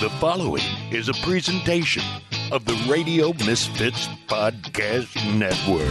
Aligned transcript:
The 0.00 0.10
following 0.18 0.64
is 0.90 1.08
a 1.08 1.14
presentation 1.22 2.02
of 2.50 2.64
the 2.64 2.74
Radio 2.90 3.32
Misfits 3.46 4.08
Podcast 4.26 5.14
Network. 5.38 5.88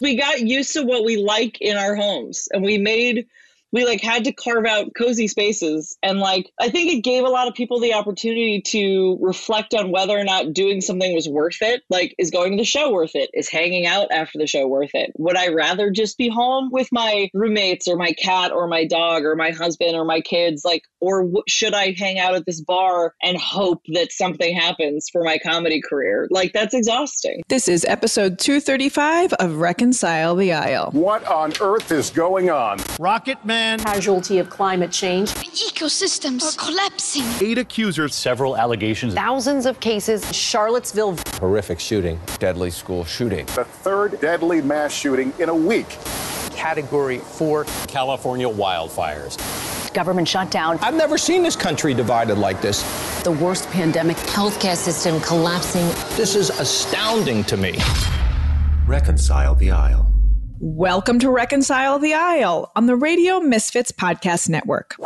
We 0.00 0.14
got 0.14 0.40
used 0.40 0.74
to 0.74 0.82
what 0.82 1.04
we 1.04 1.16
like 1.16 1.58
in 1.62 1.78
our 1.78 1.96
homes 1.96 2.48
and 2.52 2.62
we 2.62 2.76
made 2.76 3.26
we 3.74 3.84
like 3.84 4.00
had 4.00 4.24
to 4.24 4.32
carve 4.32 4.66
out 4.66 4.94
cozy 4.96 5.26
spaces. 5.26 5.98
And 6.02 6.20
like 6.20 6.50
i 6.60 6.70
think 6.70 6.92
it 6.92 7.00
gave 7.00 7.24
a 7.24 7.28
lot 7.28 7.48
of 7.48 7.54
people 7.54 7.80
the 7.80 7.94
opportunity 7.94 8.62
to 8.68 9.18
reflect 9.20 9.74
on 9.74 9.90
whether 9.90 10.16
or 10.16 10.22
not 10.22 10.52
doing 10.52 10.80
something 10.80 11.12
was 11.12 11.28
worth 11.28 11.60
it. 11.60 11.82
Like 11.90 12.14
is 12.16 12.30
going 12.30 12.52
to 12.52 12.56
the 12.56 12.64
show 12.64 12.92
worth 12.92 13.14
it? 13.14 13.30
Is 13.34 13.48
hanging 13.50 13.84
out 13.84 14.12
after 14.12 14.38
the 14.38 14.46
show 14.46 14.68
worth 14.68 14.94
it? 14.94 15.10
Would 15.18 15.36
i 15.36 15.48
rather 15.48 15.90
just 15.90 16.16
be 16.16 16.28
home 16.28 16.70
with 16.70 16.88
my 16.92 17.28
roommates 17.34 17.88
or 17.88 17.96
my 17.96 18.12
cat 18.12 18.52
or 18.52 18.68
my 18.68 18.86
dog 18.86 19.24
or 19.24 19.34
my 19.34 19.50
husband 19.50 19.96
or 19.96 20.04
my 20.04 20.20
kids? 20.20 20.64
Like 20.64 20.82
or 21.00 21.24
w- 21.24 21.42
should 21.48 21.74
i 21.74 21.94
hang 21.98 22.20
out 22.20 22.36
at 22.36 22.46
this 22.46 22.60
bar 22.60 23.14
and 23.22 23.36
hope 23.36 23.82
that 23.88 24.12
something 24.12 24.54
happens 24.54 25.08
for 25.12 25.24
my 25.24 25.38
comedy 25.38 25.82
career? 25.82 26.28
Like 26.30 26.52
that's 26.52 26.74
exhausting. 26.74 27.42
This 27.48 27.66
is 27.66 27.84
episode 27.86 28.38
235 28.38 29.32
of 29.34 29.56
Reconcile 29.56 30.36
the 30.36 30.52
Aisle. 30.52 30.90
What 30.92 31.26
on 31.26 31.52
earth 31.60 31.90
is 31.90 32.10
going 32.10 32.50
on? 32.50 32.78
Rocket 33.00 33.44
Man. 33.44 33.63
Casualty 33.78 34.38
of 34.38 34.50
climate 34.50 34.90
change. 34.90 35.32
The 35.34 35.44
Ecosystems 35.44 36.42
are 36.44 36.64
collapsing. 36.66 37.24
Eight 37.46 37.58
accusers. 37.58 38.14
Several 38.14 38.56
allegations. 38.56 39.14
Thousands 39.14 39.66
of 39.66 39.80
cases. 39.80 40.24
Charlottesville. 40.34 41.16
horrific 41.40 41.80
shooting, 41.80 42.18
deadly 42.38 42.70
school 42.70 43.04
shooting. 43.04 43.46
The 43.46 43.64
third 43.64 44.20
deadly 44.20 44.60
mass 44.62 44.92
shooting 44.92 45.32
in 45.38 45.48
a 45.48 45.54
week. 45.54 45.88
Category 46.54 47.18
four. 47.18 47.64
California 47.88 48.48
wildfires. 48.48 49.38
Government 49.94 50.26
shutdown. 50.26 50.78
I've 50.82 50.94
never 50.94 51.16
seen 51.18 51.42
this 51.42 51.56
country 51.56 51.94
divided 51.94 52.36
like 52.38 52.60
this. 52.60 52.82
The 53.22 53.32
worst 53.32 53.68
pandemic. 53.70 54.16
Healthcare 54.16 54.76
system 54.76 55.20
collapsing. 55.20 55.86
This 56.16 56.34
is 56.34 56.50
astounding 56.50 57.44
to 57.44 57.56
me. 57.56 57.78
Reconcile 58.86 59.54
the 59.54 59.70
aisle. 59.70 60.13
Welcome 60.66 61.18
to 61.18 61.30
Reconcile 61.30 61.98
the 61.98 62.14
Aisle 62.14 62.72
on 62.74 62.86
the 62.86 62.96
Radio 62.96 63.38
Misfits 63.38 63.92
Podcast 63.92 64.48
Network. 64.48 64.96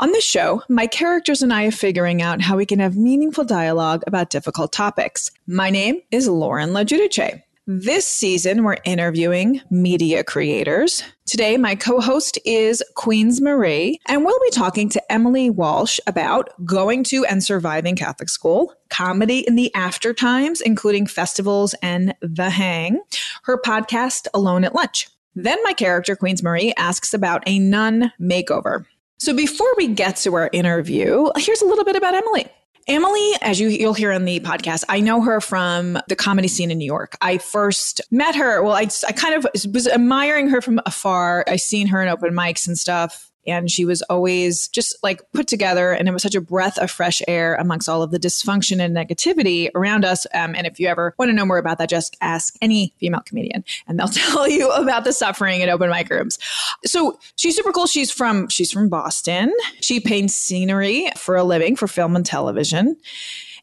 On 0.00 0.12
this 0.12 0.22
show, 0.22 0.62
my 0.68 0.86
characters 0.86 1.40
and 1.40 1.50
I 1.50 1.64
are 1.64 1.70
figuring 1.70 2.20
out 2.20 2.42
how 2.42 2.58
we 2.58 2.66
can 2.66 2.78
have 2.78 2.94
meaningful 2.94 3.44
dialogue 3.44 4.02
about 4.06 4.28
difficult 4.28 4.70
topics. 4.70 5.30
My 5.46 5.70
name 5.70 6.02
is 6.10 6.28
Lauren 6.28 6.72
LaGiudice. 6.72 7.42
This 7.66 8.06
season, 8.06 8.64
we're 8.64 8.76
interviewing 8.84 9.62
media 9.70 10.24
creators. 10.24 11.02
Today, 11.28 11.58
my 11.58 11.74
co 11.74 12.00
host 12.00 12.38
is 12.46 12.82
Queens 12.94 13.42
Marie, 13.42 14.00
and 14.06 14.24
we'll 14.24 14.40
be 14.40 14.50
talking 14.50 14.88
to 14.88 15.12
Emily 15.12 15.50
Walsh 15.50 16.00
about 16.06 16.48
going 16.64 17.04
to 17.04 17.26
and 17.26 17.44
surviving 17.44 17.96
Catholic 17.96 18.30
school, 18.30 18.72
comedy 18.88 19.40
in 19.46 19.54
the 19.54 19.72
after 19.74 20.14
times, 20.14 20.62
including 20.62 21.06
festivals 21.06 21.74
and 21.82 22.14
The 22.22 22.48
Hang, 22.48 23.02
her 23.42 23.60
podcast, 23.60 24.26
Alone 24.32 24.64
at 24.64 24.74
Lunch. 24.74 25.06
Then, 25.34 25.58
my 25.64 25.74
character, 25.74 26.16
Queens 26.16 26.42
Marie, 26.42 26.72
asks 26.78 27.12
about 27.12 27.42
a 27.44 27.58
nun 27.58 28.10
makeover. 28.18 28.86
So, 29.18 29.36
before 29.36 29.74
we 29.76 29.88
get 29.88 30.16
to 30.16 30.34
our 30.34 30.48
interview, 30.54 31.28
here's 31.36 31.60
a 31.60 31.66
little 31.66 31.84
bit 31.84 31.96
about 31.96 32.14
Emily. 32.14 32.46
Emily, 32.88 33.32
as 33.42 33.60
you, 33.60 33.68
you'll 33.68 33.92
hear 33.92 34.12
on 34.12 34.24
the 34.24 34.40
podcast, 34.40 34.82
I 34.88 35.00
know 35.00 35.20
her 35.20 35.42
from 35.42 35.98
the 36.08 36.16
comedy 36.16 36.48
scene 36.48 36.70
in 36.70 36.78
New 36.78 36.86
York. 36.86 37.18
I 37.20 37.36
first 37.36 38.00
met 38.10 38.34
her. 38.34 38.62
Well, 38.62 38.72
I, 38.72 38.88
I 39.06 39.12
kind 39.12 39.34
of 39.34 39.46
was 39.74 39.86
admiring 39.86 40.48
her 40.48 40.62
from 40.62 40.80
afar. 40.86 41.44
I 41.46 41.56
seen 41.56 41.88
her 41.88 42.00
in 42.02 42.08
open 42.08 42.32
mics 42.32 42.66
and 42.66 42.78
stuff. 42.78 43.27
And 43.48 43.70
she 43.70 43.84
was 43.84 44.02
always 44.02 44.68
just 44.68 44.96
like 45.02 45.20
put 45.32 45.46
together, 45.46 45.92
and 45.92 46.08
it 46.08 46.12
was 46.12 46.22
such 46.22 46.34
a 46.34 46.40
breath 46.40 46.78
of 46.78 46.90
fresh 46.90 47.22
air 47.26 47.54
amongst 47.56 47.88
all 47.88 48.02
of 48.02 48.10
the 48.10 48.18
dysfunction 48.18 48.80
and 48.80 48.96
negativity 48.96 49.70
around 49.74 50.04
us. 50.04 50.26
Um, 50.34 50.54
and 50.54 50.66
if 50.66 50.78
you 50.78 50.88
ever 50.88 51.14
want 51.18 51.28
to 51.30 51.32
know 51.32 51.46
more 51.46 51.58
about 51.58 51.78
that, 51.78 51.88
just 51.88 52.16
ask 52.20 52.56
any 52.60 52.94
female 52.98 53.22
comedian, 53.24 53.64
and 53.86 53.98
they'll 53.98 54.08
tell 54.08 54.48
you 54.48 54.70
about 54.70 55.04
the 55.04 55.12
suffering 55.12 55.60
in 55.60 55.68
open 55.68 55.90
mic 55.90 56.10
rooms. 56.10 56.38
So 56.84 57.18
she's 57.36 57.56
super 57.56 57.72
cool. 57.72 57.86
She's 57.86 58.10
from 58.10 58.48
she's 58.48 58.72
from 58.72 58.88
Boston. 58.88 59.52
She 59.80 60.00
paints 60.00 60.34
scenery 60.34 61.08
for 61.16 61.36
a 61.36 61.44
living 61.44 61.76
for 61.76 61.88
film 61.88 62.16
and 62.16 62.24
television. 62.24 62.96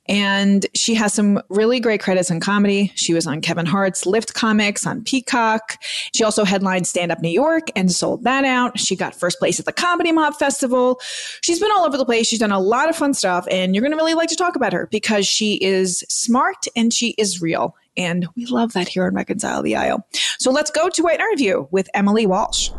And 0.07 0.65
she 0.75 0.93
has 0.95 1.13
some 1.13 1.41
really 1.49 1.79
great 1.79 2.01
credits 2.01 2.29
in 2.29 2.39
comedy. 2.39 2.91
She 2.95 3.13
was 3.13 3.25
on 3.25 3.41
Kevin 3.41 3.65
Hart's 3.65 4.05
Lyft 4.05 4.33
Comics 4.33 4.85
on 4.85 5.03
Peacock. 5.03 5.81
She 6.13 6.23
also 6.23 6.43
headlined 6.43 6.85
Stand 6.85 7.11
Up 7.11 7.21
New 7.21 7.29
York 7.29 7.69
and 7.75 7.91
sold 7.91 8.23
that 8.23 8.45
out. 8.45 8.79
She 8.79 8.95
got 8.95 9.15
first 9.15 9.39
place 9.39 9.59
at 9.59 9.65
the 9.65 9.73
Comedy 9.73 10.11
Mob 10.11 10.35
Festival. 10.35 10.99
She's 11.41 11.59
been 11.59 11.71
all 11.71 11.85
over 11.85 11.97
the 11.97 12.05
place. 12.05 12.27
She's 12.27 12.39
done 12.39 12.51
a 12.51 12.59
lot 12.59 12.89
of 12.89 12.95
fun 12.95 13.13
stuff. 13.13 13.47
And 13.49 13.73
you're 13.73 13.81
going 13.81 13.91
to 13.91 13.97
really 13.97 14.13
like 14.13 14.29
to 14.29 14.35
talk 14.35 14.55
about 14.55 14.73
her 14.73 14.87
because 14.91 15.25
she 15.25 15.55
is 15.55 16.03
smart 16.07 16.67
and 16.75 16.93
she 16.93 17.09
is 17.17 17.41
real. 17.41 17.75
And 17.97 18.27
we 18.35 18.45
love 18.45 18.73
that 18.73 18.87
here 18.87 19.05
on 19.05 19.15
Reconcile 19.15 19.63
the 19.63 19.75
Aisle. 19.75 20.05
So 20.37 20.51
let's 20.51 20.69
go 20.69 20.89
to 20.89 21.07
our 21.07 21.13
interview 21.13 21.67
with 21.71 21.89
Emily 21.93 22.25
Walsh. 22.25 22.69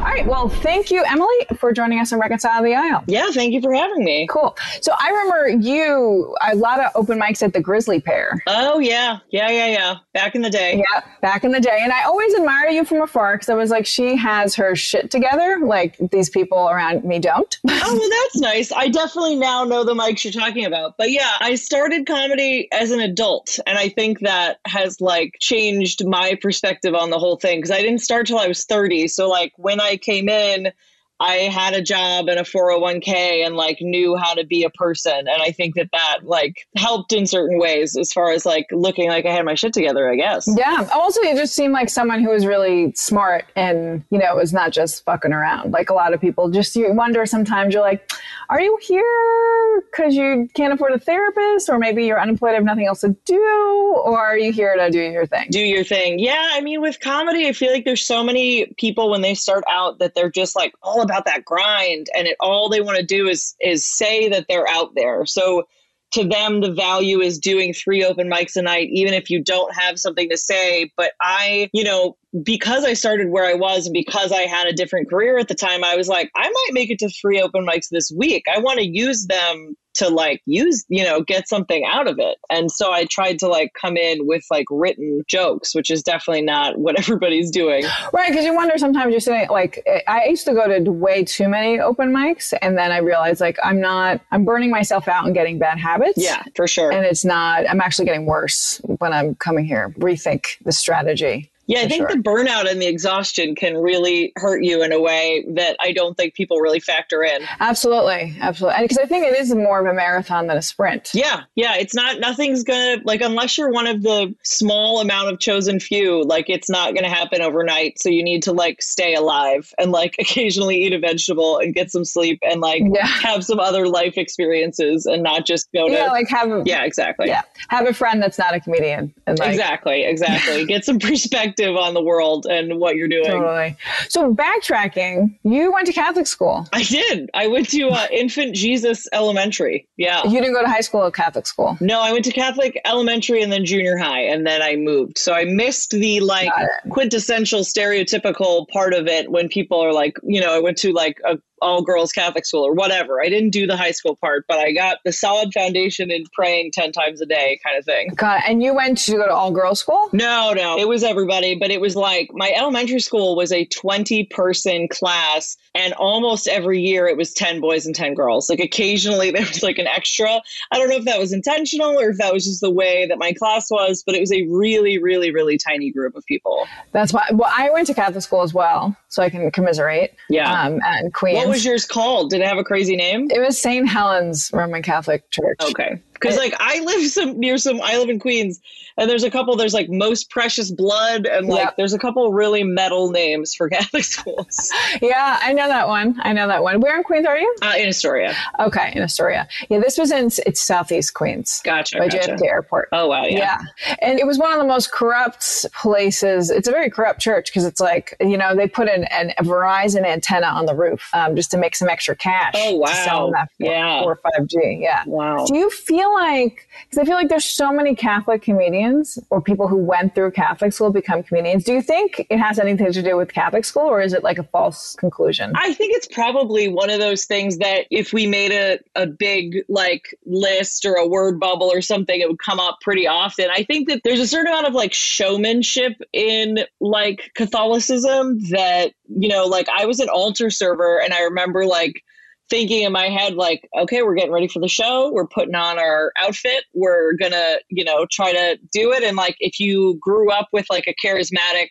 All 0.00 0.06
right. 0.06 0.26
Well, 0.26 0.48
thank 0.48 0.90
you, 0.90 1.04
Emily, 1.06 1.28
for 1.56 1.72
joining 1.72 1.98
us 2.00 2.12
on 2.12 2.20
Reconcile 2.20 2.62
the 2.62 2.74
Aisle. 2.74 3.04
yeah 3.06 3.26
thank 3.32 3.52
you 3.52 3.60
for 3.60 3.72
having 3.74 4.02
me 4.04 4.26
Cool. 4.30 4.56
So 4.80 4.92
I 4.98 5.10
remember 5.10 5.48
you 5.68 6.34
a 6.40 6.54
lot 6.56 6.80
of 6.80 6.90
open 6.94 7.20
mics 7.20 7.42
at 7.42 7.52
the 7.52 7.60
Grisly 7.60 8.00
Pear. 8.00 8.42
oh 8.46 8.78
yeah 8.78 9.18
yeah 9.30 9.50
yeah 9.50 9.66
yeah 9.66 9.96
back 10.14 10.34
in 10.34 10.42
the 10.42 10.50
day 10.50 10.76
Yeah, 10.78 11.02
back 11.20 11.44
in 11.44 11.52
the 11.52 11.60
day, 11.60 11.80
and 11.82 11.92
I 11.92 12.04
always 12.04 12.34
admire 12.34 12.68
you 12.70 12.84
from 12.84 13.02
afar 13.02 13.34
because 13.36 13.48
I 13.50 13.54
was 13.54 13.70
like, 13.70 13.84
she 13.86 14.16
has 14.16 14.54
her 14.56 14.74
shit 14.74 15.10
together. 15.10 15.58
Like 15.62 15.96
these 16.10 16.30
people 16.30 16.68
around 16.68 17.04
me 17.04 17.18
don't. 17.18 17.58
oh 17.68 17.96
well 17.98 18.08
that's 18.10 18.40
nice 18.40 18.72
i 18.72 18.88
definitely 18.88 19.34
now 19.36 19.64
know 19.64 19.84
the 19.84 19.94
mics 19.94 20.22
you're 20.24 20.32
talking 20.32 20.64
about 20.64 20.94
but 20.96 21.10
yeah 21.10 21.32
i 21.40 21.54
started 21.54 22.06
comedy 22.06 22.68
as 22.72 22.90
an 22.90 23.00
adult 23.00 23.58
and 23.66 23.76
i 23.78 23.88
think 23.88 24.20
that 24.20 24.58
has 24.66 25.00
like 25.00 25.34
changed 25.40 26.06
my 26.06 26.38
perspective 26.40 26.94
on 26.94 27.10
the 27.10 27.18
whole 27.18 27.36
thing 27.36 27.58
because 27.58 27.70
i 27.70 27.80
didn't 27.80 27.98
start 28.00 28.26
till 28.26 28.38
i 28.38 28.46
was 28.46 28.64
30 28.64 29.08
so 29.08 29.28
like 29.28 29.52
when 29.56 29.80
i 29.80 29.89
came 29.96 30.28
in 30.28 30.72
i 31.18 31.34
had 31.34 31.74
a 31.74 31.82
job 31.82 32.28
and 32.28 32.38
a 32.38 32.42
401k 32.42 33.44
and 33.44 33.56
like 33.56 33.78
knew 33.80 34.16
how 34.16 34.34
to 34.34 34.44
be 34.44 34.64
a 34.64 34.70
person 34.70 35.18
and 35.18 35.42
i 35.42 35.50
think 35.50 35.74
that 35.74 35.88
that 35.92 36.18
like 36.22 36.66
helped 36.76 37.12
in 37.12 37.26
certain 37.26 37.58
ways 37.58 37.96
as 37.96 38.12
far 38.12 38.30
as 38.30 38.46
like 38.46 38.66
looking 38.72 39.08
like 39.08 39.26
i 39.26 39.32
had 39.32 39.44
my 39.44 39.54
shit 39.54 39.72
together 39.72 40.10
i 40.10 40.16
guess 40.16 40.48
yeah. 40.56 40.88
Also, 40.92 41.20
you 41.22 41.34
just 41.34 41.54
seem 41.54 41.72
like 41.72 41.88
someone 41.88 42.22
who 42.22 42.30
was 42.30 42.46
really 42.46 42.92
smart 42.94 43.46
and 43.56 44.04
you 44.10 44.18
know 44.18 44.34
was 44.36 44.52
not 44.52 44.72
just 44.72 45.04
fucking 45.04 45.32
around. 45.32 45.72
Like 45.72 45.90
a 45.90 45.94
lot 45.94 46.14
of 46.14 46.20
people, 46.20 46.50
just 46.50 46.74
you 46.76 46.92
wonder 46.92 47.24
sometimes. 47.26 47.74
You're 47.74 47.82
like, 47.82 48.10
are 48.50 48.60
you 48.60 48.76
here 48.82 49.82
because 49.90 50.14
you 50.14 50.48
can't 50.54 50.72
afford 50.72 50.92
a 50.92 50.98
therapist, 50.98 51.68
or 51.68 51.78
maybe 51.78 52.04
you're 52.04 52.20
unemployed, 52.20 52.54
have 52.54 52.64
nothing 52.64 52.86
else 52.86 53.00
to 53.00 53.16
do, 53.24 54.02
or 54.04 54.18
are 54.18 54.36
you 54.36 54.52
here 54.52 54.76
to 54.76 54.90
do 54.90 55.00
your 55.00 55.24
thing? 55.24 55.46
do 55.50 55.60
your 55.60 55.84
thing. 55.84 56.18
Yeah, 56.18 56.50
I 56.52 56.60
mean, 56.60 56.80
with 56.80 56.98
comedy, 57.00 57.46
I 57.46 57.52
feel 57.52 57.72
like 57.72 57.84
there's 57.84 58.04
so 58.04 58.24
many 58.24 58.66
people 58.76 59.08
when 59.08 59.22
they 59.22 59.34
start 59.34 59.62
out 59.68 60.00
that 60.00 60.14
they're 60.14 60.30
just 60.30 60.56
like 60.56 60.74
all 60.82 61.00
about 61.00 61.24
that 61.26 61.44
grind, 61.44 62.08
and 62.14 62.26
it 62.26 62.36
all 62.40 62.68
they 62.68 62.80
want 62.80 62.98
to 62.98 63.04
do 63.04 63.28
is 63.28 63.54
is 63.60 63.86
say 63.86 64.28
that 64.28 64.46
they're 64.48 64.68
out 64.68 64.94
there. 64.96 65.24
So 65.26 65.64
to 66.12 66.24
them, 66.24 66.60
the 66.60 66.72
value 66.72 67.20
is 67.20 67.38
doing 67.38 67.72
three 67.72 68.04
open 68.04 68.28
mics 68.28 68.56
a 68.56 68.62
night, 68.62 68.88
even 68.90 69.14
if 69.14 69.30
you 69.30 69.42
don't 69.42 69.72
have 69.74 69.98
something 69.98 70.28
to 70.28 70.36
say. 70.36 70.90
But 70.96 71.12
I, 71.20 71.70
you 71.72 71.84
know, 71.84 72.16
because 72.42 72.84
I 72.84 72.94
started 72.94 73.30
where 73.30 73.44
I 73.44 73.54
was 73.54 73.86
and 73.86 73.92
because 73.92 74.32
I 74.32 74.42
had 74.42 74.66
a 74.66 74.72
different 74.72 75.10
career 75.10 75.38
at 75.38 75.48
the 75.48 75.54
time, 75.54 75.82
I 75.82 75.96
was 75.96 76.08
like, 76.08 76.30
I 76.36 76.48
might 76.48 76.70
make 76.72 76.90
it 76.90 76.98
to 77.00 77.08
three 77.08 77.40
open 77.40 77.66
mics 77.66 77.88
this 77.90 78.12
week. 78.16 78.44
I 78.54 78.60
want 78.60 78.78
to 78.78 78.86
use 78.86 79.26
them 79.26 79.76
to 79.92 80.08
like 80.08 80.40
use, 80.46 80.84
you 80.88 81.02
know, 81.02 81.20
get 81.20 81.48
something 81.48 81.84
out 81.84 82.08
of 82.08 82.18
it. 82.18 82.38
And 82.48 82.70
so 82.70 82.92
I 82.92 83.06
tried 83.06 83.38
to 83.40 83.48
like 83.48 83.72
come 83.80 83.96
in 83.96 84.26
with 84.26 84.44
like 84.50 84.66
written 84.70 85.22
jokes, 85.26 85.74
which 85.74 85.90
is 85.90 86.02
definitely 86.02 86.42
not 86.42 86.78
what 86.78 86.98
everybody's 86.98 87.50
doing. 87.50 87.84
Right, 88.12 88.30
because 88.30 88.44
you 88.44 88.54
wonder 88.54 88.78
sometimes 88.78 89.10
you're 89.10 89.20
sitting 89.20 89.48
like 89.50 89.84
I 90.06 90.26
used 90.26 90.46
to 90.46 90.54
go 90.54 90.68
to 90.68 90.90
way 90.90 91.24
too 91.24 91.48
many 91.48 91.80
open 91.80 92.12
mics, 92.12 92.54
and 92.62 92.78
then 92.78 92.92
I 92.92 92.98
realized 92.98 93.40
like 93.40 93.58
I'm 93.64 93.80
not, 93.80 94.20
I'm 94.30 94.44
burning 94.44 94.70
myself 94.70 95.08
out 95.08 95.24
and 95.24 95.34
getting 95.34 95.58
bad 95.58 95.78
habits. 95.78 96.18
Yeah, 96.22 96.42
for 96.54 96.68
sure. 96.68 96.92
and 96.92 97.04
it's 97.04 97.24
not. 97.24 97.68
I'm 97.68 97.80
actually 97.80 98.04
getting 98.04 98.26
worse 98.26 98.80
when 98.84 99.12
I'm 99.12 99.34
coming 99.34 99.64
here. 99.64 99.92
Rethink 99.98 100.62
the 100.64 100.72
strategy. 100.72 101.50
Yeah, 101.70 101.82
I 101.82 101.88
think 101.88 102.08
sure. 102.08 102.16
the 102.16 102.22
burnout 102.22 102.68
and 102.68 102.82
the 102.82 102.86
exhaustion 102.88 103.54
can 103.54 103.76
really 103.78 104.32
hurt 104.36 104.64
you 104.64 104.82
in 104.82 104.90
a 104.92 105.00
way 105.00 105.44
that 105.54 105.76
I 105.78 105.92
don't 105.92 106.16
think 106.16 106.34
people 106.34 106.58
really 106.58 106.80
factor 106.80 107.22
in. 107.22 107.42
Absolutely, 107.60 108.34
absolutely, 108.40 108.82
because 108.82 108.98
I 108.98 109.06
think 109.06 109.24
it 109.24 109.38
is 109.38 109.54
more 109.54 109.78
of 109.78 109.86
a 109.86 109.94
marathon 109.94 110.48
than 110.48 110.56
a 110.56 110.62
sprint. 110.62 111.10
Yeah, 111.14 111.42
yeah, 111.54 111.76
it's 111.76 111.94
not 111.94 112.18
nothing's 112.18 112.64
gonna 112.64 112.96
like 113.04 113.20
unless 113.20 113.56
you're 113.56 113.70
one 113.70 113.86
of 113.86 114.02
the 114.02 114.34
small 114.42 115.00
amount 115.00 115.32
of 115.32 115.38
chosen 115.38 115.78
few, 115.78 116.24
like 116.24 116.50
it's 116.50 116.68
not 116.68 116.92
gonna 116.96 117.08
happen 117.08 117.40
overnight. 117.40 118.00
So 118.00 118.08
you 118.08 118.24
need 118.24 118.42
to 118.42 118.52
like 118.52 118.82
stay 118.82 119.14
alive 119.14 119.72
and 119.78 119.92
like 119.92 120.16
occasionally 120.18 120.76
eat 120.82 120.92
a 120.92 120.98
vegetable 120.98 121.58
and 121.58 121.72
get 121.72 121.92
some 121.92 122.04
sleep 122.04 122.40
and 122.42 122.60
like 122.60 122.82
Yeah. 122.84 123.06
have 123.06 123.44
some 123.44 123.60
other 123.60 123.86
life 123.86 124.14
experiences 124.18 125.06
and 125.06 125.22
not 125.22 125.46
just 125.46 125.68
go 125.72 125.86
to 125.86 125.94
Yeah, 125.94 126.06
like 126.10 126.28
have 126.30 126.50
a, 126.50 126.62
yeah, 126.66 126.82
exactly. 126.82 127.28
yeah, 127.28 127.42
have 127.68 127.86
a 127.86 127.94
friend 127.94 128.20
that's 128.20 128.38
not 128.38 128.56
a 128.56 128.60
comedian, 128.60 129.14
and 129.28 129.38
like 129.38 129.50
exactly, 129.50 130.02
exactly. 130.04 130.66
Get 130.66 130.84
some 130.84 130.98
perspective 131.10 131.59
perspective 131.60 131.76
on 131.76 131.94
the 131.94 132.02
world 132.02 132.46
and 132.46 132.78
what 132.78 132.96
you're 132.96 133.08
doing. 133.08 133.24
Totally. 133.24 133.76
So 134.08 134.34
backtracking, 134.34 135.38
you 135.42 135.72
went 135.72 135.86
to 135.86 135.92
Catholic 135.92 136.26
school. 136.26 136.66
I 136.72 136.82
did. 136.82 137.30
I 137.34 137.46
went 137.46 137.68
to 137.70 137.88
uh, 137.88 138.06
Infant 138.12 138.54
Jesus 138.54 139.06
Elementary. 139.12 139.86
Yeah. 139.96 140.22
You 140.24 140.40
didn't 140.40 140.54
go 140.54 140.62
to 140.62 140.68
high 140.68 140.80
school 140.80 141.00
or 141.00 141.10
Catholic 141.10 141.46
school. 141.46 141.76
No, 141.80 142.00
I 142.00 142.12
went 142.12 142.24
to 142.26 142.32
Catholic 142.32 142.80
elementary 142.84 143.42
and 143.42 143.52
then 143.52 143.64
junior 143.64 143.96
high, 143.96 144.22
and 144.22 144.46
then 144.46 144.62
I 144.62 144.76
moved. 144.76 145.18
So 145.18 145.32
I 145.32 145.44
missed 145.44 145.90
the 145.90 146.20
like 146.20 146.50
quintessential 146.90 147.60
stereotypical 147.60 148.68
part 148.68 148.94
of 148.94 149.06
it 149.06 149.30
when 149.30 149.48
people 149.48 149.80
are 149.80 149.92
like, 149.92 150.18
you 150.22 150.40
know, 150.40 150.54
I 150.54 150.60
went 150.60 150.78
to 150.78 150.92
like 150.92 151.20
a 151.24 151.38
all 151.60 151.82
girls 151.82 152.12
Catholic 152.12 152.46
school 152.46 152.66
or 152.66 152.72
whatever. 152.72 153.20
I 153.22 153.28
didn't 153.28 153.50
do 153.50 153.66
the 153.66 153.76
high 153.76 153.90
school 153.90 154.16
part, 154.16 154.44
but 154.48 154.58
I 154.58 154.72
got 154.72 154.98
the 155.04 155.12
solid 155.12 155.52
foundation 155.52 156.10
in 156.10 156.24
praying 156.32 156.72
10 156.72 156.92
times 156.92 157.20
a 157.20 157.26
day 157.26 157.58
kind 157.64 157.78
of 157.78 157.84
thing. 157.84 158.10
God, 158.14 158.42
and 158.46 158.62
you 158.62 158.74
went 158.74 158.98
to 158.98 159.12
go 159.12 159.26
to 159.26 159.32
all 159.32 159.50
girls 159.50 159.80
school? 159.80 160.08
No, 160.12 160.52
no, 160.52 160.78
it 160.78 160.88
was 160.88 161.02
everybody, 161.02 161.54
but 161.54 161.70
it 161.70 161.80
was 161.80 161.96
like 161.96 162.30
my 162.32 162.52
elementary 162.56 163.00
school 163.00 163.36
was 163.36 163.52
a 163.52 163.64
20 163.66 164.24
person 164.26 164.88
class, 164.88 165.56
and 165.74 165.92
almost 165.94 166.48
every 166.48 166.80
year 166.80 167.06
it 167.06 167.16
was 167.16 167.32
10 167.32 167.60
boys 167.60 167.86
and 167.86 167.94
10 167.94 168.14
girls. 168.14 168.48
Like 168.48 168.60
occasionally 168.60 169.30
there 169.30 169.46
was 169.46 169.62
like 169.62 169.78
an 169.78 169.86
extra. 169.86 170.40
I 170.72 170.78
don't 170.78 170.88
know 170.88 170.96
if 170.96 171.04
that 171.04 171.18
was 171.18 171.32
intentional 171.32 171.98
or 171.98 172.10
if 172.10 172.18
that 172.18 172.32
was 172.32 172.44
just 172.44 172.60
the 172.60 172.70
way 172.70 173.06
that 173.06 173.18
my 173.18 173.32
class 173.32 173.70
was, 173.70 174.02
but 174.04 174.14
it 174.14 174.20
was 174.20 174.32
a 174.32 174.42
really, 174.48 175.02
really, 175.02 175.32
really 175.32 175.58
tiny 175.58 175.90
group 175.90 176.16
of 176.16 176.24
people. 176.26 176.66
That's 176.92 177.12
why. 177.12 177.26
Well, 177.32 177.52
I 177.54 177.70
went 177.70 177.86
to 177.88 177.94
Catholic 177.94 178.22
school 178.22 178.42
as 178.42 178.54
well, 178.54 178.96
so 179.08 179.22
I 179.22 179.30
can 179.30 179.50
commiserate. 179.50 180.14
Yeah. 180.28 180.50
Um, 180.50 180.80
at 180.82 181.12
Queens. 181.12 181.38
What 181.38 181.48
was 181.50 181.64
yours 181.64 181.84
called? 181.84 182.30
Did 182.30 182.40
it 182.40 182.46
have 182.46 182.58
a 182.58 182.64
crazy 182.64 182.96
name? 182.96 183.28
It 183.30 183.40
was 183.40 183.60
St. 183.60 183.88
Helen's 183.88 184.50
Roman 184.52 184.82
Catholic 184.82 185.28
Church. 185.30 185.58
Okay. 185.62 186.00
Because 186.14 186.36
like 186.36 186.54
I 186.58 186.80
live 186.80 187.10
some 187.10 187.38
near 187.38 187.58
some 187.58 187.80
I 187.82 187.98
live 187.98 188.08
in 188.08 188.18
Queens 188.18 188.60
and 189.00 189.10
there's 189.10 189.24
a 189.24 189.30
couple 189.30 189.56
there's 189.56 189.74
like 189.74 189.88
most 189.90 190.30
precious 190.30 190.70
blood 190.70 191.26
and 191.26 191.48
like 191.48 191.64
Yep. 191.64 191.76
there's 191.76 191.92
a 191.92 191.98
couple 191.98 192.32
really 192.32 192.62
metal 192.62 193.10
names 193.10 193.54
for 193.54 193.68
Catholic 193.76 194.04
schools. 194.04 194.70
Yeah, 195.02 195.38
I 195.42 195.52
know 195.52 195.66
that 195.66 195.88
one. 195.88 196.20
I 196.22 196.32
know 196.32 196.46
that 196.46 196.62
one. 196.62 196.80
Where 196.80 196.96
in 196.96 197.02
Queens 197.02 197.26
are 197.26 197.36
you? 197.38 197.52
Uh, 197.62 197.72
in 197.78 197.88
Astoria. 197.88 198.34
Okay, 198.60 198.92
in 198.94 199.02
Astoria. 199.02 199.48
Yeah, 199.68 199.80
this 199.80 199.98
was 199.98 200.12
in 200.12 200.26
it's 200.46 200.60
southeast 200.60 201.14
Queens. 201.14 201.60
Gotcha. 201.64 201.98
By 201.98 202.08
gotcha. 202.08 202.32
JFK 202.34 202.46
Airport. 202.46 202.88
Oh 202.92 203.08
wow, 203.08 203.24
yeah. 203.24 203.58
yeah. 203.86 203.94
And 204.02 204.18
it 204.20 204.26
was 204.26 204.38
one 204.38 204.52
of 204.52 204.58
the 204.58 204.66
most 204.66 204.92
corrupt 204.92 205.66
places. 205.74 206.50
It's 206.50 206.68
a 206.68 206.70
very 206.70 206.90
corrupt 206.90 207.20
church 207.20 207.46
because 207.50 207.64
it's 207.64 207.80
like, 207.80 208.14
you 208.20 208.36
know, 208.36 208.54
they 208.54 208.68
put 208.68 208.88
an, 208.88 209.04
an, 209.04 209.32
a 209.38 209.42
Verizon 209.42 210.04
antenna 210.06 210.46
on 210.46 210.66
the 210.66 210.74
roof 210.74 211.08
um, 211.14 211.34
just 211.36 211.50
to 211.52 211.56
make 211.56 211.74
some 211.74 211.88
extra 211.88 212.14
cash. 212.14 212.52
Oh, 212.56 212.84
To 212.86 212.94
sell 212.94 213.26
wow. 213.26 213.32
that 213.32 213.48
four, 213.58 213.70
Yeah. 213.72 214.02
four 214.02 214.12
or 214.12 214.20
5G. 214.44 214.80
Yeah. 214.80 215.02
Wow. 215.06 215.46
Do 215.46 215.56
you 215.56 215.70
feel 215.70 216.12
like, 216.14 216.68
because 216.88 216.98
I 216.98 217.04
feel 217.04 217.14
like 217.16 217.28
there's 217.28 217.44
so 217.44 217.72
many 217.72 217.94
Catholic 217.94 218.42
comedians 218.42 218.89
or 219.30 219.40
people 219.40 219.68
who 219.68 219.76
went 219.76 220.14
through 220.14 220.32
Catholic 220.32 220.72
school 220.72 220.90
become 220.90 221.22
comedians. 221.22 221.64
Do 221.64 221.72
you 221.72 221.82
think 221.82 222.26
it 222.30 222.38
has 222.38 222.58
anything 222.58 222.92
to 222.92 223.02
do 223.02 223.16
with 223.16 223.32
Catholic 223.32 223.64
school 223.64 223.84
or 223.84 224.00
is 224.00 224.12
it 224.12 224.22
like 224.22 224.38
a 224.38 224.44
false 224.44 224.94
conclusion? 224.96 225.52
I 225.54 225.72
think 225.74 225.94
it's 225.94 226.08
probably 226.08 226.68
one 226.68 226.90
of 226.90 227.00
those 227.00 227.24
things 227.24 227.58
that 227.58 227.86
if 227.90 228.12
we 228.12 228.26
made 228.26 228.52
a, 228.52 228.78
a 228.94 229.06
big 229.06 229.58
like 229.68 230.14
list 230.26 230.84
or 230.84 230.94
a 230.94 231.06
word 231.06 231.40
bubble 231.40 231.70
or 231.72 231.80
something, 231.80 232.20
it 232.20 232.28
would 232.28 232.38
come 232.38 232.60
up 232.60 232.78
pretty 232.80 233.06
often. 233.06 233.48
I 233.50 233.64
think 233.64 233.88
that 233.88 234.02
there's 234.04 234.20
a 234.20 234.26
certain 234.26 234.48
amount 234.52 234.66
of 234.66 234.74
like 234.74 234.92
showmanship 234.92 236.00
in 236.12 236.60
like 236.80 237.32
Catholicism 237.34 238.38
that, 238.50 238.92
you 239.08 239.28
know, 239.28 239.46
like 239.46 239.68
I 239.68 239.86
was 239.86 240.00
an 240.00 240.08
altar 240.08 240.50
server 240.50 241.00
and 241.00 241.12
I 241.12 241.22
remember 241.22 241.66
like 241.66 242.04
thinking 242.50 242.82
in 242.82 242.92
my 242.92 243.08
head 243.08 243.34
like 243.34 243.66
okay 243.78 244.02
we're 244.02 244.14
getting 244.14 244.32
ready 244.32 244.48
for 244.48 244.60
the 244.60 244.68
show. 244.68 245.10
We're 245.12 245.26
putting 245.26 245.54
on 245.54 245.78
our 245.78 246.12
outfit. 246.18 246.64
We're 246.74 247.14
gonna 247.14 247.56
you 247.68 247.84
know 247.84 248.06
try 248.10 248.32
to 248.32 248.58
do 248.72 248.92
it. 248.92 249.02
And 249.02 249.16
like 249.16 249.36
if 249.40 249.58
you 249.60 249.98
grew 250.00 250.30
up 250.30 250.48
with 250.52 250.66
like 250.68 250.84
a 250.86 250.94
charismatic 251.06 251.68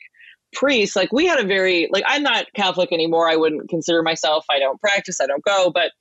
priest 0.51 0.95
like 0.95 1.11
we 1.13 1.27
had 1.27 1.39
a 1.39 1.45
very 1.45 1.87
like 1.91 2.03
i'm 2.07 2.23
not 2.23 2.47
catholic 2.55 2.91
anymore. 2.91 3.29
I 3.29 3.35
wouldn't 3.35 3.69
consider 3.69 4.01
myself. 4.01 4.45
I 4.49 4.57
don't 4.57 4.81
practice. 4.81 5.21
I 5.21 5.27
don't 5.27 5.43
go. 5.43 5.69
But 5.71 5.91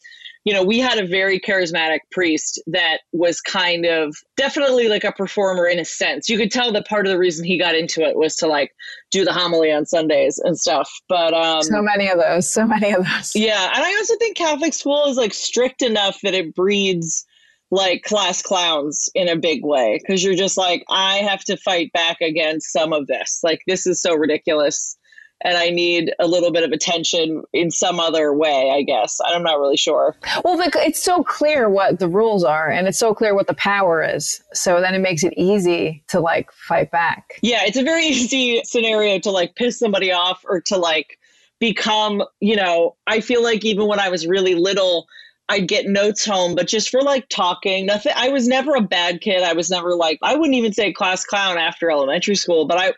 you 0.44 0.52
know 0.52 0.64
we 0.64 0.78
had 0.78 0.98
a 0.98 1.06
very 1.06 1.38
charismatic 1.38 2.00
priest 2.10 2.60
that 2.66 2.98
was 3.12 3.40
kind 3.40 3.84
of 3.84 4.16
definitely 4.36 4.88
like 4.88 5.04
a 5.04 5.12
performer 5.12 5.66
in 5.66 5.78
a 5.78 5.84
sense 5.84 6.28
you 6.28 6.36
could 6.36 6.50
tell 6.50 6.72
that 6.72 6.86
part 6.86 7.06
of 7.06 7.12
the 7.12 7.18
reason 7.18 7.44
he 7.44 7.58
got 7.58 7.74
into 7.74 8.02
it 8.02 8.16
was 8.16 8.36
to 8.36 8.46
like 8.46 8.72
do 9.10 9.24
the 9.24 9.32
homily 9.32 9.72
on 9.72 9.86
sundays 9.86 10.38
and 10.38 10.58
stuff 10.58 10.90
but 11.08 11.32
um 11.32 11.62
so 11.62 11.82
many 11.82 12.08
of 12.08 12.18
those, 12.18 12.52
so 12.52 12.66
many 12.66 12.92
of 12.92 13.04
those. 13.04 13.34
yeah, 13.34 13.70
and 13.74 13.84
I 13.84 13.94
also 13.96 14.16
think 14.16 14.36
Catholic 14.36 14.74
school 14.74 15.06
is 15.06 15.16
like 15.16 15.34
strict 15.34 15.82
enough 15.82 16.18
that 16.22 16.34
it 16.34 16.54
breeds 16.54 17.24
like 17.70 18.02
class 18.02 18.40
clowns 18.40 19.08
in 19.14 19.28
a 19.28 19.36
big 19.36 19.64
way 19.64 19.98
because 20.00 20.24
you're 20.24 20.34
just 20.34 20.56
like 20.56 20.84
I 20.88 21.16
have 21.16 21.44
to 21.44 21.56
fight 21.56 21.92
back 21.92 22.20
against 22.20 22.72
some 22.72 22.92
of 22.92 23.06
this. 23.06 23.40
Like 23.42 23.60
this 23.66 23.86
is 23.86 24.00
so 24.00 24.14
ridiculous 24.14 24.96
and 25.42 25.56
I 25.56 25.70
need 25.70 26.12
a 26.18 26.26
little 26.26 26.50
bit 26.50 26.64
of 26.64 26.72
attention 26.72 27.44
in 27.52 27.70
some 27.70 28.00
other 28.00 28.32
way, 28.32 28.70
I 28.74 28.82
guess. 28.82 29.18
I'm 29.24 29.42
not 29.42 29.58
really 29.58 29.76
sure. 29.76 30.16
Well, 30.44 30.60
it's 30.76 31.02
so 31.02 31.22
clear 31.22 31.68
what 31.68 31.98
the 31.98 32.08
rules 32.08 32.44
are, 32.44 32.68
and 32.68 32.88
it's 32.88 32.98
so 32.98 33.14
clear 33.14 33.34
what 33.34 33.46
the 33.46 33.54
power 33.54 34.02
is. 34.02 34.42
So 34.52 34.80
then 34.80 34.94
it 34.94 35.00
makes 35.00 35.22
it 35.22 35.34
easy 35.36 36.02
to 36.08 36.20
like 36.20 36.50
fight 36.52 36.90
back. 36.90 37.38
Yeah, 37.42 37.64
it's 37.64 37.76
a 37.76 37.84
very 37.84 38.04
easy 38.06 38.62
scenario 38.64 39.18
to 39.20 39.30
like 39.30 39.54
piss 39.54 39.78
somebody 39.78 40.12
off 40.12 40.44
or 40.48 40.60
to 40.62 40.76
like 40.76 41.18
become, 41.60 42.22
you 42.40 42.56
know, 42.56 42.96
I 43.06 43.20
feel 43.20 43.42
like 43.42 43.64
even 43.64 43.86
when 43.86 44.00
I 44.00 44.08
was 44.08 44.26
really 44.26 44.54
little, 44.54 45.06
I'd 45.48 45.68
get 45.68 45.86
notes 45.86 46.24
home, 46.24 46.54
but 46.54 46.68
just 46.68 46.90
for 46.90 47.00
like 47.00 47.28
talking, 47.28 47.86
nothing. 47.86 48.12
I 48.14 48.28
was 48.28 48.46
never 48.46 48.74
a 48.74 48.82
bad 48.82 49.20
kid. 49.20 49.42
I 49.42 49.54
was 49.54 49.70
never 49.70 49.94
like, 49.94 50.18
I 50.22 50.36
wouldn't 50.36 50.56
even 50.56 50.72
say 50.72 50.92
class 50.92 51.24
clown 51.24 51.56
after 51.56 51.90
elementary 51.90 52.34
school, 52.34 52.66
but 52.66 52.78
I, 52.78 52.92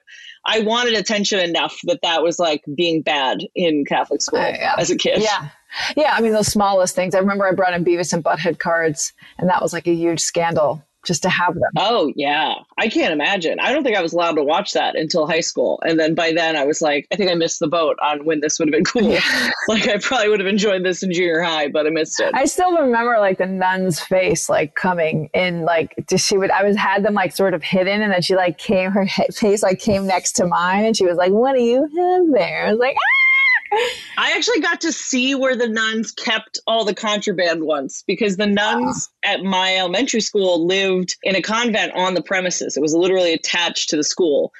I 0.44 0.60
wanted 0.60 0.94
attention 0.94 1.38
enough 1.38 1.78
that 1.84 2.00
that 2.02 2.22
was 2.22 2.38
like 2.38 2.64
being 2.74 3.02
bad 3.02 3.40
in 3.54 3.84
Catholic 3.84 4.22
school 4.22 4.40
uh, 4.40 4.74
as 4.78 4.90
a 4.90 4.96
kid. 4.96 5.22
Yeah. 5.22 5.50
Yeah. 5.96 6.14
I 6.16 6.20
mean, 6.20 6.32
those 6.32 6.48
smallest 6.48 6.94
things. 6.94 7.14
I 7.14 7.18
remember 7.18 7.46
I 7.46 7.52
brought 7.52 7.74
in 7.74 7.84
Beavis 7.84 8.12
and 8.12 8.24
Butthead 8.24 8.58
cards, 8.58 9.12
and 9.38 9.48
that 9.48 9.62
was 9.62 9.72
like 9.72 9.86
a 9.86 9.94
huge 9.94 10.20
scandal 10.20 10.82
just 11.04 11.22
to 11.22 11.28
have 11.28 11.54
them. 11.54 11.70
Oh 11.76 12.12
yeah, 12.16 12.54
I 12.78 12.88
can't 12.88 13.12
imagine. 13.12 13.58
I 13.60 13.72
don't 13.72 13.82
think 13.82 13.96
I 13.96 14.02
was 14.02 14.12
allowed 14.12 14.34
to 14.34 14.44
watch 14.44 14.72
that 14.72 14.96
until 14.96 15.26
high 15.26 15.40
school, 15.40 15.82
and 15.86 15.98
then 15.98 16.14
by 16.14 16.32
then 16.32 16.56
I 16.56 16.64
was 16.64 16.82
like, 16.82 17.06
I 17.12 17.16
think 17.16 17.30
I 17.30 17.34
missed 17.34 17.60
the 17.60 17.68
boat 17.68 17.96
on 18.02 18.24
when 18.24 18.40
this 18.40 18.58
would 18.58 18.68
have 18.68 18.72
been 18.72 18.84
cool. 18.84 19.18
like 19.68 19.88
I 19.88 19.98
probably 19.98 20.28
would 20.28 20.40
have 20.40 20.46
enjoyed 20.46 20.84
this 20.84 21.02
in 21.02 21.12
junior 21.12 21.42
high, 21.42 21.68
but 21.68 21.86
I 21.86 21.90
missed 21.90 22.20
it. 22.20 22.34
I 22.34 22.44
still 22.44 22.76
remember 22.76 23.18
like 23.18 23.38
the 23.38 23.46
nun's 23.46 24.00
face 24.00 24.48
like 24.48 24.74
coming 24.74 25.30
in 25.34 25.64
like 25.64 25.94
just 26.08 26.26
she 26.26 26.36
would 26.36 26.50
I 26.50 26.64
was 26.64 26.76
had 26.76 27.04
them 27.04 27.14
like 27.14 27.34
sort 27.34 27.54
of 27.54 27.62
hidden 27.62 28.02
and 28.02 28.12
then 28.12 28.22
she 28.22 28.36
like 28.36 28.58
came 28.58 28.90
her 28.90 29.06
face 29.32 29.62
like 29.62 29.78
came 29.78 30.06
next 30.06 30.32
to 30.32 30.46
mine 30.46 30.84
and 30.84 30.96
she 30.96 31.06
was 31.06 31.16
like 31.16 31.32
what 31.32 31.54
do 31.54 31.62
you 31.62 31.82
have 31.82 32.32
there 32.32 32.66
I 32.66 32.70
was 32.70 32.78
like 32.78 32.96
ah! 32.96 33.29
I 33.72 34.32
actually 34.36 34.60
got 34.60 34.80
to 34.82 34.92
see 34.92 35.34
where 35.34 35.56
the 35.56 35.68
nuns 35.68 36.12
kept 36.12 36.58
all 36.66 36.84
the 36.84 36.94
contraband 36.94 37.64
once 37.64 38.02
because 38.06 38.36
the 38.36 38.46
nuns 38.46 39.08
at 39.22 39.42
my 39.42 39.76
elementary 39.76 40.20
school 40.20 40.66
lived 40.66 41.16
in 41.22 41.36
a 41.36 41.42
convent 41.42 41.92
on 41.94 42.14
the 42.14 42.22
premises. 42.22 42.76
It 42.76 42.80
was 42.80 42.94
literally 42.94 43.32
attached 43.32 43.90
to 43.90 43.96
the 43.96 44.04
school. 44.04 44.52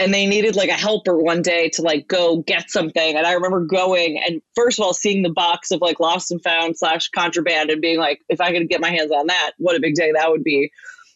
And 0.00 0.14
they 0.14 0.26
needed 0.26 0.54
like 0.54 0.68
a 0.68 0.74
helper 0.74 1.18
one 1.18 1.42
day 1.42 1.70
to 1.70 1.82
like 1.82 2.06
go 2.06 2.36
get 2.42 2.70
something. 2.70 3.16
And 3.16 3.26
I 3.26 3.32
remember 3.32 3.64
going 3.64 4.22
and 4.24 4.40
first 4.54 4.78
of 4.78 4.84
all 4.84 4.94
seeing 4.94 5.22
the 5.22 5.32
box 5.32 5.72
of 5.72 5.80
like 5.80 5.98
lost 5.98 6.30
and 6.30 6.40
found 6.40 6.78
slash 6.78 7.08
contraband 7.08 7.70
and 7.70 7.80
being 7.80 7.98
like, 7.98 8.20
if 8.28 8.40
I 8.40 8.52
could 8.52 8.68
get 8.68 8.80
my 8.80 8.90
hands 8.90 9.10
on 9.10 9.26
that, 9.26 9.52
what 9.58 9.76
a 9.76 9.80
big 9.80 9.94
day 9.94 10.12
that 10.12 10.30
would 10.30 10.44
be. 10.44 10.70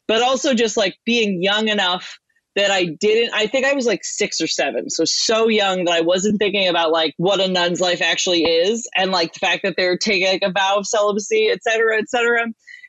But 0.09 0.23
also 0.23 0.53
just 0.53 0.77
like 0.77 0.97
being 1.05 1.43
young 1.43 1.69
enough 1.69 2.19
that 2.57 2.71
I 2.71 2.85
didn't 3.01 3.33
I 3.35 3.47
think 3.47 3.67
I 3.67 3.75
was 3.75 3.87
like 3.87 4.05
6 4.05 4.41
or 4.41 4.47
7 4.47 4.91
so 4.91 5.05
so 5.05 5.49
young 5.49 5.85
that 5.85 5.93
I 5.93 6.01
wasn't 6.01 6.39
thinking 6.39 6.69
about 6.69 6.91
like 6.91 7.15
what 7.17 7.41
a 7.41 7.49
nun's 7.49 7.81
life 7.81 8.03
actually 8.03 8.45
is 8.45 8.89
and 8.97 9.11
like 9.11 9.33
the 9.33 9.41
fact 9.41 9.63
that 9.63 9.75
they're 9.77 9.99
taking 9.99 10.29
like 10.29 10.43
a 10.43 10.53
vow 10.53 10.77
of 10.79 10.87
celibacy 10.87 11.49
et 11.51 11.63
cetera 11.63 11.99
et 11.99 12.09
cetera 12.09 12.47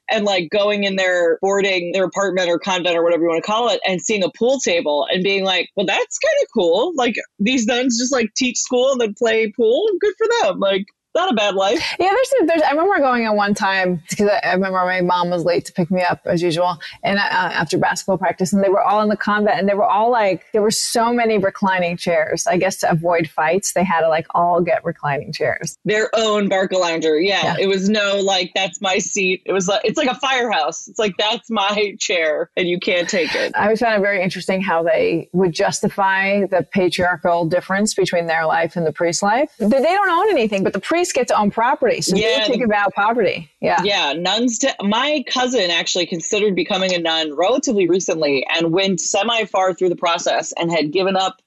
and 0.10 0.25
like 0.25 0.50
going 0.51 0.84
in 0.84 0.96
their 0.96 1.39
boarding 1.41 1.91
their 1.93 2.05
apartment 2.05 2.50
or 2.50 2.60
convent 2.60 2.96
or 2.96 3.03
whatever 3.03 3.24
you 3.24 3.29
want 3.29 3.43
to 3.43 3.50
call 3.50 3.70
it 3.70 3.79
and 3.88 4.01
seeing 4.01 4.24
a 4.24 4.32
pool 4.38 4.60
table 4.60 5.08
and 5.12 5.24
being 5.24 5.43
like 5.43 5.70
well 5.75 5.86
that's 5.86 6.20
kind 6.20 6.36
of 6.41 6.48
cool. 6.53 6.93
Like 6.96 7.15
these 7.39 7.65
nuns 7.65 7.98
just 7.98 8.13
like 8.13 8.34
teach 8.36 8.58
school 8.58 8.91
and 8.91 9.01
then 9.01 9.13
play 9.17 9.51
pool? 9.51 9.88
Good 10.00 10.13
for 10.17 10.27
them. 10.41 10.60
Like 10.60 10.86
not 11.15 11.32
a 11.32 11.34
bad 11.36 11.55
life 11.55 11.79
Yeah, 12.00 12.10
there's, 12.12 12.48
there's. 12.48 12.62
I 12.62 12.72
remember 12.72 13.00
going 13.00 13.25
at 13.25 13.36
one 13.36 13.53
time 13.53 14.01
because 14.10 14.29
I, 14.29 14.50
I 14.50 14.53
remember 14.53 14.77
my 14.79 15.01
mom 15.01 15.29
was 15.29 15.43
late 15.46 15.65
to 15.65 15.74
pick 15.74 15.91
me 15.91 16.01
up 16.01 16.22
as 16.25 16.41
usual, 16.41 16.77
and 17.03 17.17
uh, 17.20 17.22
after 17.22 17.77
basketball 17.77 18.17
practice, 18.17 18.53
and 18.53 18.63
they 18.63 18.70
were 18.70 18.82
all 18.82 19.01
in 19.01 19.10
the 19.10 19.17
convent, 19.17 19.60
and 19.60 19.67
they 19.70 19.74
were 19.74 19.86
all 19.86 20.10
like, 20.12 20.46
there 20.53 20.62
were 20.62 20.72
so 20.72 21.13
many 21.13 21.38
reclining 21.38 21.98
chairs. 21.98 22.48
I 22.48 22.58
guess 22.58 22.77
to 22.77 22.91
avoid 22.91 23.29
fights, 23.29 23.74
they 23.74 23.84
had 23.84 24.01
to 24.01 24.10
like 24.10 24.25
all 24.34 24.62
get 24.62 24.84
reclining 24.86 25.32
chairs. 25.34 25.77
their 25.86 26.10
own 26.15 26.50
Barcalounger. 26.50 27.24
Yeah, 27.25 27.43
Yeah. 27.43 27.55
it 27.60 27.67
was 27.67 27.89
no 27.89 28.20
like 28.20 28.51
that's 28.55 28.82
my 28.82 28.98
seat. 28.98 29.41
It 29.46 29.53
was 29.53 29.67
like 29.67 29.82
it's 29.84 29.98
like 29.98 30.10
a 30.10 30.15
firehouse. 30.15 30.88
It's 30.88 31.00
like 31.00 31.15
that's 31.17 31.50
my 31.50 31.96
chair, 32.00 32.50
and 32.58 32.67
you 32.67 32.79
can't 32.79 33.08
take 33.10 33.34
it. 33.36 33.51
I 33.55 33.63
always 33.65 33.79
found 33.79 33.96
it 34.00 34.01
very 34.01 34.22
interesting 34.24 34.62
how 34.62 34.84
they 34.84 35.29
would 35.34 35.51
justify 35.53 36.46
the 36.46 36.63
patriarchal 36.72 37.46
difference 37.46 37.93
between 37.93 38.27
their 38.27 38.46
life 38.46 38.75
and 38.75 38.86
the 38.86 38.91
priest's 38.93 39.22
life. 39.24 39.51
They 39.60 39.67
they 39.67 39.82
don't 39.82 40.10
own 40.10 40.29
anything, 40.29 40.63
but 40.63 40.74
the 40.74 40.79
priest 40.79 41.02
gets 41.12 41.31
to 41.31 41.38
own 41.38 41.51
property, 41.51 42.01
so 42.01 42.15
Yeah, 42.15 42.39
they 42.39 42.53
think 42.53 42.63
about 42.63 42.93
property. 42.93 43.50
Yeah. 43.60 43.81
Yeah, 43.83 44.13
nuns. 44.13 44.60
T- 44.60 44.69
my 44.81 45.24
cousin 45.27 45.69
actually 45.72 46.05
considered 46.05 46.55
becoming 46.55 46.93
a 46.93 47.00
nun 47.00 47.36
relatively 47.36 47.88
recently, 47.88 48.45
and 48.50 48.72
went 48.72 49.01
semi 49.01 49.45
far 49.45 49.74
through 49.74 49.89
the 49.89 49.95
process, 49.95 50.53
and 50.53 50.72
had 50.72 50.91
given 50.91 51.15
up 51.15 51.41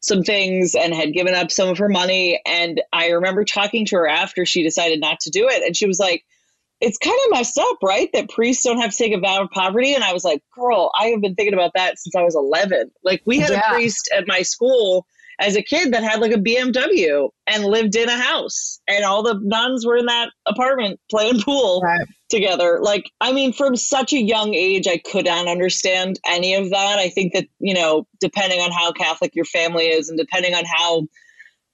some 0.00 0.22
things 0.24 0.74
and 0.74 0.92
had 0.92 1.12
given 1.12 1.32
up 1.34 1.52
some 1.52 1.68
of 1.68 1.78
her 1.78 1.88
money. 1.88 2.40
And 2.44 2.82
I 2.92 3.10
remember 3.10 3.44
talking 3.44 3.86
to 3.86 3.96
her 3.96 4.08
after 4.08 4.44
she 4.44 4.64
decided 4.64 5.00
not 5.00 5.20
to 5.20 5.30
do 5.30 5.46
it. 5.48 5.62
And 5.64 5.76
she 5.76 5.86
was 5.86 6.00
like, 6.00 6.24
it's 6.80 6.98
kind 6.98 7.16
of 7.26 7.30
messed 7.38 7.56
up, 7.56 7.76
right? 7.84 8.10
That 8.12 8.28
priests 8.28 8.64
don't 8.64 8.80
have 8.80 8.90
to 8.90 8.96
take 8.96 9.14
a 9.14 9.20
vow 9.20 9.42
of 9.44 9.50
poverty. 9.50 9.94
And 9.94 10.02
I 10.02 10.12
was 10.12 10.24
like, 10.24 10.42
girl, 10.56 10.90
I 10.98 11.06
have 11.08 11.20
been 11.20 11.36
thinking 11.36 11.54
about 11.54 11.70
that 11.76 12.00
since 12.00 12.16
I 12.16 12.22
was 12.22 12.34
11. 12.34 12.90
Like, 13.04 13.22
we 13.26 13.38
had 13.38 13.50
Yeah. 13.50 13.60
a 13.70 13.74
priest 13.74 14.10
at 14.12 14.26
my 14.26 14.42
school 14.42 15.06
as 15.42 15.56
a 15.56 15.62
kid 15.62 15.92
that 15.92 16.04
had 16.04 16.20
like 16.20 16.30
a 16.30 16.38
BMW 16.38 17.28
and 17.48 17.64
lived 17.64 17.96
in 17.96 18.08
a 18.08 18.16
house, 18.16 18.80
and 18.86 19.04
all 19.04 19.24
the 19.24 19.38
nuns 19.42 19.84
were 19.84 19.96
in 19.96 20.06
that 20.06 20.30
apartment 20.46 21.00
playing 21.10 21.40
pool 21.42 21.80
Right. 21.82 22.06
together. 22.28 22.78
Like, 22.80 23.10
I 23.20 23.32
mean, 23.32 23.52
from 23.52 23.74
such 23.74 24.12
a 24.12 24.22
young 24.22 24.54
age, 24.54 24.86
I 24.86 24.98
could 24.98 25.24
not 25.24 25.48
understand 25.48 26.20
any 26.26 26.54
of 26.54 26.70
that. 26.70 26.98
I 27.00 27.08
think 27.08 27.32
that, 27.32 27.48
you 27.58 27.74
know, 27.74 28.06
depending 28.20 28.60
on 28.60 28.70
how 28.70 28.92
Catholic 28.92 29.34
your 29.34 29.44
family 29.44 29.86
is 29.86 30.08
and 30.08 30.16
depending 30.16 30.54
on 30.54 30.64
how 30.64 31.08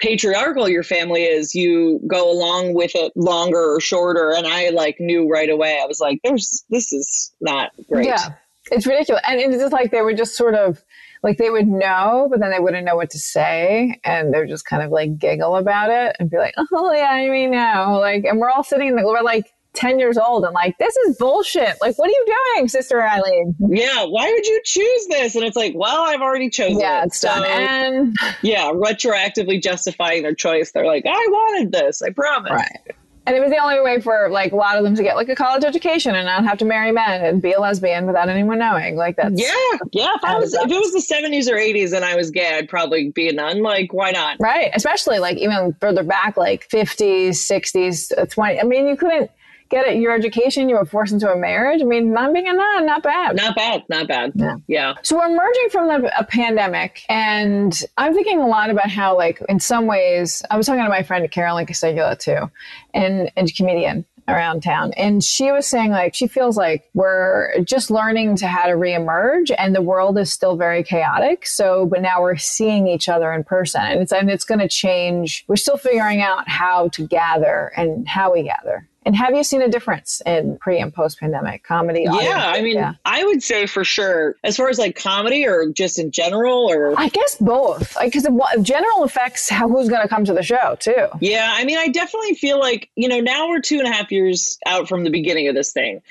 patriarchal 0.01 0.67
your 0.69 0.83
family 0.83 1.25
is, 1.25 1.55
you 1.55 2.01
go 2.07 2.33
along 2.33 2.73
with 2.73 2.93
it 2.95 3.13
longer 3.17 3.75
or 3.75 3.81
shorter. 3.81 4.33
And 4.35 4.47
I 4.47 4.71
like 4.71 4.97
knew 4.99 5.29
right 5.29 5.51
away, 5.51 5.79
I 5.83 5.87
was 5.87 6.01
like, 6.01 6.21
there's, 6.25 6.65
this 6.71 6.91
is 6.91 7.35
not 7.41 7.73
great. 7.91 8.07
Yeah, 8.07 8.35
it's 8.71 8.87
ridiculous, 8.87 9.23
and 9.27 9.41
it's 9.41 9.61
just 9.63 9.73
like 9.73 9.91
they 9.91 10.01
were 10.01 10.15
just 10.15 10.37
sort 10.37 10.55
of 10.55 10.83
like 11.23 11.39
they 11.39 11.51
would 11.51 11.67
know, 11.69 12.29
but 12.31 12.41
then 12.41 12.51
they 12.51 12.61
wouldn't 12.61 12.85
know 12.85 12.97
what 12.97 13.11
to 13.11 13.19
say, 13.19 14.01
and 14.05 14.33
they're 14.33 14.47
just 14.47 14.67
kind 14.67 14.83
of 14.83 14.91
like 14.91 15.19
giggle 15.19 15.57
about 15.57 15.91
it 15.91 16.17
and 16.19 16.31
be 16.31 16.37
like, 16.39 16.55
"Oh 16.73 16.93
yeah, 16.93 17.11
I 17.11 17.29
mean, 17.29 17.51
no." 17.51 17.99
Like, 18.01 18.25
and 18.25 18.39
we're 18.39 18.51
all 18.51 18.65
sitting, 18.65 18.89
in 18.89 18.97
the, 18.97 19.05
we're 19.05 19.23
like 19.23 19.47
ten 19.75 19.99
years 19.99 20.17
old, 20.19 20.45
and 20.45 20.55
like, 20.55 20.77
this 20.79 20.97
is 20.97 21.17
bullshit. 21.19 21.77
Like, 21.81 21.97
what 21.99 22.09
are 22.09 22.13
you 22.13 22.37
doing, 22.57 22.69
Sister 22.69 23.01
Eileen? 23.03 23.55
Yeah. 23.69 24.05
Why 24.07 24.31
would 24.33 24.47
you 24.47 24.61
choose 24.65 25.07
this? 25.09 25.37
And 25.37 25.45
it's 25.45 25.57
like, 25.57 25.73
well, 25.77 26.03
I've 26.05 26.21
already 26.21 26.51
chosen 26.51 26.81
Yeah, 26.81 27.03
it. 27.03 27.07
it's 27.07 27.21
done. 27.21 27.45
And 27.45 28.17
yeah, 28.43 28.71
retroactively 28.73 29.63
justifying 29.63 30.23
their 30.23 30.35
choice. 30.35 30.73
They're 30.73 30.87
like, 30.87 31.05
I 31.07 31.27
wanted 31.31 31.73
this. 31.73 32.03
I 32.03 32.11
promise. 32.11 32.51
Right. 32.51 32.97
And 33.29 33.37
it 33.37 33.41
was 33.41 33.51
the 33.51 33.59
only 33.59 33.79
way 33.83 34.01
for 34.01 34.31
like 34.31 34.53
a 34.53 34.57
lot 34.57 34.79
of 34.79 34.85
them 34.85 34.95
to 34.95 35.03
get 35.03 35.15
like 35.15 35.29
a 35.29 35.35
college 35.35 35.63
education 35.63 36.15
and 36.15 36.25
not 36.25 36.45
have 36.45 36.57
to 36.59 36.65
marry 36.65 36.93
men 36.93 37.23
and 37.23 37.43
be 37.43 37.53
a 37.53 37.61
lesbian 37.61 38.07
without 38.07 38.31
anyone 38.31 38.59
knowing. 38.59 38.97
Like 38.97 39.17
that's 39.17 39.39
Yeah, 39.39 39.79
yeah. 39.93 40.15
If 40.15 40.25
I 40.25 40.39
was, 40.39 40.55
if 40.55 40.71
it 40.71 40.81
was 40.81 40.95
the 40.95 41.03
seventies 41.03 41.47
or 41.47 41.59
eighties 41.59 41.93
and 41.93 42.07
I 42.07 42.17
was 42.17 42.31
gay, 42.31 42.57
I'd 42.57 42.71
probably 42.71 43.11
be 43.11 43.29
a 43.29 43.35
nun. 43.35 43.63
Like, 43.63 43.93
why 43.93 44.13
not? 44.13 44.39
right. 44.41 44.71
Especially 44.75 45.19
like 45.19 45.37
even 45.37 45.77
further 45.79 46.03
back, 46.03 46.39
like 46.39 46.67
50s, 46.71 47.33
60s, 47.33 48.17
uh, 48.17 48.25
20. 48.25 48.61
I 48.61 48.63
mean, 48.63 48.89
you 48.89 48.97
couldn't 48.97 49.31
get 49.69 49.87
it, 49.87 49.97
your 49.99 50.13
education. 50.15 50.69
You 50.69 50.77
were 50.77 50.85
forced 50.85 51.13
into 51.13 51.31
a 51.31 51.37
marriage. 51.37 51.81
I 51.81 51.85
mean, 51.85 52.13
not 52.13 52.33
being 52.33 52.49
a 52.49 52.53
nun, 52.53 52.87
not 52.87 53.03
bad. 53.03 53.37
Not 53.37 53.57
bad. 53.57 53.85
Not 53.89 54.09
bad. 54.09 54.33
Yeah. 54.35 54.57
Yeah. 54.67 54.95
So 55.03 55.17
we're 55.17 55.27
emerging 55.27 55.69
from 55.71 55.89
the, 55.89 56.19
a 56.19 56.25
pandemic, 56.25 57.03
and 57.09 57.81
I'm 57.97 58.15
thinking 58.15 58.41
a 58.41 58.47
lot 58.47 58.71
about 58.71 58.91
how, 58.91 59.17
like, 59.17 59.43
in 59.49 59.61
some 59.61 59.87
ways, 59.87 60.43
I 60.51 60.57
was 60.57 60.67
talking 60.67 60.83
to 60.83 60.89
my 60.89 61.03
friend 61.03 61.31
Carolyn 61.31 61.67
Casegula 61.67 62.19
too, 62.19 62.51
and 62.95 63.31
and 63.37 63.55
comedian 63.55 64.05
around 64.29 64.63
town, 64.63 64.93
and 64.93 65.25
she 65.25 65.51
was 65.51 65.67
saying 65.67 65.91
like 65.91 66.15
she 66.15 66.27
feels 66.27 66.57
like 66.57 66.91
we're 66.93 67.63
just 67.63 67.91
learning 67.91 68.37
to 68.37 68.47
how 68.47 68.67
to 68.67 68.75
reemerge, 68.75 69.51
and 69.57 69.75
the 69.75 69.83
world 69.83 70.19
is 70.19 70.31
still 70.31 70.57
very 70.57 70.83
chaotic. 70.83 71.47
So, 71.47 71.87
but 71.87 72.03
now 72.03 72.21
we're 72.21 72.37
seeing 72.37 72.87
each 72.87 73.09
other 73.09 73.33
in 73.33 73.43
person, 73.43 73.81
and 73.81 74.03
it's 74.03 74.13
and 74.13 74.31
it's 74.31 74.45
going 74.45 74.61
to 74.61 74.69
change. 74.69 75.45
We're 75.49 75.57
still 75.57 75.79
figuring 75.79 76.21
out 76.21 76.49
how 76.49 76.89
to 76.89 77.07
gather 77.07 77.73
and 77.77 78.07
how 78.07 78.33
we 78.33 78.43
gather. 78.43 78.87
And 79.09 79.17
have 79.17 79.35
you 79.35 79.43
seen 79.43 79.63
a 79.63 79.71
difference 79.71 80.21
in 80.27 80.59
pre 80.59 80.79
and 80.79 80.93
post 80.93 81.19
pandemic 81.19 81.65
comedy? 81.65 82.03
Yeah, 82.03 82.13
audience? 82.13 82.35
I 82.37 82.61
mean, 82.61 82.77
Yeah. 82.77 82.93
I 83.07 83.25
would 83.25 83.43
say 83.43 83.65
for 83.65 83.83
sure, 83.83 84.37
as 84.45 84.59
far 84.59 84.69
as 84.69 84.79
like 84.79 84.97
comedy 84.97 85.47
or 85.47 85.71
just 85.71 85.99
in 85.99 86.11
general, 86.11 86.71
or 86.71 86.93
I 86.95 87.09
guess 87.09 87.37
both, 87.37 87.97
because 88.05 88.27
wa- 88.29 88.55
general 88.61 89.05
affects 89.05 89.49
how 89.49 89.67
who's 89.67 89.89
going 89.89 90.03
to 90.03 90.09
come 90.09 90.27
to 90.27 90.35
the 90.35 90.43
show 90.43 90.77
too. 90.79 91.07
yeah, 91.23 91.51
I 91.55 91.65
mean, 91.65 91.79
I 91.79 91.89
definitely 91.89 92.35
feel 92.35 92.61
like 92.61 92.91
you 92.97 93.09
know 93.09 93.21
now 93.21 93.49
we're 93.49 93.63
two 93.63 93.79
and 93.79 93.89
a 93.89 93.91
half 93.91 94.13
years 94.13 94.59
out 94.67 94.91
from 94.91 95.05
the 95.05 95.11
beginning 95.11 95.49
of 95.49 95.55
this 95.55 95.73
thing. 95.73 96.03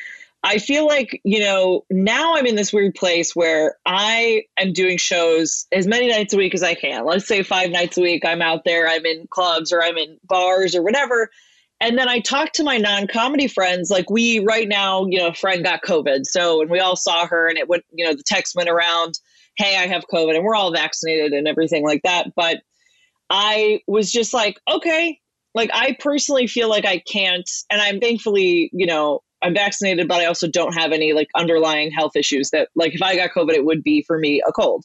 I 0.43 0.57
feel 0.57 0.87
like 0.87 1.21
you 1.23 1.41
know 1.41 1.85
now 1.91 2.35
I'm 2.35 2.47
in 2.47 2.55
this 2.55 2.73
weird 2.73 2.95
place 2.95 3.35
where 3.35 3.75
I 3.85 4.45
am 4.57 4.73
doing 4.73 4.97
shows 4.97 5.67
as 5.71 5.85
many 5.85 6.07
nights 6.09 6.33
a 6.33 6.37
week 6.37 6.55
as 6.55 6.63
I 6.63 6.73
can. 6.73 7.05
Let's 7.05 7.27
say 7.27 7.43
five 7.43 7.69
nights 7.69 7.99
a 7.99 8.01
week. 8.01 8.25
I'm 8.25 8.41
out 8.41 8.63
there. 8.65 8.87
I'm 8.87 9.05
in 9.05 9.27
clubs 9.27 9.71
or 9.71 9.83
I'm 9.83 9.99
in 9.99 10.17
bars 10.23 10.73
or 10.73 10.81
whatever. 10.81 11.29
And 11.79 11.97
then 11.97 12.09
I 12.09 12.19
talked 12.19 12.55
to 12.55 12.63
my 12.63 12.77
non-comedy 12.77 13.47
friends. 13.47 13.91
Like 13.91 14.09
we 14.09 14.39
right 14.39 14.67
now, 14.67 15.05
you 15.05 15.19
know, 15.19 15.27
a 15.27 15.33
friend 15.33 15.63
got 15.63 15.83
COVID, 15.83 16.21
so 16.23 16.61
and 16.61 16.69
we 16.71 16.79
all 16.79 16.95
saw 16.95 17.27
her, 17.27 17.47
and 17.47 17.57
it 17.57 17.69
went, 17.69 17.83
you 17.93 18.05
know, 18.05 18.13
the 18.13 18.23
text 18.25 18.55
went 18.55 18.69
around, 18.69 19.19
"Hey, 19.57 19.77
I 19.77 19.87
have 19.87 20.05
COVID," 20.11 20.35
and 20.35 20.43
we're 20.43 20.55
all 20.55 20.73
vaccinated 20.73 21.33
and 21.33 21.47
everything 21.47 21.83
like 21.85 22.01
that. 22.03 22.27
But 22.35 22.61
I 23.29 23.81
was 23.87 24.11
just 24.11 24.33
like, 24.33 24.57
okay, 24.69 25.19
like 25.53 25.69
I 25.73 25.95
personally 25.99 26.47
feel 26.47 26.69
like 26.69 26.85
I 26.85 26.99
can't, 26.99 27.49
and 27.69 27.81
I'm 27.81 27.99
thankfully, 27.99 28.69
you 28.73 28.87
know, 28.87 29.21
I'm 29.43 29.53
vaccinated, 29.53 30.07
but 30.07 30.19
I 30.21 30.25
also 30.25 30.47
don't 30.47 30.73
have 30.73 30.91
any 30.91 31.13
like 31.13 31.27
underlying 31.35 31.91
health 31.91 32.15
issues 32.15 32.49
that, 32.51 32.69
like, 32.75 32.95
if 32.95 33.01
I 33.03 33.15
got 33.15 33.31
COVID, 33.31 33.53
it 33.53 33.65
would 33.65 33.83
be 33.83 34.03
for 34.07 34.17
me 34.17 34.41
a 34.47 34.51
cold. 34.51 34.83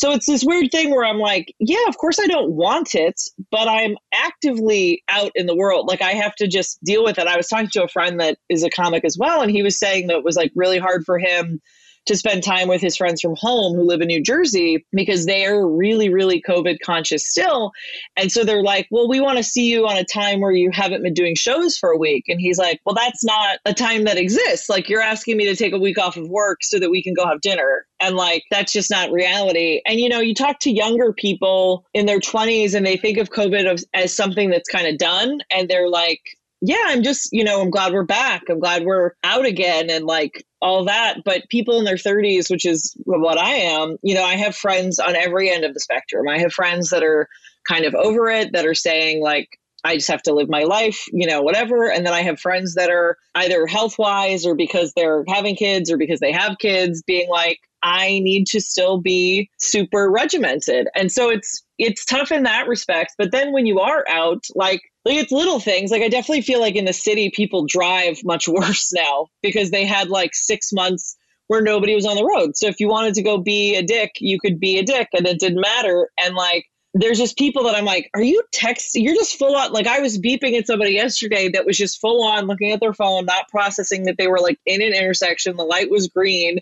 So 0.00 0.12
it's 0.12 0.24
this 0.24 0.42
weird 0.42 0.70
thing 0.72 0.92
where 0.92 1.04
I'm 1.04 1.18
like, 1.18 1.54
yeah, 1.58 1.84
of 1.86 1.98
course 1.98 2.18
I 2.18 2.26
don't 2.26 2.52
want 2.52 2.94
it, 2.94 3.20
but 3.50 3.68
I'm 3.68 3.98
actively 4.14 5.04
out 5.10 5.30
in 5.34 5.44
the 5.44 5.54
world. 5.54 5.88
Like 5.88 6.00
I 6.00 6.12
have 6.12 6.34
to 6.36 6.48
just 6.48 6.82
deal 6.82 7.04
with 7.04 7.18
it. 7.18 7.26
I 7.26 7.36
was 7.36 7.48
talking 7.48 7.68
to 7.72 7.84
a 7.84 7.88
friend 7.88 8.18
that 8.18 8.38
is 8.48 8.64
a 8.64 8.70
comic 8.70 9.04
as 9.04 9.18
well, 9.18 9.42
and 9.42 9.50
he 9.50 9.62
was 9.62 9.78
saying 9.78 10.06
that 10.06 10.16
it 10.16 10.24
was 10.24 10.36
like 10.36 10.52
really 10.54 10.78
hard 10.78 11.04
for 11.04 11.18
him 11.18 11.60
to 12.06 12.16
spend 12.16 12.42
time 12.42 12.68
with 12.68 12.80
his 12.80 12.96
friends 12.96 13.20
from 13.20 13.34
home 13.36 13.74
who 13.74 13.82
live 13.82 14.00
in 14.00 14.08
New 14.08 14.22
Jersey 14.22 14.84
because 14.92 15.26
they 15.26 15.46
are 15.46 15.68
really, 15.68 16.08
really 16.08 16.42
COVID 16.42 16.78
conscious 16.84 17.26
still. 17.26 17.72
And 18.16 18.32
so 18.32 18.44
they're 18.44 18.62
like, 18.62 18.86
well, 18.90 19.08
we 19.08 19.20
want 19.20 19.38
to 19.38 19.44
see 19.44 19.70
you 19.70 19.86
on 19.86 19.96
a 19.96 20.04
time 20.04 20.40
where 20.40 20.52
you 20.52 20.70
haven't 20.72 21.02
been 21.02 21.14
doing 21.14 21.34
shows 21.34 21.76
for 21.76 21.90
a 21.90 21.98
week. 21.98 22.24
And 22.28 22.40
he's 22.40 22.58
like, 22.58 22.80
well, 22.84 22.94
that's 22.94 23.24
not 23.24 23.58
a 23.64 23.74
time 23.74 24.04
that 24.04 24.16
exists. 24.16 24.68
Like, 24.68 24.88
you're 24.88 25.02
asking 25.02 25.36
me 25.36 25.46
to 25.46 25.56
take 25.56 25.72
a 25.72 25.78
week 25.78 25.98
off 25.98 26.16
of 26.16 26.28
work 26.28 26.58
so 26.62 26.78
that 26.78 26.90
we 26.90 27.02
can 27.02 27.14
go 27.14 27.26
have 27.26 27.40
dinner. 27.40 27.86
And 28.00 28.16
like, 28.16 28.44
that's 28.50 28.72
just 28.72 28.90
not 28.90 29.12
reality. 29.12 29.82
And, 29.86 30.00
you 30.00 30.08
know, 30.08 30.20
you 30.20 30.34
talk 30.34 30.58
to 30.60 30.70
younger 30.70 31.12
people 31.12 31.84
in 31.92 32.06
their 32.06 32.20
20s 32.20 32.74
and 32.74 32.86
they 32.86 32.96
think 32.96 33.18
of 33.18 33.30
COVID 33.30 33.82
as 33.94 34.14
something 34.14 34.50
that's 34.50 34.68
kind 34.68 34.86
of 34.86 34.98
done. 34.98 35.40
And 35.50 35.68
they're 35.68 35.88
like, 35.88 36.20
yeah, 36.60 36.84
I'm 36.86 37.02
just, 37.02 37.30
you 37.32 37.44
know, 37.44 37.60
I'm 37.60 37.70
glad 37.70 37.92
we're 37.92 38.04
back. 38.04 38.42
I'm 38.48 38.60
glad 38.60 38.84
we're 38.84 39.12
out 39.24 39.46
again 39.46 39.88
and 39.88 40.04
like 40.04 40.44
all 40.60 40.84
that. 40.84 41.24
But 41.24 41.48
people 41.48 41.78
in 41.78 41.84
their 41.84 41.96
30s, 41.96 42.50
which 42.50 42.66
is 42.66 42.94
what 43.04 43.38
I 43.38 43.50
am, 43.50 43.96
you 44.02 44.14
know, 44.14 44.24
I 44.24 44.34
have 44.34 44.54
friends 44.54 44.98
on 44.98 45.16
every 45.16 45.50
end 45.50 45.64
of 45.64 45.72
the 45.72 45.80
spectrum. 45.80 46.28
I 46.28 46.38
have 46.38 46.52
friends 46.52 46.90
that 46.90 47.02
are 47.02 47.28
kind 47.66 47.84
of 47.84 47.94
over 47.94 48.28
it, 48.28 48.52
that 48.52 48.66
are 48.66 48.74
saying, 48.74 49.22
like, 49.22 49.48
I 49.84 49.96
just 49.96 50.08
have 50.08 50.22
to 50.24 50.34
live 50.34 50.50
my 50.50 50.64
life, 50.64 51.06
you 51.12 51.26
know, 51.26 51.40
whatever. 51.40 51.90
And 51.90 52.04
then 52.04 52.12
I 52.12 52.22
have 52.22 52.38
friends 52.38 52.74
that 52.74 52.90
are 52.90 53.16
either 53.34 53.66
health 53.66 53.98
wise 53.98 54.44
or 54.44 54.54
because 54.54 54.92
they're 54.92 55.24
having 55.28 55.56
kids 55.56 55.90
or 55.90 55.96
because 55.96 56.20
they 56.20 56.32
have 56.32 56.58
kids 56.58 57.02
being 57.02 57.30
like, 57.30 57.58
I 57.82 58.20
need 58.20 58.46
to 58.48 58.60
still 58.60 59.00
be 59.00 59.50
super 59.58 60.10
regimented. 60.10 60.88
And 60.94 61.10
so 61.10 61.30
it's 61.30 61.62
it's 61.78 62.04
tough 62.04 62.30
in 62.30 62.42
that 62.42 62.68
respect. 62.68 63.14
But 63.16 63.32
then 63.32 63.52
when 63.52 63.66
you 63.66 63.80
are 63.80 64.04
out, 64.08 64.44
like 64.54 64.82
like 65.04 65.16
it's 65.16 65.32
little 65.32 65.60
things. 65.60 65.90
Like 65.90 66.02
I 66.02 66.08
definitely 66.08 66.42
feel 66.42 66.60
like 66.60 66.76
in 66.76 66.84
the 66.84 66.92
city 66.92 67.30
people 67.34 67.66
drive 67.66 68.18
much 68.24 68.48
worse 68.48 68.92
now 68.92 69.26
because 69.42 69.70
they 69.70 69.84
had 69.84 70.08
like 70.08 70.34
six 70.34 70.72
months 70.72 71.16
where 71.46 71.62
nobody 71.62 71.94
was 71.94 72.06
on 72.06 72.16
the 72.16 72.24
road. 72.24 72.56
So 72.56 72.68
if 72.68 72.78
you 72.78 72.88
wanted 72.88 73.14
to 73.14 73.22
go 73.22 73.38
be 73.38 73.74
a 73.74 73.82
dick, 73.82 74.12
you 74.20 74.38
could 74.38 74.60
be 74.60 74.78
a 74.78 74.84
dick 74.84 75.08
and 75.12 75.26
it 75.26 75.40
didn't 75.40 75.60
matter. 75.60 76.08
And 76.18 76.34
like 76.34 76.66
there's 76.94 77.18
just 77.18 77.38
people 77.38 77.64
that 77.64 77.76
I'm 77.76 77.84
like, 77.84 78.10
are 78.14 78.22
you 78.22 78.42
texting? 78.54 79.04
You're 79.04 79.14
just 79.14 79.38
full 79.38 79.56
on. 79.56 79.72
Like 79.72 79.86
I 79.86 80.00
was 80.00 80.18
beeping 80.18 80.58
at 80.58 80.66
somebody 80.66 80.92
yesterday 80.92 81.48
that 81.50 81.64
was 81.64 81.76
just 81.76 82.00
full 82.00 82.24
on 82.24 82.46
looking 82.46 82.72
at 82.72 82.80
their 82.80 82.94
phone, 82.94 83.26
not 83.26 83.48
processing 83.48 84.04
that 84.04 84.16
they 84.18 84.26
were 84.26 84.40
like 84.40 84.58
in 84.66 84.82
an 84.82 84.92
intersection. 84.92 85.56
The 85.56 85.64
light 85.64 85.90
was 85.90 86.08
green. 86.08 86.58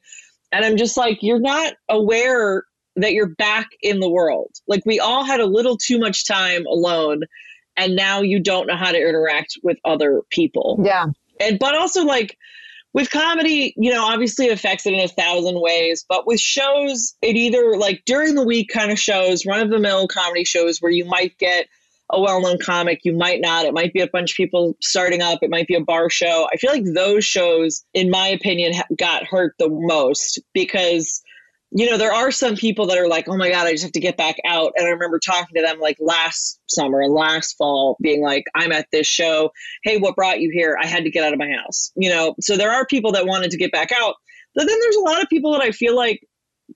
And 0.53 0.65
I'm 0.65 0.77
just 0.77 0.97
like, 0.97 1.19
you're 1.23 1.41
not 1.41 1.75
aware 1.89 2.65
that 2.97 3.13
you're 3.13 3.35
back 3.35 3.69
in 3.83 4.01
the 4.01 4.09
world. 4.09 4.55
Like 4.67 4.85
we 4.85 4.99
all 4.99 5.25
had 5.25 5.41
a 5.41 5.47
little 5.47 5.77
too 5.77 5.99
much 5.99 6.27
time 6.27 6.67
alone. 6.67 7.23
And 7.77 7.95
now 7.95 8.23
you 8.23 8.41
don't 8.41 8.67
know 8.67 8.77
how 8.77 8.91
to 8.91 8.99
interact 8.99 9.59
with 9.63 9.79
other 9.85 10.23
people. 10.31 10.81
Yeah. 10.83 11.07
And, 11.41 11.59
but 11.59 11.77
also 11.77 12.05
like, 12.05 12.37
with 12.95 13.11
comedy, 13.11 13.75
you 13.77 13.93
know, 13.93 14.05
obviously 14.05 14.47
it 14.47 14.53
affects 14.53 14.87
it 14.87 14.95
in 14.95 15.01
a 15.01 15.09
thousand 15.09 15.61
ways, 15.61 16.07
but 16.09 16.27
with 16.27 16.41
shows, 16.41 17.15
it 17.21 17.37
either 17.37 17.77
like 17.77 18.03
during 18.07 18.35
the 18.35 18.45
week 18.45 18.71
kind 18.73 18.91
of 18.91 18.99
shows, 18.99 19.45
run 19.45 19.61
of 19.61 19.71
the 19.71 19.79
mill 19.79 20.09
comedy 20.09 20.45
shows 20.45 20.79
where 20.79 20.91
you 20.91 21.05
might 21.05 21.37
get 21.39 21.69
a 22.11 22.21
well 22.21 22.41
known 22.41 22.59
comic, 22.59 23.01
you 23.05 23.15
might 23.15 23.41
not. 23.41 23.65
It 23.65 23.75
might 23.75 23.93
be 23.93 24.01
a 24.01 24.09
bunch 24.09 24.33
of 24.33 24.37
people 24.37 24.77
starting 24.81 25.23
up, 25.23 25.41
it 25.43 25.51
might 25.51 25.67
be 25.67 25.75
a 25.75 25.81
bar 25.81 26.11
show. 26.11 26.49
I 26.53 26.57
feel 26.57 26.73
like 26.73 26.85
those 26.95 27.25
shows, 27.25 27.85
in 27.95 28.11
my 28.11 28.29
opinion, 28.29 28.75
got 28.97 29.25
hurt 29.25 29.55
the 29.59 29.69
most 29.69 30.41
because 30.55 31.23
you 31.71 31.89
know, 31.89 31.99
there 31.99 32.13
are 32.13 32.31
some 32.31 32.57
people 32.57 32.87
that 32.87 32.99
are 32.99 33.09
like, 33.09 33.29
oh 33.29 33.37
my 33.37 33.51
God, 33.51 33.67
I 33.67 33.73
just 33.73 33.83
have 33.83 33.93
to 33.93 34.01
get 34.01 34.17
back 34.17 34.37
out. 34.47 34.73
And 34.77 34.87
I 34.87 34.91
remember 34.91 35.19
talking 35.19 35.55
to 35.55 35.63
them 35.63 35.79
like 35.81 35.99
last 36.01 36.61
summer 36.67 37.01
and 37.01 37.13
last 37.13 37.57
fall, 37.59 37.97
being 38.01 38.23
like, 38.23 38.45
I'm 38.55 38.73
at 38.73 38.87
this 38.91 39.07
show. 39.07 39.51
Hey, 39.83 39.99
what 39.99 40.17
brought 40.17 40.41
you 40.41 40.51
here? 40.51 40.79
I 40.81 40.87
had 40.87 41.05
to 41.05 41.11
get 41.11 41.25
out 41.25 41.35
of 41.35 41.39
my 41.39 41.51
house. 41.51 41.93
You 41.95 42.09
know, 42.09 42.35
so 42.41 42.57
there 42.57 42.73
are 42.73 42.87
people 42.87 43.13
that 43.13 43.27
wanted 43.27 43.51
to 43.51 43.59
get 43.59 43.71
back 43.71 43.93
out. 43.93 44.15
But 44.55 44.67
then 44.67 44.79
there's 44.81 44.97
a 44.97 45.01
lot 45.01 45.23
of 45.23 45.29
people 45.29 45.53
that 45.53 45.61
I 45.61 45.73
feel 45.73 45.95
like 45.95 46.27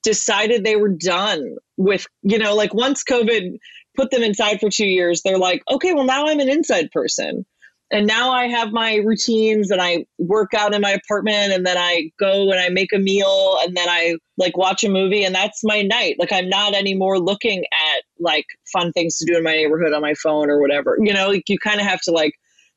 decided 0.03 0.62
they 0.62 0.77
were 0.77 0.91
done 0.91 1.57
with, 1.79 2.07
you 2.23 2.39
know, 2.39 2.55
like 2.55 2.75
once 2.75 3.03
COVID 3.03 3.59
put 3.97 4.11
them 4.11 4.23
inside 4.23 4.61
for 4.61 4.71
two 4.71 4.87
years, 4.87 5.23
they're 5.23 5.39
like, 5.39 5.63
okay, 5.71 5.93
well, 5.93 6.05
now 6.05 6.27
I'm 6.27 6.41
an 6.41 6.49
inside 6.49 6.91
person. 6.91 7.45
And 7.93 8.07
now 8.07 8.33
I 8.33 8.47
have 8.47 8.73
my 8.73 8.97
routines 8.97 9.71
and 9.71 9.81
I 9.81 10.07
work 10.19 10.55
out 10.55 10.73
in 10.73 10.81
my 10.81 10.93
apartment 10.93 11.53
and 11.53 11.67
then 11.67 11.77
I 11.77 12.11
go 12.19 12.51
and 12.51 12.59
I 12.59 12.71
make 12.71 12.91
a 12.95 12.99
meal 12.99 13.59
and 13.61 13.77
then 13.77 13.87
I 13.87 14.17
like 14.39 14.57
watch 14.57 14.83
a 14.83 14.89
movie 14.89 15.25
and 15.25 15.35
that's 15.35 15.63
my 15.63 15.83
night. 15.83 16.17
Like 16.19 16.33
I'm 16.33 16.49
not 16.49 16.75
anymore 16.75 17.19
looking 17.19 17.59
at 17.59 18.03
like 18.19 18.47
fun 18.73 18.93
things 18.93 19.19
to 19.19 19.27
do 19.27 19.37
in 19.37 19.45
my 19.45 19.53
neighborhood 19.53 19.93
on 19.93 20.01
my 20.01 20.15
phone 20.15 20.49
or 20.49 20.59
whatever. 20.59 20.97
You 21.03 21.13
know, 21.13 21.29
like 21.29 21.51
you 21.51 21.59
kind 21.59 21.81
of 21.81 21.87
have 21.87 22.01
to 22.03 22.13
like 22.13 22.33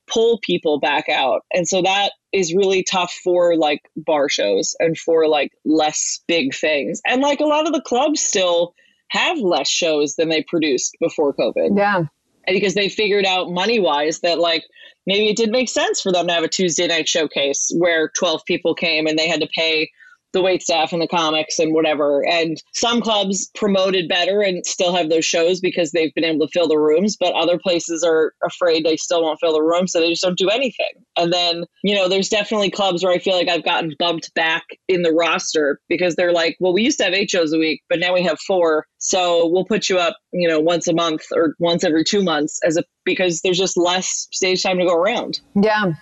pull 0.05 0.39
people 0.43 0.81
back 0.81 1.07
out. 1.07 1.43
And 1.53 1.65
so 1.65 1.81
that 1.81 2.12
is 2.34 2.53
really 2.53 2.84
tough 2.84 3.13
for 3.24 3.55
like 3.55 3.79
bar 3.95 4.27
shows 4.27 4.75
and 4.79 4.98
for 4.98 5.29
like 5.29 5.51
less 5.63 6.19
big 6.27 6.53
things. 6.53 7.01
And 7.07 7.22
like 7.22 7.39
a 7.39 7.45
lot 7.45 7.67
of 7.67 7.74
the 7.74 7.81
clubs 7.81 8.22
still 8.22 8.74
have 9.09 9.38
less 9.39 9.67
shows 9.67 10.15
than 10.15 10.29
they 10.29 10.43
produced 10.43 10.95
before 11.00 11.33
COVID. 11.33 11.77
Yeah. 11.77 12.03
And 12.47 12.53
because 12.53 12.75
they 12.75 12.89
figured 12.89 13.25
out 13.25 13.51
money 13.51 13.79
wise 13.79 14.19
that 14.19 14.39
like 14.39 14.63
maybe 15.07 15.29
it 15.29 15.38
did 15.38 15.51
make 15.51 15.69
sense 15.69 16.01
for 16.01 16.12
them 16.12 16.27
to 16.27 16.33
have 16.33 16.43
a 16.43 16.47
Tuesday 16.47 16.88
night 16.88 17.07
showcase 17.07 17.71
where 17.77 18.09
12 18.17 18.41
people 18.45 18.75
came 18.75 19.07
and 19.07 19.17
they 19.17 19.27
had 19.27 19.41
to 19.41 19.47
pay 19.55 19.89
the 20.35 20.41
wait 20.41 20.61
staff 20.61 20.91
and 20.91 21.01
the 21.01 21.07
comics 21.07 21.57
and 21.57 21.73
whatever. 21.73 22.23
And 22.27 22.61
some 22.73 23.01
clubs 23.01 23.49
promoted 23.55 24.09
better 24.09 24.41
and 24.41 24.65
still 24.65 24.93
have 24.93 25.09
those 25.09 25.25
shows 25.25 25.61
because 25.61 25.91
they've 25.91 26.13
been 26.13 26.25
able 26.25 26.45
to 26.45 26.51
fill 26.51 26.67
the 26.67 26.77
rooms, 26.77 27.15
but 27.17 27.33
other 27.33 27.57
places 27.57 28.03
are 28.03 28.33
afraid 28.43 28.85
they 28.85 28.97
still 28.97 29.23
won't 29.23 29.39
fill 29.39 29.53
the 29.53 29.63
room, 29.63 29.87
so 29.87 29.99
they 29.99 30.09
just 30.09 30.23
don't 30.23 30.37
do 30.37 30.49
anything. 30.49 30.91
And 31.17 31.31
then, 31.31 31.63
you 31.83 31.95
know, 31.95 32.09
there's 32.09 32.27
definitely 32.27 32.69
clubs 32.69 33.01
where 33.01 33.13
I 33.13 33.19
feel 33.19 33.35
like 33.35 33.47
I've 33.47 33.63
gotten 33.63 33.95
bumped 33.97 34.33
back 34.35 34.63
in 34.89 35.03
the 35.03 35.13
roster 35.13 35.79
because 35.87 36.15
they're 36.15 36.33
like, 36.33 36.57
well, 36.59 36.73
we 36.73 36.83
used 36.83 36.97
to 36.97 37.05
have 37.05 37.13
eight 37.13 37.31
shows 37.31 37.53
a 37.53 37.57
week, 37.57 37.81
but 37.89 37.99
now 37.99 38.13
we 38.13 38.21
have 38.23 38.39
four. 38.41 38.85
So 38.97 39.47
we'll 39.47 39.65
put 39.65 39.87
you 39.87 39.99
up, 39.99 40.17
you 40.33 40.49
know, 40.49 40.59
once 40.59 40.87
a 40.87 40.93
month 40.93 41.23
or 41.33 41.55
once 41.59 41.85
every 41.85 42.03
two 42.03 42.23
months 42.23 42.59
as 42.65 42.75
a 42.75 42.83
because 43.05 43.41
there's 43.41 43.59
just 43.59 43.77
less 43.77 44.27
stage 44.31 44.63
time 44.63 44.79
to 44.79 44.85
go 44.85 44.95
around. 44.95 45.39
Yeah. 45.53 45.93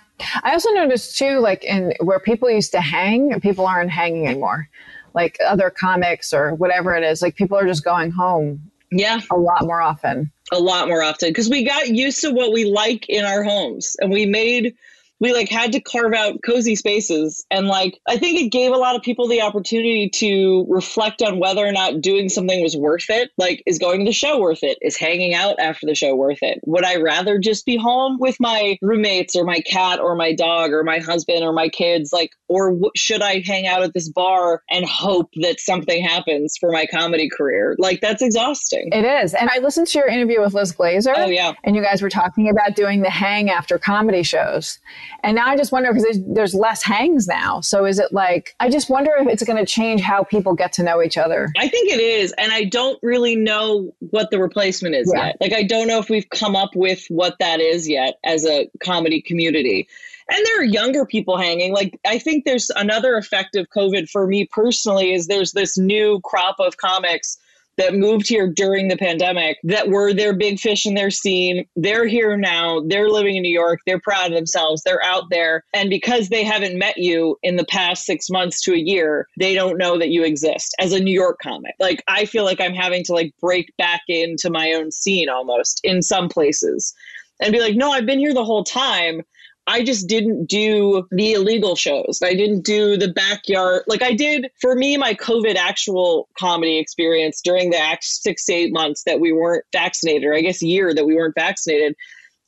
I 0.42 0.52
also 0.52 0.70
noticed 0.70 1.18
too, 1.18 1.40
like 1.40 1.64
in 1.64 1.92
where 2.00 2.20
people 2.20 2.50
used 2.50 2.72
to 2.72 2.80
hang, 2.80 3.38
people 3.40 3.66
aren't 3.66 3.90
hanging 3.90 4.28
anymore. 4.28 4.68
Like 5.14 5.38
other 5.44 5.70
comics 5.70 6.32
or 6.32 6.54
whatever 6.54 6.94
it 6.94 7.04
is, 7.04 7.22
like 7.22 7.36
people 7.36 7.56
are 7.56 7.66
just 7.66 7.84
going 7.84 8.10
home. 8.10 8.70
Yeah. 8.90 9.20
A 9.30 9.36
lot 9.36 9.62
more 9.62 9.80
often. 9.80 10.30
A 10.52 10.58
lot 10.58 10.88
more 10.88 11.02
often 11.02 11.30
because 11.30 11.48
we 11.48 11.64
got 11.64 11.88
used 11.88 12.20
to 12.20 12.30
what 12.30 12.52
we 12.52 12.64
like 12.64 13.08
in 13.08 13.24
our 13.24 13.42
homes 13.42 13.96
and 14.00 14.12
we 14.12 14.26
made 14.26 14.74
we 15.20 15.32
like 15.32 15.48
had 15.48 15.72
to 15.72 15.80
carve 15.80 16.12
out 16.12 16.40
cozy 16.44 16.76
spaces 16.76 17.44
and 17.50 17.66
like 17.68 17.98
i 18.08 18.16
think 18.16 18.40
it 18.40 18.48
gave 18.48 18.72
a 18.72 18.76
lot 18.76 18.96
of 18.96 19.02
people 19.02 19.28
the 19.28 19.40
opportunity 19.40 20.08
to 20.08 20.66
reflect 20.68 21.22
on 21.22 21.38
whether 21.38 21.64
or 21.64 21.72
not 21.72 22.00
doing 22.00 22.28
something 22.28 22.62
was 22.62 22.76
worth 22.76 23.08
it 23.08 23.30
like 23.38 23.62
is 23.66 23.78
going 23.78 24.00
to 24.00 24.04
the 24.04 24.12
show 24.12 24.38
worth 24.40 24.62
it 24.62 24.78
is 24.82 24.96
hanging 24.96 25.34
out 25.34 25.58
after 25.58 25.86
the 25.86 25.94
show 25.94 26.14
worth 26.14 26.42
it 26.42 26.58
would 26.66 26.84
i 26.84 26.96
rather 26.96 27.38
just 27.38 27.64
be 27.64 27.76
home 27.76 28.16
with 28.18 28.36
my 28.40 28.76
roommates 28.82 29.34
or 29.34 29.44
my 29.44 29.60
cat 29.60 30.00
or 30.00 30.14
my 30.14 30.34
dog 30.34 30.72
or 30.72 30.82
my 30.84 30.98
husband 30.98 31.42
or 31.42 31.52
my 31.52 31.68
kids 31.68 32.12
like 32.12 32.30
or 32.48 32.70
w- 32.70 32.90
should 32.96 33.22
i 33.22 33.42
hang 33.44 33.66
out 33.66 33.82
at 33.82 33.94
this 33.94 34.08
bar 34.08 34.62
and 34.70 34.84
hope 34.84 35.30
that 35.40 35.60
something 35.60 36.02
happens 36.02 36.54
for 36.60 36.70
my 36.70 36.86
comedy 36.86 37.28
career 37.28 37.74
like 37.78 38.00
that's 38.00 38.22
exhausting 38.22 38.88
It 38.92 39.04
is. 39.04 39.34
And 39.34 39.50
I 39.50 39.58
listened 39.58 39.86
to 39.88 39.98
your 39.98 40.08
interview 40.08 40.40
with 40.40 40.54
Liz 40.54 40.72
Glazer. 40.72 41.14
Oh, 41.16 41.26
yeah. 41.26 41.52
And 41.64 41.76
you 41.76 41.82
guys 41.82 42.02
were 42.02 42.10
talking 42.10 42.48
about 42.48 42.76
doing 42.76 43.02
the 43.02 43.10
hang 43.10 43.50
after 43.50 43.78
comedy 43.78 44.22
shows. 44.22 44.78
And 45.22 45.36
now 45.36 45.48
I 45.48 45.56
just 45.56 45.72
wonder 45.72 45.92
because 45.92 46.04
there's, 46.04 46.18
there's 46.26 46.54
less 46.54 46.82
hangs 46.82 47.26
now. 47.26 47.60
So 47.60 47.84
is 47.84 47.98
it 47.98 48.12
like, 48.12 48.54
I 48.60 48.68
just 48.68 48.90
wonder 48.90 49.10
if 49.18 49.26
it's 49.28 49.42
going 49.42 49.58
to 49.58 49.66
change 49.66 50.00
how 50.00 50.24
people 50.24 50.54
get 50.54 50.72
to 50.74 50.82
know 50.82 51.02
each 51.02 51.16
other. 51.16 51.50
I 51.56 51.68
think 51.68 51.90
it 51.90 52.00
is. 52.00 52.32
And 52.38 52.52
I 52.52 52.64
don't 52.64 52.98
really 53.02 53.36
know 53.36 53.94
what 54.10 54.30
the 54.30 54.38
replacement 54.38 54.94
is 54.94 55.10
Yeah. 55.14 55.26
yet. 55.26 55.36
Like, 55.40 55.52
I 55.52 55.62
don't 55.62 55.86
know 55.88 55.98
if 55.98 56.08
we've 56.10 56.28
come 56.30 56.56
up 56.56 56.74
with 56.74 57.04
what 57.08 57.36
that 57.40 57.60
is 57.60 57.88
yet 57.88 58.18
as 58.24 58.44
a 58.46 58.68
comedy 58.82 59.22
community. 59.22 59.88
And 60.30 60.44
there 60.46 60.60
are 60.60 60.64
younger 60.64 61.04
people 61.04 61.36
hanging. 61.36 61.74
Like, 61.74 61.98
I 62.06 62.18
think 62.18 62.44
there's 62.44 62.70
another 62.70 63.16
effect 63.16 63.56
of 63.56 63.68
COVID 63.68 64.08
for 64.08 64.26
me 64.26 64.46
personally 64.46 65.12
is 65.12 65.26
there's 65.26 65.52
this 65.52 65.76
new 65.76 66.20
crop 66.24 66.56
of 66.60 66.78
comics 66.78 67.36
that 67.76 67.94
moved 67.94 68.28
here 68.28 68.48
during 68.48 68.88
the 68.88 68.96
pandemic 68.96 69.58
that 69.64 69.88
were 69.88 70.12
their 70.12 70.34
big 70.34 70.58
fish 70.58 70.86
in 70.86 70.94
their 70.94 71.10
scene. 71.10 71.66
They're 71.76 72.06
here 72.06 72.36
now. 72.36 72.80
They're 72.86 73.10
living 73.10 73.36
in 73.36 73.42
New 73.42 73.52
York. 73.52 73.80
They're 73.86 74.00
proud 74.00 74.26
of 74.26 74.36
themselves. 74.36 74.82
They're 74.82 75.04
out 75.04 75.24
there. 75.30 75.64
And 75.72 75.90
because 75.90 76.28
they 76.28 76.44
haven't 76.44 76.78
met 76.78 76.98
you 76.98 77.36
in 77.42 77.56
the 77.56 77.66
past 77.66 78.04
six 78.04 78.30
months 78.30 78.60
to 78.62 78.74
a 78.74 78.78
year, 78.78 79.26
they 79.38 79.54
don't 79.54 79.78
know 79.78 79.98
that 79.98 80.10
you 80.10 80.24
exist 80.24 80.74
as 80.78 80.92
a 80.92 81.00
New 81.00 81.12
York 81.12 81.38
comic. 81.42 81.74
Like, 81.80 82.02
I 82.08 82.24
feel 82.24 82.44
like 82.44 82.60
I'm 82.60 82.74
having 82.74 83.04
to 83.04 83.12
like 83.12 83.34
break 83.40 83.72
back 83.76 84.02
into 84.08 84.50
my 84.50 84.72
own 84.72 84.90
scene 84.90 85.28
almost 85.28 85.80
in 85.84 86.02
some 86.02 86.28
places 86.28 86.94
and 87.40 87.52
be 87.52 87.60
like, 87.60 87.74
no, 87.74 87.90
I've 87.90 88.06
been 88.06 88.18
here 88.18 88.34
the 88.34 88.44
whole 88.44 88.64
time. 88.64 89.22
I 89.66 89.82
just 89.82 90.08
didn't 90.08 90.46
do 90.46 91.06
the 91.10 91.32
illegal 91.32 91.74
shows. 91.74 92.20
I 92.22 92.34
didn't 92.34 92.64
do 92.64 92.96
the 92.96 93.08
backyard. 93.12 93.84
Like 93.86 94.02
I 94.02 94.12
did 94.12 94.50
for 94.60 94.74
me, 94.74 94.96
my 94.98 95.14
COVID 95.14 95.56
actual 95.56 96.28
comedy 96.38 96.78
experience 96.78 97.40
during 97.42 97.70
the 97.70 97.96
six 98.02 98.44
to 98.46 98.52
eight 98.52 98.72
months 98.72 99.04
that 99.04 99.20
we 99.20 99.32
weren't 99.32 99.64
vaccinated, 99.72 100.24
or 100.24 100.34
I 100.34 100.42
guess 100.42 100.60
year 100.62 100.92
that 100.94 101.06
we 101.06 101.14
weren't 101.14 101.34
vaccinated, 101.34 101.94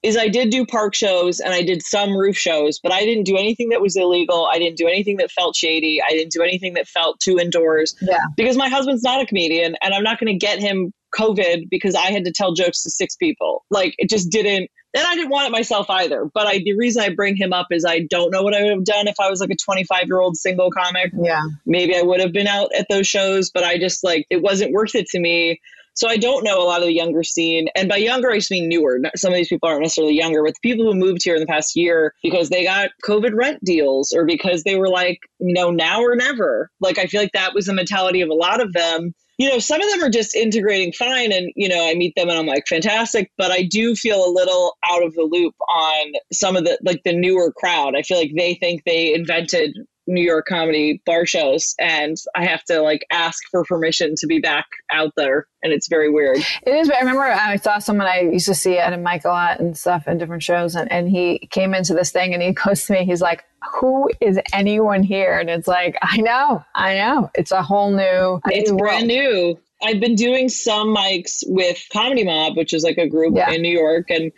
is 0.03 0.17
I 0.17 0.29
did 0.29 0.51
do 0.51 0.67
park 0.67 0.95
shows 0.95 1.41
and 1.41 1.55
I 1.55 1.63
did 1.63 1.83
some 1.83 2.15
roof 2.17 2.37
shows, 2.37 2.79
but 2.83 2.93
I 2.93 3.01
didn't 3.05 3.25
do 3.25 3.37
anything 3.37 3.71
that 3.71 3.81
was 3.81 3.97
illegal. 3.97 4.47
I 4.53 4.59
didn't 4.59 4.77
do 4.77 4.87
anything 4.87 5.17
that 5.17 5.31
felt 5.31 5.57
shady. 5.57 6.01
I 6.03 6.11
didn't 6.11 6.33
do 6.33 6.43
anything 6.43 6.75
that 6.75 6.87
felt 6.87 7.19
too 7.19 7.39
indoors 7.39 7.97
Yeah. 8.03 8.19
because 8.37 8.57
my 8.57 8.69
husband's 8.69 9.03
not 9.03 9.23
a 9.23 9.27
comedian 9.27 9.75
and 9.81 9.95
I'm 9.95 10.03
not 10.03 10.21
going 10.21 10.33
to 10.33 10.39
get 10.39 10.59
him 10.61 10.93
COVID 11.15 11.69
because 11.71 11.95
I 11.95 12.11
had 12.11 12.25
to 12.25 12.33
tell 12.33 12.53
jokes 12.53 12.83
to 12.83 12.91
six 12.91 13.17
people. 13.17 13.65
Like 13.71 13.95
it 13.99 14.09
just 14.09 14.31
didn't. 14.31 14.71
And 14.95 15.07
I 15.07 15.15
didn't 15.15 15.31
want 15.31 15.49
it 15.49 15.53
myself 15.53 15.91
either. 15.91 16.31
But 16.33 16.47
I, 16.47 16.59
the 16.59 16.75
reason 16.77 17.03
I 17.03 17.11
bring 17.15 17.37
him 17.37 17.53
up 17.53 17.67
is 17.71 17.85
I 17.85 18.01
don't 18.01 18.31
know 18.31 18.43
what 18.43 18.55
I 18.55 18.63
would 18.63 18.73
have 18.73 18.85
done 18.85 19.09
if 19.09 19.17
I 19.21 19.29
was 19.29 19.41
like 19.41 19.51
a 19.51 19.57
25 19.57 20.07
year 20.07 20.21
old 20.21 20.37
single 20.37 20.71
comic. 20.71 21.13
Yeah. 21.15 21.43
Maybe 21.67 21.97
I 21.97 22.03
would 22.03 22.21
have 22.21 22.33
been 22.33 22.47
out 22.47 22.71
at 22.77 22.87
those 22.89 23.07
shows, 23.07 23.51
but 23.51 23.63
I 23.63 23.79
just 23.79 24.03
like 24.03 24.27
it 24.31 24.43
wasn't 24.43 24.73
worth 24.73 24.95
it 24.95 25.07
to 25.09 25.21
me. 25.21 25.61
So 25.97 26.09
I 26.09 26.19
don't 26.19 26.45
know 26.45 26.59
a 26.59 26.65
lot 26.65 26.83
of 26.83 26.87
the 26.87 26.95
younger 26.95 27.23
scene. 27.23 27.69
And 27.75 27.89
by 27.89 27.97
younger, 27.97 28.31
I 28.31 28.37
just 28.37 28.51
mean 28.51 28.69
newer. 28.69 29.01
Some 29.17 29.33
of 29.33 29.37
these 29.37 29.49
people 29.49 29.67
aren't 29.67 29.81
necessarily 29.81 30.15
younger, 30.15 30.43
but 30.45 30.53
the 30.53 30.69
people 30.69 30.85
who 30.85 30.95
moved 30.95 31.23
here 31.25 31.35
in 31.35 31.41
the 31.41 31.47
past 31.47 31.75
year 31.75 32.13
because 32.23 32.51
they 32.51 32.65
got 32.65 32.91
COVID 33.03 33.35
rent 33.35 33.65
deals 33.65 34.13
or 34.13 34.27
because 34.27 34.63
they 34.63 34.77
were 34.77 34.91
like, 34.91 35.21
you 35.39 35.55
know, 35.55 35.71
now 35.71 36.03
or 36.03 36.15
never. 36.15 36.71
Like, 36.81 36.99
I 36.99 37.07
feel 37.07 37.23
like 37.23 37.33
that 37.33 37.55
was 37.55 37.65
the 37.65 37.73
mentality 37.73 38.21
of 38.21 38.29
a 38.29 38.35
lot 38.35 38.61
of 38.61 38.75
them. 38.75 39.15
You 39.39 39.51
know, 39.51 39.59
some 39.59 39.83
of 39.83 39.91
them 39.91 40.03
are 40.03 40.11
just 40.11 40.35
integrating 40.35 40.93
fine. 40.93 41.31
And, 41.31 41.53
you 41.57 41.69
know, 41.69 41.87
I 41.87 41.95
meet 41.95 42.15
them 42.17 42.29
and 42.29 42.39
I'm 42.39 42.47
like, 42.47 42.67
fantastic. 42.67 43.31
But 43.37 43.51
I 43.51 43.63
do 43.63 43.95
feel 43.95 44.25
a 44.25 44.33
little 44.33 44.77
out 44.91 45.05
of 45.05 45.15
the 45.15 45.29
loop 45.31 45.55
on 45.69 46.13
some 46.33 46.57
of 46.57 46.65
the, 46.65 46.79
like, 46.83 47.03
the 47.05 47.13
newer 47.13 47.53
crowd. 47.53 47.95
I 47.97 48.03
feel 48.03 48.19
like 48.19 48.33
they 48.37 48.55
think 48.55 48.83
they 48.85 49.13
invented 49.15 49.77
New 50.07 50.23
York 50.23 50.47
comedy 50.49 51.03
bar 51.05 51.27
shows 51.27 51.75
and 51.81 52.17
I 52.35 52.45
have 52.47 52.63
to 52.65 52.81
like 52.83 53.05
ask 53.11 53.43
for 53.51 53.65
permission 53.65 54.15
to 54.19 54.27
be 54.27 54.39
back 54.39 54.67
out 54.93 55.13
there 55.17 55.47
and 55.63 55.73
it's 55.73 55.89
very 55.89 56.09
weird. 56.11 56.39
It 56.63 56.75
is. 56.75 56.89
But 56.89 56.97
I 56.97 57.01
remember 57.01 57.23
I 57.23 57.57
saw 57.57 57.79
someone 57.79 58.07
I 58.07 58.21
used 58.21 58.47
to 58.47 58.55
see 58.55 58.79
at 58.79 58.93
a 58.93 58.97
mic 58.97 59.25
a 59.25 59.29
lot 59.29 59.59
and 59.59 59.77
stuff 59.77 60.05
and 60.07 60.19
different 60.19 60.43
shows, 60.45 60.77
and, 60.77 60.91
and 60.93 61.09
he 61.09 61.49
came 61.51 61.75
into 61.75 61.93
this 61.95 62.13
thing 62.13 62.35
and 62.35 62.43
he 62.43 62.53
goes 62.65 62.87
to 62.87 62.93
me, 62.93 63.05
he's 63.05 63.21
like, 63.21 63.43
"Who 63.81 64.09
is 64.21 64.39
anyone 64.53 65.03
here?" 65.03 65.39
And 65.39 65.51
it's 65.51 65.67
like, 65.67 65.97
I 66.03 66.19
know, 66.19 66.63
I 66.75 66.95
know, 66.95 67.31
it's 67.35 67.51
a 67.51 67.63
whole 67.63 67.91
new. 67.91 68.41
It's 68.47 68.71
new 68.71 68.77
brand 68.79 69.09
world. 69.09 69.25
new. 69.25 69.59
I've 69.83 70.01
been 70.01 70.15
doing 70.15 70.49
some 70.49 70.95
mics 70.95 71.43
with 71.49 71.85
Comedy 71.93 72.25
Mob, 72.25 72.57
which 72.57 72.73
is 72.73 72.85
like 72.85 72.97
a 72.99 73.09
group 73.09 73.35
Yeah. 73.37 73.51
in 73.51 73.61
New 73.63 73.77
York 73.77 74.07
and 74.11 74.31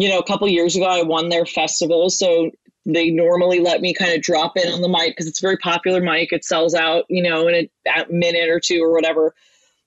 you 0.00 0.08
know, 0.08 0.18
a 0.20 0.24
couple 0.24 0.46
years 0.46 0.76
ago 0.76 0.86
I 0.86 1.02
won 1.02 1.28
their 1.28 1.44
festival, 1.44 2.08
so 2.08 2.52
they 2.94 3.10
normally 3.10 3.60
let 3.60 3.80
me 3.80 3.92
kind 3.92 4.14
of 4.14 4.22
drop 4.22 4.56
in 4.56 4.72
on 4.72 4.80
the 4.80 4.88
mic 4.88 5.08
because 5.08 5.26
it's 5.26 5.42
a 5.42 5.46
very 5.46 5.58
popular 5.58 6.00
mic. 6.00 6.32
It 6.32 6.44
sells 6.44 6.74
out, 6.74 7.04
you 7.08 7.22
know, 7.22 7.46
in 7.46 7.68
a, 7.86 8.06
minute 8.10 8.48
or 8.48 8.60
two 8.60 8.82
or 8.82 8.92
whatever. 8.92 9.34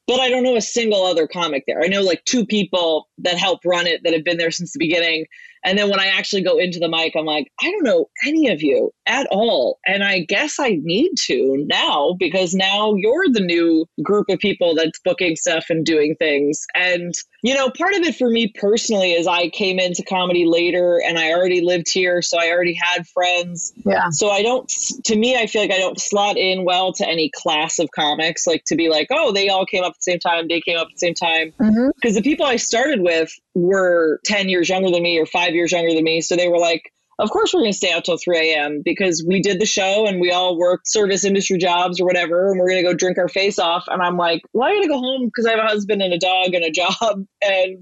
But 0.07 0.19
I 0.19 0.29
don't 0.29 0.43
know 0.43 0.55
a 0.55 0.61
single 0.61 1.03
other 1.03 1.27
comic 1.27 1.63
there. 1.67 1.81
I 1.83 1.87
know 1.87 2.01
like 2.01 2.23
two 2.25 2.45
people 2.45 3.07
that 3.19 3.37
help 3.37 3.61
run 3.65 3.87
it 3.87 4.01
that 4.03 4.13
have 4.13 4.23
been 4.23 4.37
there 4.37 4.51
since 4.51 4.73
the 4.73 4.79
beginning. 4.79 5.25
And 5.63 5.77
then 5.77 5.89
when 5.89 5.99
I 5.99 6.07
actually 6.07 6.41
go 6.41 6.57
into 6.57 6.79
the 6.79 6.89
mic, 6.89 7.13
I'm 7.15 7.25
like, 7.25 7.51
I 7.61 7.71
don't 7.71 7.83
know 7.83 8.09
any 8.25 8.49
of 8.49 8.61
you 8.61 8.91
at 9.05 9.27
all. 9.31 9.79
And 9.85 10.03
I 10.03 10.19
guess 10.19 10.59
I 10.59 10.79
need 10.81 11.11
to 11.25 11.65
now 11.67 12.15
because 12.19 12.53
now 12.53 12.95
you're 12.95 13.29
the 13.29 13.41
new 13.41 13.85
group 14.03 14.29
of 14.29 14.39
people 14.39 14.75
that's 14.75 14.99
booking 15.03 15.35
stuff 15.35 15.65
and 15.69 15.85
doing 15.85 16.15
things. 16.15 16.65
And, 16.75 17.13
you 17.41 17.55
know, 17.55 17.71
part 17.71 17.95
of 17.95 18.01
it 18.01 18.15
for 18.15 18.29
me 18.29 18.47
personally 18.47 19.13
is 19.13 19.25
I 19.25 19.49
came 19.49 19.79
into 19.79 20.03
comedy 20.03 20.45
later 20.45 21.01
and 21.03 21.17
I 21.17 21.31
already 21.31 21.61
lived 21.61 21.87
here. 21.91 22.21
So 22.21 22.39
I 22.39 22.51
already 22.51 22.73
had 22.73 23.07
friends. 23.07 23.73
Yeah. 23.83 24.09
So 24.11 24.29
I 24.29 24.43
don't, 24.43 24.69
to 25.05 25.15
me, 25.15 25.35
I 25.35 25.47
feel 25.47 25.63
like 25.63 25.71
I 25.71 25.79
don't 25.79 25.99
slot 25.99 26.37
in 26.37 26.65
well 26.65 26.93
to 26.93 27.07
any 27.07 27.31
class 27.33 27.79
of 27.79 27.89
comics, 27.91 28.45
like 28.45 28.63
to 28.65 28.75
be 28.75 28.89
like, 28.89 29.07
oh, 29.09 29.31
they 29.31 29.49
all 29.49 29.65
came 29.65 29.83
up 29.83 29.91
at 29.91 29.95
the 29.95 30.11
same 30.11 30.19
time, 30.19 30.47
they 30.47 30.61
came 30.61 30.77
up 30.77 30.87
at 30.87 30.93
the 30.93 30.99
same 30.99 31.15
time. 31.15 31.53
Mm-hmm. 31.59 31.89
Because 31.95 32.15
the 32.15 32.21
people 32.21 32.45
I 32.45 32.57
started 32.57 33.01
with 33.01 33.31
were 33.55 34.19
10 34.25 34.47
years 34.49 34.69
younger 34.69 34.91
than 34.91 35.01
me 35.01 35.17
or 35.17 35.25
five 35.25 35.55
years 35.55 35.71
younger 35.71 35.93
than 35.93 36.03
me. 36.03 36.21
So 36.21 36.35
they 36.35 36.47
were 36.47 36.59
like, 36.59 36.93
of 37.21 37.29
course 37.29 37.53
we're 37.53 37.61
going 37.61 37.71
to 37.71 37.77
stay 37.77 37.91
out 37.91 38.03
till 38.03 38.17
3 38.17 38.51
a.m. 38.51 38.81
because 38.83 39.23
we 39.25 39.41
did 39.41 39.61
the 39.61 39.65
show 39.65 40.07
and 40.07 40.19
we 40.19 40.31
all 40.31 40.57
worked 40.57 40.87
service 40.87 41.23
industry 41.23 41.57
jobs 41.57 42.01
or 42.01 42.05
whatever, 42.05 42.49
and 42.49 42.59
we're 42.59 42.69
going 42.69 42.83
to 42.83 42.89
go 42.89 42.95
drink 42.95 43.17
our 43.17 43.29
face 43.29 43.59
off. 43.59 43.85
And 43.87 44.01
I'm 44.01 44.17
like, 44.17 44.41
well, 44.53 44.67
I 44.67 44.75
got 44.75 44.81
to 44.81 44.87
go 44.87 44.99
home 44.99 45.27
because 45.27 45.45
I 45.45 45.51
have 45.51 45.59
a 45.59 45.67
husband 45.67 46.01
and 46.01 46.13
a 46.13 46.17
dog 46.17 46.53
and 46.53 46.65
a 46.65 46.71
job. 46.81 47.25
And 47.41 47.81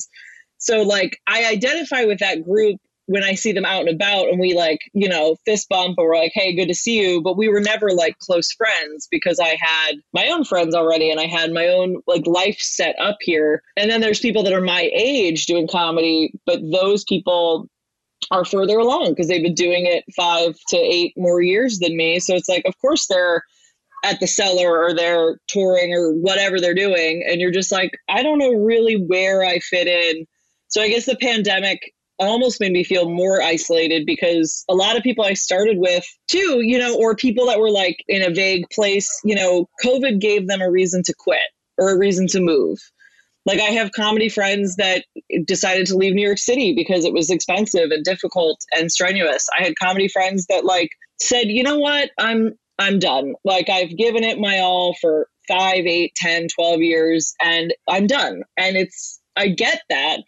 so, 0.58 0.84
like, 0.84 1.18
I 1.26 1.46
identify 1.46 2.04
with 2.04 2.20
that 2.20 2.44
group 2.44 2.80
when 3.06 3.24
I 3.24 3.34
see 3.34 3.54
them 3.54 3.66
out 3.66 3.88
and 3.88 3.90
about 3.90 4.28
and 4.28 4.40
we 4.40 4.54
like, 4.54 4.82
you 4.94 5.10
know, 5.10 5.36
fist 5.44 5.68
bump 5.68 5.96
or 5.98 6.10
we're 6.10 6.18
like, 6.20 6.32
hey, 6.36 6.56
good 6.56 6.68
to 6.68 6.76
see 6.76 7.02
you. 7.02 7.24
But 7.24 7.38
we 7.38 7.50
were 7.50 7.60
never 7.60 7.90
like 7.92 8.20
close 8.20 8.52
friends 8.52 9.08
because 9.10 9.40
I 9.40 9.58
had 9.60 9.94
my 10.14 10.28
own 10.28 10.44
friends 10.44 10.76
already 10.76 11.10
and 11.10 11.20
I 11.20 11.26
had 11.26 11.52
my 11.52 11.70
own 11.70 12.04
like 12.06 12.28
life 12.28 12.60
set 12.60 12.96
up 13.00 13.18
here. 13.22 13.64
And 13.76 13.90
then 13.90 14.02
there's 14.02 14.20
people 14.20 14.44
that 14.44 14.54
are 14.54 14.62
my 14.62 14.92
age 14.94 15.48
doing 15.48 15.68
comedy, 15.68 16.34
but 16.46 16.60
those 16.72 17.04
people 17.04 17.68
are 18.32 18.46
further 18.46 18.78
along 18.78 19.10
because 19.10 19.28
they've 19.28 19.44
been 19.44 19.54
doing 19.54 19.86
it 19.86 20.04
five 20.16 20.56
to 20.70 20.78
eight 20.78 21.14
more 21.18 21.42
years 21.42 21.80
than 21.80 21.96
me. 21.96 22.20
So 22.20 22.36
it's 22.36 22.50
like, 22.50 22.64
of 22.66 22.78
course, 22.80 23.08
they're 23.08 23.44
at 24.04 24.20
the 24.20 24.28
cellar 24.28 24.78
or 24.78 24.94
they're 24.94 25.40
touring 25.48 25.94
or 25.94 26.14
whatever 26.14 26.60
they're 26.60 26.74
doing. 26.74 27.26
And 27.28 27.42
you're 27.42 27.52
just 27.52 27.72
like, 27.72 27.92
I 28.08 28.24
don't 28.24 28.40
know 28.40 28.54
really 28.54 28.96
where 28.96 29.44
I 29.44 29.60
fit 29.60 29.88
in. 29.88 30.26
So 30.68 30.82
I 30.82 30.90
guess 30.90 31.06
the 31.06 31.18
pandemic 31.18 31.94
almost 32.20 32.60
made 32.60 32.72
me 32.72 32.84
feel 32.84 33.10
more 33.10 33.42
isolated 33.42 34.06
because 34.06 34.64
a 34.70 34.76
lot 34.76 34.98
of 34.98 35.04
people 35.04 35.24
I 35.24 35.34
started 35.34 35.78
with 35.78 36.06
too, 36.28 36.62
you 36.62 36.78
know, 36.78 36.96
or 36.98 37.16
people 37.16 37.48
that 37.48 37.60
were 37.60 37.72
like 37.72 38.04
in 38.08 38.22
a 38.22 38.34
vague 38.34 38.66
place, 38.72 39.10
you 39.24 39.36
know, 39.36 39.68
COVID 39.84 40.20
gave 40.20 40.48
them 40.48 40.62
a 40.62 40.70
reason 40.70 41.02
to 41.04 41.14
quit 41.18 41.40
or 41.78 41.92
a 41.92 41.98
reason 41.98 42.28
to 42.28 42.42
move. 42.42 42.78
Like 43.46 43.60
I 43.60 43.72
have 43.72 43.92
comedy 43.92 44.30
friends 44.30 44.76
that 44.76 45.06
decided 45.46 45.88
to 45.88 45.98
leave 45.98 46.14
New 46.14 46.26
York 46.26 46.38
City 46.38 46.74
because 46.76 47.06
it 47.06 47.14
was 47.14 47.30
expensive 47.30 47.92
and 47.92 48.04
difficult 48.04 48.60
and 48.76 48.92
strenuous. 48.92 49.48
I 49.58 49.64
had 49.64 49.74
comedy 49.80 50.08
friends 50.08 50.46
that 50.50 50.66
like 50.66 50.90
said, 51.20 51.48
"You 51.48 51.64
know 51.64 51.78
what? 51.80 52.12
I'm 52.18 52.58
I'm 52.78 53.00
done. 53.00 53.34
Like 53.44 53.70
I've 53.70 53.96
given 53.98 54.24
it 54.24 54.40
my 54.40 54.60
all 54.60 54.96
for 55.02 55.28
5, 55.48 55.86
8, 55.86 56.14
10, 56.16 56.48
12 56.54 56.82
years 56.82 57.34
and 57.42 57.74
I'm 57.88 58.08
done." 58.08 58.44
And 58.58 58.78
it's 58.78 59.20
I 59.36 59.48
get 59.48 59.82
that 59.90 60.20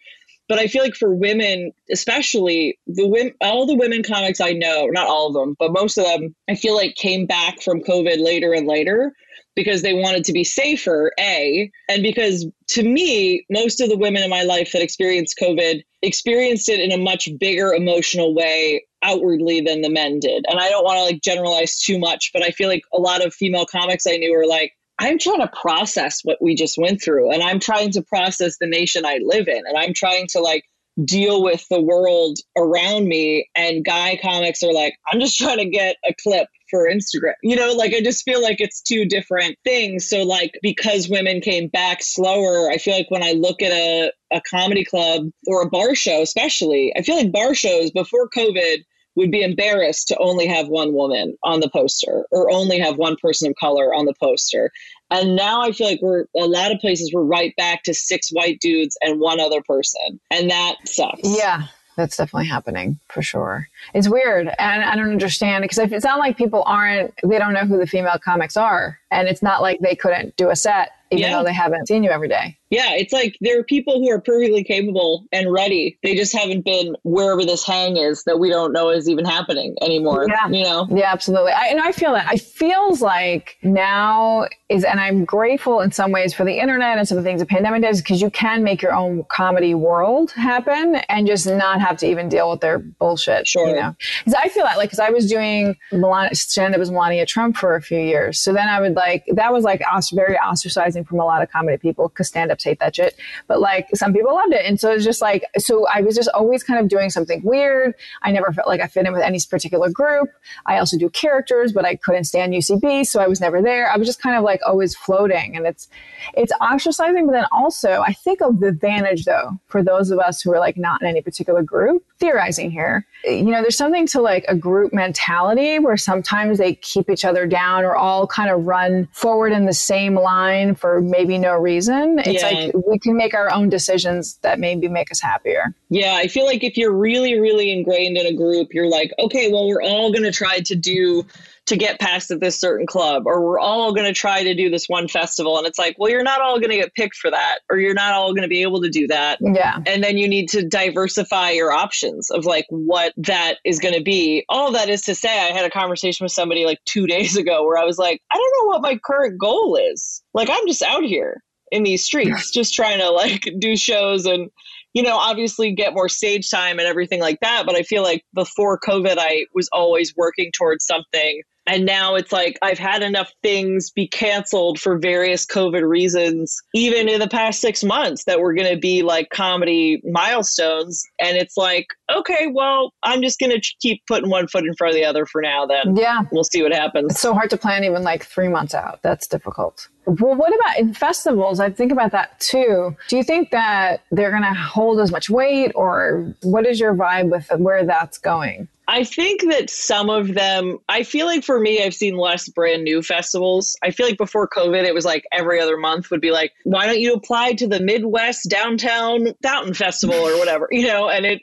but 0.52 0.58
I 0.58 0.66
feel 0.66 0.82
like 0.82 0.96
for 0.96 1.14
women, 1.14 1.72
especially 1.90 2.78
the 2.86 3.08
women, 3.08 3.32
all 3.40 3.64
the 3.64 3.74
women 3.74 4.02
comics 4.02 4.38
I 4.38 4.52
know, 4.52 4.86
not 4.88 5.06
all 5.06 5.28
of 5.28 5.32
them, 5.32 5.56
but 5.58 5.72
most 5.72 5.96
of 5.96 6.04
them, 6.04 6.34
I 6.46 6.56
feel 6.56 6.76
like 6.76 6.94
came 6.94 7.24
back 7.24 7.62
from 7.62 7.80
COVID 7.80 8.22
later 8.22 8.52
and 8.52 8.66
later 8.66 9.14
because 9.54 9.82
they 9.82 9.94
wanted 9.94 10.24
to 10.24 10.32
be 10.32 10.44
safer, 10.44 11.12
A, 11.18 11.70
and 11.88 12.02
because 12.02 12.46
to 12.68 12.82
me, 12.82 13.44
most 13.50 13.80
of 13.80 13.88
the 13.88 13.98
women 13.98 14.22
in 14.22 14.30
my 14.30 14.42
life 14.42 14.72
that 14.72 14.82
experienced 14.82 15.38
COVID 15.40 15.82
experienced 16.02 16.68
it 16.68 16.80
in 16.80 16.92
a 16.92 17.02
much 17.02 17.28
bigger 17.38 17.72
emotional 17.72 18.34
way 18.34 18.84
outwardly 19.02 19.60
than 19.60 19.82
the 19.82 19.90
men 19.90 20.20
did. 20.20 20.44
And 20.48 20.58
I 20.58 20.68
don't 20.68 20.84
want 20.84 20.98
to 20.98 21.04
like 21.04 21.22
generalize 21.22 21.78
too 21.78 21.98
much, 21.98 22.30
but 22.32 22.42
I 22.42 22.50
feel 22.50 22.68
like 22.68 22.82
a 22.94 23.00
lot 23.00 23.24
of 23.24 23.34
female 23.34 23.66
comics 23.66 24.06
I 24.06 24.16
knew 24.16 24.32
were 24.32 24.46
like, 24.46 24.72
I'm 24.98 25.18
trying 25.18 25.40
to 25.40 25.50
process 25.60 26.20
what 26.22 26.40
we 26.40 26.54
just 26.54 26.78
went 26.78 27.02
through 27.02 27.32
and 27.32 27.42
I'm 27.42 27.58
trying 27.58 27.90
to 27.92 28.02
process 28.02 28.58
the 28.58 28.66
nation 28.66 29.04
I 29.04 29.18
live 29.22 29.48
in 29.48 29.62
and 29.66 29.76
I'm 29.76 29.94
trying 29.94 30.26
to 30.28 30.40
like 30.40 30.64
deal 31.04 31.42
with 31.42 31.66
the 31.70 31.80
world 31.80 32.38
around 32.56 33.08
me 33.08 33.48
and 33.54 33.84
guy 33.84 34.18
comics 34.22 34.62
are 34.62 34.72
like 34.72 34.94
I'm 35.10 35.20
just 35.20 35.38
trying 35.38 35.58
to 35.58 35.68
get 35.68 35.96
a 36.06 36.14
clip 36.22 36.48
for 36.72 36.88
Instagram. 36.88 37.34
You 37.42 37.54
know, 37.54 37.72
like 37.74 37.94
I 37.94 38.00
just 38.00 38.24
feel 38.24 38.42
like 38.42 38.60
it's 38.60 38.80
two 38.80 39.04
different 39.04 39.58
things. 39.62 40.08
So 40.08 40.22
like 40.22 40.58
because 40.62 41.08
women 41.08 41.40
came 41.40 41.68
back 41.68 42.02
slower, 42.02 42.70
I 42.70 42.78
feel 42.78 42.96
like 42.96 43.10
when 43.10 43.22
I 43.22 43.32
look 43.32 43.62
at 43.62 43.70
a 43.70 44.10
a 44.32 44.40
comedy 44.50 44.84
club 44.84 45.26
or 45.46 45.62
a 45.62 45.68
bar 45.68 45.94
show 45.94 46.22
especially, 46.22 46.92
I 46.96 47.02
feel 47.02 47.16
like 47.16 47.30
bar 47.30 47.54
shows 47.54 47.90
before 47.90 48.30
COVID 48.30 48.78
would 49.14 49.30
be 49.30 49.42
embarrassed 49.42 50.08
to 50.08 50.16
only 50.18 50.46
have 50.46 50.68
one 50.68 50.94
woman 50.94 51.36
on 51.44 51.60
the 51.60 51.68
poster 51.68 52.24
or 52.30 52.50
only 52.50 52.78
have 52.78 52.96
one 52.96 53.16
person 53.20 53.50
of 53.50 53.56
color 53.60 53.94
on 53.94 54.06
the 54.06 54.14
poster. 54.18 54.70
And 55.10 55.36
now 55.36 55.60
I 55.60 55.72
feel 55.72 55.86
like 55.86 56.00
we're 56.00 56.24
a 56.34 56.46
lot 56.46 56.72
of 56.72 56.80
places 56.80 57.12
we're 57.12 57.22
right 57.22 57.54
back 57.56 57.82
to 57.82 57.92
six 57.92 58.30
white 58.30 58.58
dudes 58.60 58.96
and 59.02 59.20
one 59.20 59.38
other 59.38 59.60
person. 59.62 60.18
And 60.30 60.50
that 60.50 60.76
sucks. 60.86 61.20
Yeah. 61.24 61.66
That's 61.96 62.16
definitely 62.16 62.48
happening 62.48 62.98
for 63.08 63.22
sure. 63.22 63.68
It's 63.94 64.08
weird. 64.08 64.48
And 64.58 64.82
I 64.82 64.96
don't 64.96 65.10
understand 65.10 65.62
because 65.62 65.78
it's 65.92 66.04
not 66.04 66.18
like 66.18 66.36
people 66.36 66.62
aren't, 66.66 67.12
they 67.22 67.38
don't 67.38 67.52
know 67.52 67.66
who 67.66 67.78
the 67.78 67.86
female 67.86 68.18
comics 68.18 68.56
are. 68.56 68.98
And 69.10 69.28
it's 69.28 69.42
not 69.42 69.60
like 69.60 69.80
they 69.80 69.94
couldn't 69.94 70.36
do 70.36 70.50
a 70.50 70.56
set 70.56 70.92
even 71.12 71.30
yeah. 71.30 71.36
though 71.36 71.44
they 71.44 71.52
haven't 71.52 71.86
seen 71.86 72.02
you 72.02 72.10
every 72.10 72.28
day. 72.28 72.56
Yeah, 72.72 72.94
it's 72.94 73.12
like 73.12 73.36
there 73.42 73.60
are 73.60 73.64
people 73.64 74.00
who 74.00 74.10
are 74.10 74.18
perfectly 74.18 74.64
capable 74.64 75.26
and 75.30 75.52
ready. 75.52 75.98
They 76.02 76.14
just 76.14 76.34
haven't 76.34 76.64
been 76.64 76.96
wherever 77.04 77.44
this 77.44 77.66
hang 77.66 77.98
is 77.98 78.24
that 78.24 78.38
we 78.38 78.48
don't 78.48 78.72
know 78.72 78.88
is 78.88 79.10
even 79.10 79.26
happening 79.26 79.76
anymore. 79.82 80.26
Yeah, 80.26 80.48
you 80.48 80.64
know. 80.64 80.88
Yeah, 80.90 81.12
absolutely. 81.12 81.52
I, 81.52 81.66
and 81.66 81.80
I 81.80 81.92
feel 81.92 82.12
that. 82.12 82.32
It 82.32 82.40
feels 82.40 83.02
like 83.02 83.58
now 83.62 84.46
is, 84.70 84.84
and 84.84 84.98
I'm 84.98 85.26
grateful 85.26 85.80
in 85.80 85.92
some 85.92 86.12
ways 86.12 86.32
for 86.32 86.46
the 86.46 86.58
internet 86.58 86.96
and 86.96 87.06
some 87.06 87.18
of 87.18 87.24
the 87.24 87.28
things 87.28 87.42
the 87.42 87.46
pandemic 87.46 87.82
does 87.82 88.00
because 88.00 88.22
you 88.22 88.30
can 88.30 88.64
make 88.64 88.80
your 88.80 88.94
own 88.94 89.24
comedy 89.28 89.74
world 89.74 90.30
happen 90.30 90.94
and 91.10 91.26
just 91.26 91.46
not 91.46 91.78
have 91.78 91.98
to 91.98 92.06
even 92.06 92.30
deal 92.30 92.50
with 92.50 92.60
their 92.60 92.78
bullshit. 92.78 93.46
Sure. 93.46 93.68
You 93.68 93.74
know, 93.74 93.94
because 94.24 94.32
I 94.32 94.48
feel 94.48 94.64
that 94.64 94.78
like 94.78 94.88
because 94.88 94.98
I 94.98 95.10
was 95.10 95.28
doing 95.28 95.76
Melania, 95.92 96.34
stand 96.34 96.74
up 96.74 96.80
as 96.80 96.90
Melania 96.90 97.26
Trump 97.26 97.58
for 97.58 97.76
a 97.76 97.82
few 97.82 98.00
years, 98.00 98.40
so 98.40 98.54
then 98.54 98.68
I 98.68 98.80
would 98.80 98.94
like 98.94 99.24
that 99.34 99.52
was 99.52 99.62
like 99.62 99.82
very 100.14 100.36
ostracizing 100.36 101.06
from 101.06 101.20
a 101.20 101.26
lot 101.26 101.42
of 101.42 101.50
comedy 101.50 101.76
people 101.76 102.08
because 102.08 102.28
stand 102.28 102.50
ups 102.50 102.61
hate 102.64 102.80
that 102.80 102.96
shit. 102.96 103.16
But 103.46 103.60
like 103.60 103.88
some 103.94 104.12
people 104.12 104.34
loved 104.34 104.52
it. 104.52 104.64
And 104.66 104.78
so 104.78 104.92
it's 104.92 105.04
just 105.04 105.20
like, 105.20 105.44
so 105.58 105.86
I 105.88 106.00
was 106.00 106.14
just 106.14 106.28
always 106.34 106.62
kind 106.62 106.80
of 106.80 106.88
doing 106.88 107.10
something 107.10 107.42
weird. 107.42 107.94
I 108.22 108.32
never 108.32 108.52
felt 108.52 108.68
like 108.68 108.80
I 108.80 108.86
fit 108.86 109.06
in 109.06 109.12
with 109.12 109.22
any 109.22 109.38
particular 109.48 109.90
group. 109.90 110.28
I 110.66 110.78
also 110.78 110.98
do 110.98 111.08
characters, 111.10 111.72
but 111.72 111.84
I 111.84 111.96
couldn't 111.96 112.24
stand 112.24 112.52
UCB. 112.52 113.06
So 113.06 113.20
I 113.20 113.26
was 113.26 113.40
never 113.40 113.62
there. 113.62 113.90
I 113.90 113.96
was 113.96 114.06
just 114.06 114.20
kind 114.20 114.36
of 114.36 114.44
like 114.44 114.60
always 114.66 114.94
floating. 114.94 115.56
And 115.56 115.66
it's, 115.66 115.88
it's 116.34 116.52
ostracizing. 116.60 117.26
But 117.26 117.32
then 117.32 117.46
also, 117.52 118.02
I 118.02 118.12
think 118.12 118.40
of 118.42 118.60
the 118.60 118.68
advantage 118.68 119.24
though, 119.24 119.58
for 119.66 119.82
those 119.82 120.10
of 120.10 120.18
us 120.18 120.40
who 120.40 120.52
are 120.52 120.58
like 120.58 120.76
not 120.76 121.00
in 121.02 121.08
any 121.08 121.22
particular 121.22 121.62
group, 121.62 122.04
theorizing 122.18 122.70
here, 122.70 123.06
you 123.24 123.44
know, 123.44 123.62
there's 123.62 123.76
something 123.76 124.06
to 124.08 124.20
like 124.20 124.44
a 124.48 124.56
group 124.56 124.92
mentality 124.92 125.78
where 125.78 125.96
sometimes 125.96 126.58
they 126.58 126.74
keep 126.76 127.08
each 127.10 127.24
other 127.24 127.46
down 127.46 127.84
or 127.84 127.96
all 127.96 128.26
kind 128.26 128.50
of 128.50 128.66
run 128.66 129.08
forward 129.12 129.52
in 129.52 129.66
the 129.66 129.72
same 129.72 130.14
line 130.14 130.74
for 130.74 131.00
maybe 131.00 131.38
no 131.38 131.54
reason. 131.54 132.18
It's 132.20 132.42
yeah. 132.42 132.50
Like 132.54 132.86
we 132.86 132.98
can 132.98 133.16
make 133.16 133.34
our 133.34 133.52
own 133.52 133.68
decisions 133.68 134.38
that 134.42 134.58
maybe 134.58 134.88
make 134.88 135.10
us 135.10 135.20
happier. 135.20 135.74
Yeah, 135.90 136.14
I 136.14 136.28
feel 136.28 136.46
like 136.46 136.64
if 136.64 136.76
you're 136.76 136.92
really, 136.92 137.38
really 137.38 137.70
ingrained 137.70 138.16
in 138.16 138.26
a 138.26 138.32
group, 138.32 138.68
you're 138.72 138.88
like, 138.88 139.12
okay, 139.18 139.50
well, 139.52 139.68
we're 139.68 139.82
all 139.82 140.12
going 140.12 140.24
to 140.24 140.32
try 140.32 140.60
to 140.60 140.74
do 140.74 141.24
to 141.66 141.76
get 141.76 142.00
passed 142.00 142.30
at 142.30 142.40
this 142.40 142.58
certain 142.58 142.86
club 142.86 143.22
or 143.26 143.40
we're 143.40 143.58
all 143.58 143.94
going 143.94 144.06
to 144.06 144.12
try 144.12 144.42
to 144.42 144.54
do 144.54 144.68
this 144.68 144.88
one 144.88 145.06
festival. 145.06 145.58
And 145.58 145.66
it's 145.66 145.78
like 145.78 145.94
well 145.98 146.10
you're 146.10 146.22
not 146.22 146.40
all 146.40 146.58
going 146.58 146.70
to 146.70 146.76
get 146.76 146.94
picked 146.94 147.16
for 147.16 147.30
that 147.30 147.60
or 147.70 147.78
you're 147.78 147.94
not 147.94 148.12
all 148.12 148.32
going 148.32 148.42
to 148.42 148.48
be 148.48 148.62
able 148.62 148.82
to 148.82 148.88
do 148.88 149.06
that. 149.08 149.38
Yeah. 149.40 149.78
And 149.86 150.02
then 150.02 150.18
you 150.18 150.28
need 150.28 150.48
to 150.50 150.66
diversify 150.66 151.50
your 151.50 151.70
options 151.70 152.30
of 152.30 152.44
like 152.44 152.66
what 152.68 153.12
that 153.16 153.58
is 153.64 153.78
going 153.78 153.94
to 153.94 154.02
be. 154.02 154.44
All 154.48 154.72
that 154.72 154.88
is 154.88 155.02
to 155.02 155.14
say 155.14 155.28
i 155.28 155.52
had 155.52 155.64
a 155.64 155.70
conversation 155.70 156.24
with 156.24 156.32
somebody 156.32 156.64
like 156.64 156.78
two 156.84 157.06
days 157.12 157.36
ago 157.36 157.64
where 157.64 157.78
i 157.78 157.84
was 157.84 157.98
like 157.98 158.20
i 158.32 158.36
don't 158.36 158.52
know 158.58 158.66
what 158.72 158.82
my 158.82 158.98
current 159.04 159.38
goal 159.38 159.76
is. 159.76 160.22
Like 160.34 160.48
i'm 160.50 160.66
just 160.66 160.82
out 160.82 161.04
here 161.04 161.42
in 161.72 161.82
these 161.82 162.04
streets 162.04 162.50
just 162.52 162.74
trying 162.74 163.00
to 163.00 163.10
like 163.10 163.48
do 163.58 163.76
shows 163.76 164.26
and 164.26 164.50
you 164.94 165.02
know, 165.02 165.16
obviously 165.16 165.72
get 165.72 165.94
more 165.94 166.08
stage 166.08 166.50
time 166.50 166.78
and 166.78 166.86
everything 166.86 167.18
like 167.18 167.40
that. 167.40 167.64
But 167.64 167.76
I 167.76 167.82
feel 167.82 168.02
like 168.02 168.24
before 168.34 168.78
COVID, 168.78 169.16
I 169.18 169.46
was 169.54 169.68
always 169.72 170.14
working 170.16 170.52
towards 170.52 170.84
something 170.84 171.42
and 171.72 171.86
now 171.86 172.16
it's 172.16 172.32
like 172.32 172.58
I've 172.60 172.78
had 172.78 173.02
enough 173.02 173.32
things 173.42 173.90
be 173.90 174.06
canceled 174.06 174.78
for 174.78 174.98
various 174.98 175.46
COVID 175.46 175.88
reasons, 175.88 176.60
even 176.74 177.08
in 177.08 177.18
the 177.18 177.28
past 177.28 177.62
six 177.62 177.82
months, 177.82 178.24
that 178.24 178.40
were 178.40 178.52
going 178.52 178.70
to 178.70 178.78
be 178.78 179.00
like 179.00 179.30
comedy 179.30 180.02
milestones. 180.04 181.02
And 181.18 181.38
it's 181.38 181.56
like, 181.56 181.86
okay, 182.14 182.48
well, 182.52 182.92
I'm 183.02 183.22
just 183.22 183.40
going 183.40 183.58
to 183.58 183.74
keep 183.80 184.02
putting 184.06 184.28
one 184.28 184.48
foot 184.48 184.66
in 184.66 184.74
front 184.74 184.90
of 184.90 184.96
the 184.96 185.06
other 185.06 185.24
for 185.24 185.40
now, 185.40 185.64
then. 185.64 185.96
Yeah. 185.96 186.24
We'll 186.30 186.44
see 186.44 186.62
what 186.62 186.74
happens. 186.74 187.12
It's 187.12 187.20
so 187.20 187.32
hard 187.32 187.48
to 187.48 187.56
plan 187.56 187.84
even 187.84 188.02
like 188.02 188.26
three 188.26 188.48
months 188.48 188.74
out. 188.74 189.00
That's 189.00 189.26
difficult. 189.26 189.88
Well, 190.04 190.34
what 190.34 190.54
about 190.54 190.78
in 190.78 190.92
festivals? 190.92 191.58
I 191.58 191.70
think 191.70 191.90
about 191.90 192.12
that 192.12 192.38
too. 192.38 192.94
Do 193.08 193.16
you 193.16 193.22
think 193.22 193.50
that 193.50 194.02
they're 194.10 194.30
going 194.30 194.42
to 194.42 194.52
hold 194.52 195.00
as 195.00 195.10
much 195.10 195.30
weight, 195.30 195.72
or 195.74 196.34
what 196.42 196.66
is 196.66 196.80
your 196.80 196.92
vibe 196.94 197.30
with 197.30 197.48
where 197.58 197.86
that's 197.86 198.18
going? 198.18 198.68
I 198.92 199.04
think 199.04 199.40
that 199.48 199.70
some 199.70 200.10
of 200.10 200.34
them, 200.34 200.76
I 200.86 201.02
feel 201.02 201.24
like 201.24 201.44
for 201.44 201.58
me, 201.58 201.82
I've 201.82 201.94
seen 201.94 202.18
less 202.18 202.46
brand 202.50 202.84
new 202.84 203.00
festivals. 203.00 203.74
I 203.82 203.90
feel 203.90 204.04
like 204.04 204.18
before 204.18 204.46
COVID, 204.46 204.84
it 204.84 204.92
was 204.92 205.06
like 205.06 205.24
every 205.32 205.58
other 205.58 205.78
month 205.78 206.10
would 206.10 206.20
be 206.20 206.30
like, 206.30 206.52
why 206.64 206.84
don't 206.84 207.00
you 207.00 207.14
apply 207.14 207.54
to 207.54 207.66
the 207.66 207.80
Midwest 207.80 208.50
Downtown 208.50 209.32
Fountain 209.42 209.72
Festival 209.72 210.16
or 210.16 210.36
whatever, 210.36 210.68
you 210.72 210.86
know? 210.86 211.08
And 211.08 211.24
it 211.24 211.40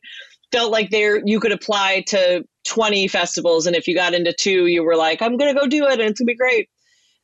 felt 0.51 0.71
like 0.71 0.91
there 0.91 1.25
you 1.25 1.39
could 1.39 1.51
apply 1.51 2.03
to 2.09 2.45
20 2.67 3.07
festivals. 3.07 3.65
And 3.65 3.75
if 3.75 3.87
you 3.87 3.95
got 3.95 4.13
into 4.13 4.31
two, 4.31 4.67
you 4.67 4.83
were 4.83 4.95
like, 4.95 5.19
I'm 5.23 5.35
going 5.35 5.51
to 5.51 5.59
go 5.59 5.65
do 5.65 5.87
it 5.87 5.93
and 5.93 6.01
it's 6.01 6.19
going 6.19 6.27
to 6.27 6.33
be 6.33 6.35
great. 6.35 6.69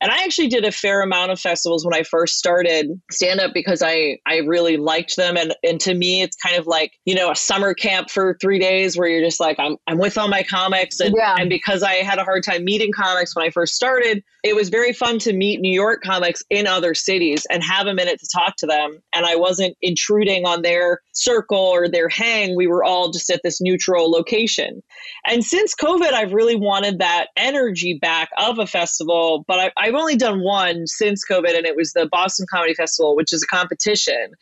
And 0.00 0.10
I 0.12 0.22
actually 0.24 0.48
did 0.48 0.64
a 0.64 0.72
fair 0.72 1.00
amount 1.02 1.32
of 1.32 1.40
festivals 1.40 1.84
when 1.84 1.94
I 1.94 2.02
first 2.02 2.36
started 2.36 3.00
stand 3.10 3.40
up 3.40 3.52
because 3.54 3.82
I 3.82 4.18
I 4.26 4.38
really 4.38 4.76
liked 4.76 5.16
them 5.16 5.36
and 5.36 5.54
and 5.62 5.80
to 5.80 5.94
me 5.94 6.22
it's 6.22 6.36
kind 6.36 6.56
of 6.56 6.66
like, 6.66 6.92
you 7.04 7.14
know, 7.14 7.30
a 7.30 7.36
summer 7.36 7.72
camp 7.74 8.10
for 8.10 8.36
3 8.40 8.58
days 8.58 8.96
where 8.96 9.08
you're 9.08 9.24
just 9.24 9.40
like 9.40 9.58
I'm 9.58 9.76
I'm 9.86 9.98
with 9.98 10.18
all 10.18 10.28
my 10.28 10.42
comics 10.42 11.00
and 11.00 11.14
Yeah. 11.16 11.36
and 11.38 11.48
because 11.48 11.82
I 11.82 11.94
had 11.94 12.18
a 12.18 12.24
hard 12.24 12.42
time 12.44 12.64
meeting 12.64 12.92
comics 12.92 13.34
when 13.34 13.46
I 13.46 13.50
first 13.50 13.74
started, 13.74 14.22
it 14.44 14.54
was 14.54 14.68
very 14.68 14.92
fun 14.92 15.18
to 15.20 15.32
meet 15.32 15.60
New 15.60 15.72
York 15.74 16.02
comics 16.02 16.42
in 16.50 16.66
other 16.66 16.94
cities 16.94 17.46
and 17.50 17.62
have 17.62 17.86
a 17.86 17.94
minute 17.94 18.20
to 18.20 18.28
talk 18.34 18.56
to 18.58 18.66
them 18.66 18.98
and 19.14 19.24
I 19.26 19.36
wasn't 19.36 19.76
intruding 19.82 20.46
on 20.46 20.62
their 20.62 21.00
circle 21.12 21.58
or 21.58 21.88
their 21.88 22.08
hang. 22.08 22.54
We 22.54 22.66
were 22.66 22.84
all 22.84 23.10
just 23.10 23.30
at 23.30 23.40
this 23.42 23.60
neutral 23.60 24.10
location. 24.10 24.82
And 25.26 25.42
since 25.44 25.74
COVID, 25.74 26.12
I've 26.12 26.32
really 26.34 26.56
wanted 26.56 26.98
that 26.98 27.28
energy 27.36 27.98
back 28.00 28.28
of 28.38 28.58
a 28.58 28.66
festival, 28.66 29.44
but 29.48 29.72
I, 29.76 29.85
I've 29.86 29.94
only 29.94 30.16
done 30.16 30.42
one 30.42 30.88
since 30.88 31.24
COVID, 31.24 31.56
and 31.56 31.64
it 31.64 31.76
was 31.76 31.92
the 31.92 32.08
Boston 32.10 32.44
Comedy 32.50 32.74
Festival, 32.74 33.14
which 33.14 33.32
is 33.32 33.44
a 33.44 33.46
competition. 33.46 34.32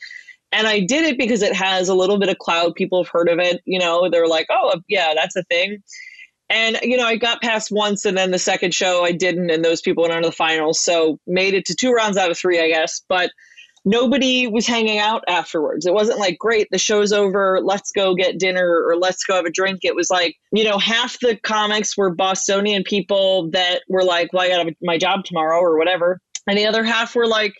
And 0.52 0.66
I 0.66 0.80
did 0.80 1.04
it 1.04 1.18
because 1.18 1.42
it 1.42 1.54
has 1.54 1.90
a 1.90 1.94
little 1.94 2.18
bit 2.18 2.30
of 2.30 2.38
cloud. 2.38 2.74
People 2.76 3.02
have 3.02 3.11
heard 3.12 3.28
of 3.28 3.38
it. 3.38 3.61
You 3.66 3.78
know, 3.78 4.09
they're 4.09 4.26
like, 4.26 4.46
oh, 4.50 4.80
yeah, 4.88 5.12
that's 5.14 5.37
a 5.37 5.42
thing. 5.44 5.83
And, 6.48 6.78
you 6.83 6.96
know, 6.96 7.07
I 7.07 7.16
got 7.16 7.42
past 7.42 7.70
once, 7.70 8.07
and 8.07 8.16
then 8.16 8.30
the 8.30 8.38
second 8.38 8.72
show 8.72 9.04
I 9.04 9.12
didn't, 9.12 9.50
and 9.50 9.62
those 9.62 9.83
people 9.83 10.02
went 10.02 10.14
on 10.14 10.22
to 10.22 10.28
the 10.28 10.33
finals. 10.33 10.80
So 10.80 11.18
made 11.26 11.52
it 11.52 11.66
to 11.66 11.74
two 11.74 11.92
rounds 11.92 12.16
out 12.16 12.30
of 12.30 12.38
three, 12.38 12.61
I 12.61 12.68
guess. 12.68 13.02
But 13.07 13.30
nobody 13.85 14.47
was 14.47 14.66
hanging 14.66 14.99
out 14.99 15.25
afterwards. 15.29 15.87
It 15.87 15.94
wasn't 15.94 16.18
like, 16.18 16.38
great, 16.38 16.68
the 16.70 16.79
show's 16.79 17.12
over, 17.12 17.61
let's 17.62 17.92
go 17.92 18.14
get 18.14 18.38
dinner 18.38 18.83
or 18.87 18.97
let's 18.97 19.25
go 19.25 19.37
have 19.37 19.44
a 19.44 19.51
drink. 19.51 19.81
It 19.83 19.94
was 19.94 20.11
like, 20.11 20.37
you 20.53 20.64
know, 20.64 20.79
half 20.79 21.18
the 21.20 21.37
comics 21.37 21.97
were 21.97 22.14
Bostonian 22.14 22.85
people 22.85 23.51
that 23.51 23.83
were 23.88 24.05
like, 24.05 24.33
well, 24.33 24.42
I 24.42 24.49
got 24.49 24.73
my 24.83 24.99
job 24.99 25.25
tomorrow 25.25 25.59
or 25.59 25.79
whatever. 25.79 26.20
And 26.47 26.59
the 26.59 26.66
other 26.66 26.85
half 26.85 27.14
were 27.14 27.27
like, 27.27 27.55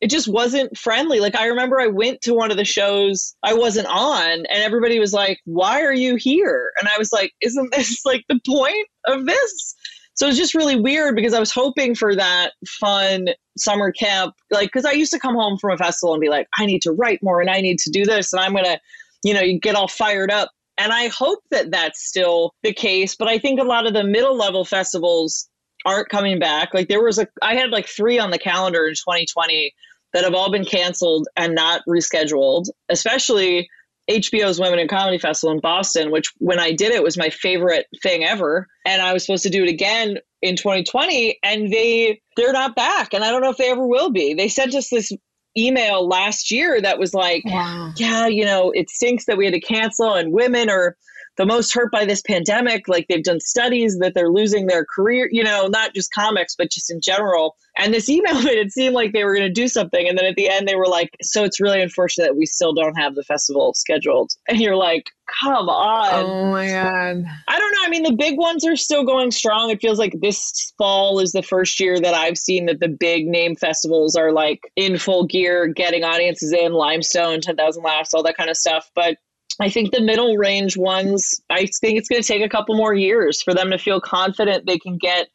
it 0.00 0.10
just 0.10 0.28
wasn't 0.28 0.76
friendly. 0.76 1.20
Like 1.20 1.36
I 1.36 1.46
remember 1.46 1.80
I 1.80 1.86
went 1.86 2.20
to 2.22 2.34
one 2.34 2.50
of 2.50 2.56
the 2.56 2.64
shows 2.64 3.34
I 3.42 3.54
wasn't 3.54 3.86
on 3.86 4.30
and 4.30 4.46
everybody 4.50 4.98
was 4.98 5.12
like, 5.12 5.38
"Why 5.46 5.82
are 5.82 5.94
you 5.94 6.16
here?" 6.16 6.70
And 6.78 6.86
I 6.86 6.98
was 6.98 7.12
like, 7.12 7.32
"Isn't 7.40 7.72
this 7.72 8.02
like 8.04 8.22
the 8.28 8.38
point 8.46 8.88
of 9.06 9.24
this?" 9.24 9.74
So 10.16 10.26
it 10.26 10.30
was 10.30 10.38
just 10.38 10.54
really 10.54 10.76
weird 10.76 11.14
because 11.14 11.34
I 11.34 11.40
was 11.40 11.52
hoping 11.52 11.94
for 11.94 12.14
that 12.16 12.52
fun 12.66 13.28
summer 13.58 13.92
camp 13.92 14.34
like 14.50 14.70
cuz 14.72 14.84
I 14.84 14.92
used 14.92 15.12
to 15.12 15.18
come 15.18 15.34
home 15.34 15.58
from 15.58 15.72
a 15.72 15.76
festival 15.76 16.14
and 16.14 16.20
be 16.20 16.28
like, 16.28 16.48
"I 16.58 16.66
need 16.66 16.82
to 16.82 16.92
write 16.92 17.22
more 17.22 17.40
and 17.40 17.50
I 17.50 17.60
need 17.60 17.78
to 17.80 17.90
do 17.90 18.04
this 18.04 18.32
and 18.32 18.40
I'm 18.40 18.52
going 18.52 18.64
to, 18.64 18.80
you 19.22 19.34
know, 19.34 19.40
you 19.40 19.58
get 19.60 19.76
all 19.76 19.88
fired 19.88 20.30
up." 20.30 20.50
And 20.78 20.92
I 20.92 21.08
hope 21.08 21.40
that 21.50 21.70
that's 21.70 22.06
still 22.06 22.52
the 22.62 22.72
case, 22.72 23.14
but 23.14 23.28
I 23.28 23.38
think 23.38 23.60
a 23.60 23.64
lot 23.64 23.86
of 23.86 23.94
the 23.94 24.04
middle 24.04 24.36
level 24.36 24.64
festivals 24.64 25.48
aren't 25.84 26.08
coming 26.08 26.38
back. 26.38 26.74
Like 26.74 26.88
there 26.88 27.02
was 27.02 27.18
a 27.18 27.26
I 27.42 27.54
had 27.54 27.70
like 27.70 27.86
3 27.86 28.18
on 28.18 28.30
the 28.30 28.38
calendar 28.38 28.86
in 28.86 28.94
2020 28.94 29.72
that 30.12 30.24
have 30.24 30.34
all 30.34 30.50
been 30.50 30.64
canceled 30.64 31.28
and 31.36 31.54
not 31.54 31.82
rescheduled, 31.88 32.66
especially 32.88 33.68
HBO's 34.10 34.60
Women 34.60 34.78
in 34.78 34.88
Comedy 34.88 35.18
Festival 35.18 35.52
in 35.54 35.60
Boston, 35.60 36.10
which 36.10 36.32
when 36.38 36.60
I 36.60 36.72
did 36.72 36.92
it 36.92 37.02
was 37.02 37.18
my 37.18 37.30
favorite 37.30 37.86
thing 38.02 38.24
ever. 38.24 38.68
And 38.84 39.02
I 39.02 39.12
was 39.12 39.24
supposed 39.24 39.42
to 39.44 39.50
do 39.50 39.64
it 39.64 39.68
again 39.68 40.18
in 40.42 40.56
2020 40.56 41.38
and 41.42 41.72
they 41.72 42.20
they're 42.36 42.52
not 42.52 42.76
back 42.76 43.14
and 43.14 43.24
I 43.24 43.30
don't 43.30 43.42
know 43.42 43.50
if 43.50 43.56
they 43.56 43.70
ever 43.70 43.86
will 43.86 44.10
be. 44.10 44.34
They 44.34 44.48
sent 44.48 44.74
us 44.74 44.90
this 44.90 45.10
email 45.58 46.06
last 46.06 46.50
year 46.50 46.80
that 46.80 46.98
was 46.98 47.14
like, 47.14 47.42
Wow. 47.46 47.92
yeah, 47.96 48.26
you 48.26 48.44
know, 48.44 48.70
it 48.70 48.90
stinks 48.90 49.24
that 49.26 49.38
we 49.38 49.46
had 49.46 49.54
to 49.54 49.60
cancel 49.60 50.14
and 50.14 50.32
women 50.32 50.68
are 50.70 50.96
the 51.36 51.46
most 51.46 51.74
hurt 51.74 51.90
by 51.92 52.04
this 52.04 52.22
pandemic. 52.22 52.88
Like 52.88 53.06
they've 53.08 53.22
done 53.22 53.40
studies 53.40 53.98
that 53.98 54.14
they're 54.14 54.30
losing 54.30 54.66
their 54.66 54.84
career, 54.84 55.28
you 55.30 55.44
know, 55.44 55.66
not 55.66 55.94
just 55.94 56.12
comics, 56.12 56.54
but 56.56 56.70
just 56.70 56.90
in 56.90 57.00
general. 57.00 57.56
And 57.78 57.92
this 57.92 58.08
email 58.08 58.34
made 58.42 58.58
it 58.58 58.72
seem 58.72 58.92
like 58.92 59.12
they 59.12 59.24
were 59.24 59.34
going 59.34 59.46
to 59.46 59.52
do 59.52 59.68
something. 59.68 60.08
And 60.08 60.16
then 60.16 60.26
at 60.26 60.36
the 60.36 60.48
end, 60.48 60.66
they 60.66 60.76
were 60.76 60.86
like, 60.86 61.10
so 61.22 61.44
it's 61.44 61.60
really 61.60 61.82
unfortunate 61.82 62.26
that 62.26 62.36
we 62.36 62.46
still 62.46 62.72
don't 62.72 62.96
have 62.96 63.14
the 63.14 63.22
festival 63.22 63.74
scheduled. 63.74 64.32
And 64.48 64.60
you're 64.60 64.76
like, 64.76 65.10
come 65.42 65.68
on. 65.68 66.24
Oh 66.24 66.50
my 66.52 66.68
god. 66.68 67.24
I 67.48 67.58
don't 67.58 67.72
know. 67.72 67.84
I 67.84 67.88
mean, 67.90 68.04
the 68.04 68.12
big 68.12 68.38
ones 68.38 68.64
are 68.64 68.76
still 68.76 69.04
going 69.04 69.32
strong. 69.32 69.70
It 69.70 69.82
feels 69.82 69.98
like 69.98 70.14
this 70.20 70.72
fall 70.78 71.18
is 71.18 71.32
the 71.32 71.42
first 71.42 71.78
year 71.80 71.98
that 72.00 72.14
I've 72.14 72.38
seen 72.38 72.66
that 72.66 72.80
the 72.80 72.88
big 72.88 73.26
name 73.26 73.56
festivals 73.56 74.14
are 74.14 74.32
like 74.32 74.60
in 74.76 74.98
full 74.98 75.26
gear, 75.26 75.66
getting 75.66 76.04
audiences 76.04 76.52
in, 76.52 76.72
Limestone, 76.72 77.40
10,000 77.40 77.82
Laughs, 77.82 78.14
all 78.14 78.22
that 78.22 78.36
kind 78.36 78.48
of 78.48 78.56
stuff. 78.56 78.90
But 78.94 79.18
I 79.60 79.70
think 79.70 79.92
the 79.92 80.02
middle 80.02 80.36
range 80.36 80.76
ones, 80.76 81.40
I 81.50 81.66
think 81.80 81.98
it's 81.98 82.08
going 82.08 82.22
to 82.22 82.28
take 82.28 82.42
a 82.42 82.48
couple 82.48 82.76
more 82.76 82.94
years 82.94 83.42
for 83.42 83.54
them 83.54 83.70
to 83.70 83.78
feel 83.78 84.00
confident 84.00 84.66
they 84.66 84.78
can 84.78 84.98
get 84.98 85.28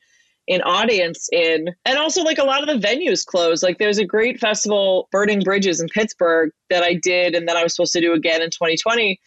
an 0.48 0.62
audience 0.62 1.28
in. 1.32 1.70
And 1.86 1.98
also, 1.98 2.24
like 2.24 2.38
a 2.38 2.44
lot 2.44 2.68
of 2.68 2.68
the 2.68 2.88
venues 2.88 3.26
closed. 3.26 3.64
Like 3.64 3.78
there's 3.78 4.00
a 4.00 4.06
great 4.06 4.40
festival, 4.40 5.08
Burning 5.12 5.42
Bridges 5.42 5.80
in 5.80 5.88
Pittsburgh, 5.88 6.52
that 6.70 6.84
I 6.84 6.96
did 6.96 7.36
and 7.36 7.48
that 7.48 7.58
I 7.58 7.64
was 7.64 7.76
supposed 7.76 7.94
to 7.94 8.02
do 8.02 8.14
again 8.14 8.42
in 8.42 8.50
2020 8.50 9.20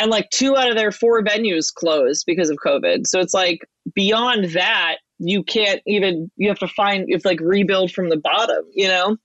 and 0.00 0.10
like 0.10 0.30
two 0.30 0.56
out 0.56 0.70
of 0.70 0.76
their 0.76 0.90
four 0.90 1.22
venues 1.22 1.72
closed 1.72 2.24
because 2.26 2.50
of 2.50 2.56
covid 2.64 3.06
so 3.06 3.20
it's 3.20 3.34
like 3.34 3.60
beyond 3.94 4.46
that 4.52 4.96
you 5.18 5.42
can't 5.42 5.80
even 5.86 6.30
you 6.36 6.48
have 6.48 6.58
to 6.58 6.68
find 6.68 7.04
you 7.06 7.14
have 7.14 7.22
to 7.22 7.28
like 7.28 7.40
rebuild 7.40 7.92
from 7.92 8.08
the 8.08 8.16
bottom 8.16 8.64
you 8.72 8.88
know 8.88 9.16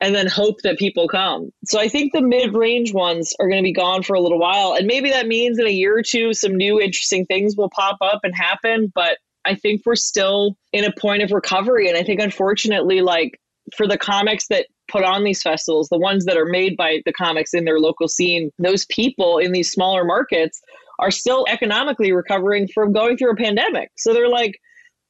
and 0.00 0.14
then 0.14 0.26
hope 0.26 0.56
that 0.62 0.78
people 0.78 1.08
come 1.08 1.50
so 1.64 1.78
i 1.80 1.88
think 1.88 2.12
the 2.12 2.22
mid-range 2.22 2.92
ones 2.92 3.32
are 3.40 3.48
going 3.48 3.62
to 3.62 3.66
be 3.66 3.72
gone 3.72 4.02
for 4.02 4.14
a 4.14 4.20
little 4.20 4.38
while 4.38 4.74
and 4.74 4.86
maybe 4.86 5.10
that 5.10 5.26
means 5.26 5.58
in 5.58 5.66
a 5.66 5.70
year 5.70 5.96
or 5.96 6.02
two 6.02 6.32
some 6.32 6.56
new 6.56 6.80
interesting 6.80 7.26
things 7.26 7.56
will 7.56 7.70
pop 7.70 7.96
up 8.00 8.20
and 8.22 8.34
happen 8.34 8.90
but 8.94 9.18
i 9.44 9.54
think 9.54 9.82
we're 9.84 9.94
still 9.94 10.56
in 10.72 10.84
a 10.84 10.92
point 10.92 11.22
of 11.22 11.32
recovery 11.32 11.88
and 11.88 11.96
i 11.96 12.02
think 12.02 12.20
unfortunately 12.20 13.00
like 13.00 13.38
for 13.76 13.86
the 13.86 13.98
comics 13.98 14.48
that 14.48 14.66
put 14.90 15.04
on 15.04 15.24
these 15.24 15.42
festivals, 15.42 15.88
the 15.88 15.98
ones 15.98 16.24
that 16.24 16.36
are 16.36 16.46
made 16.46 16.76
by 16.76 17.00
the 17.06 17.12
comics 17.12 17.54
in 17.54 17.64
their 17.64 17.78
local 17.78 18.08
scene, 18.08 18.50
those 18.58 18.84
people 18.86 19.38
in 19.38 19.52
these 19.52 19.70
smaller 19.70 20.04
markets 20.04 20.60
are 20.98 21.10
still 21.10 21.46
economically 21.48 22.12
recovering 22.12 22.68
from 22.68 22.92
going 22.92 23.16
through 23.16 23.30
a 23.30 23.36
pandemic. 23.36 23.90
So 23.96 24.12
they're 24.12 24.28
like, 24.28 24.58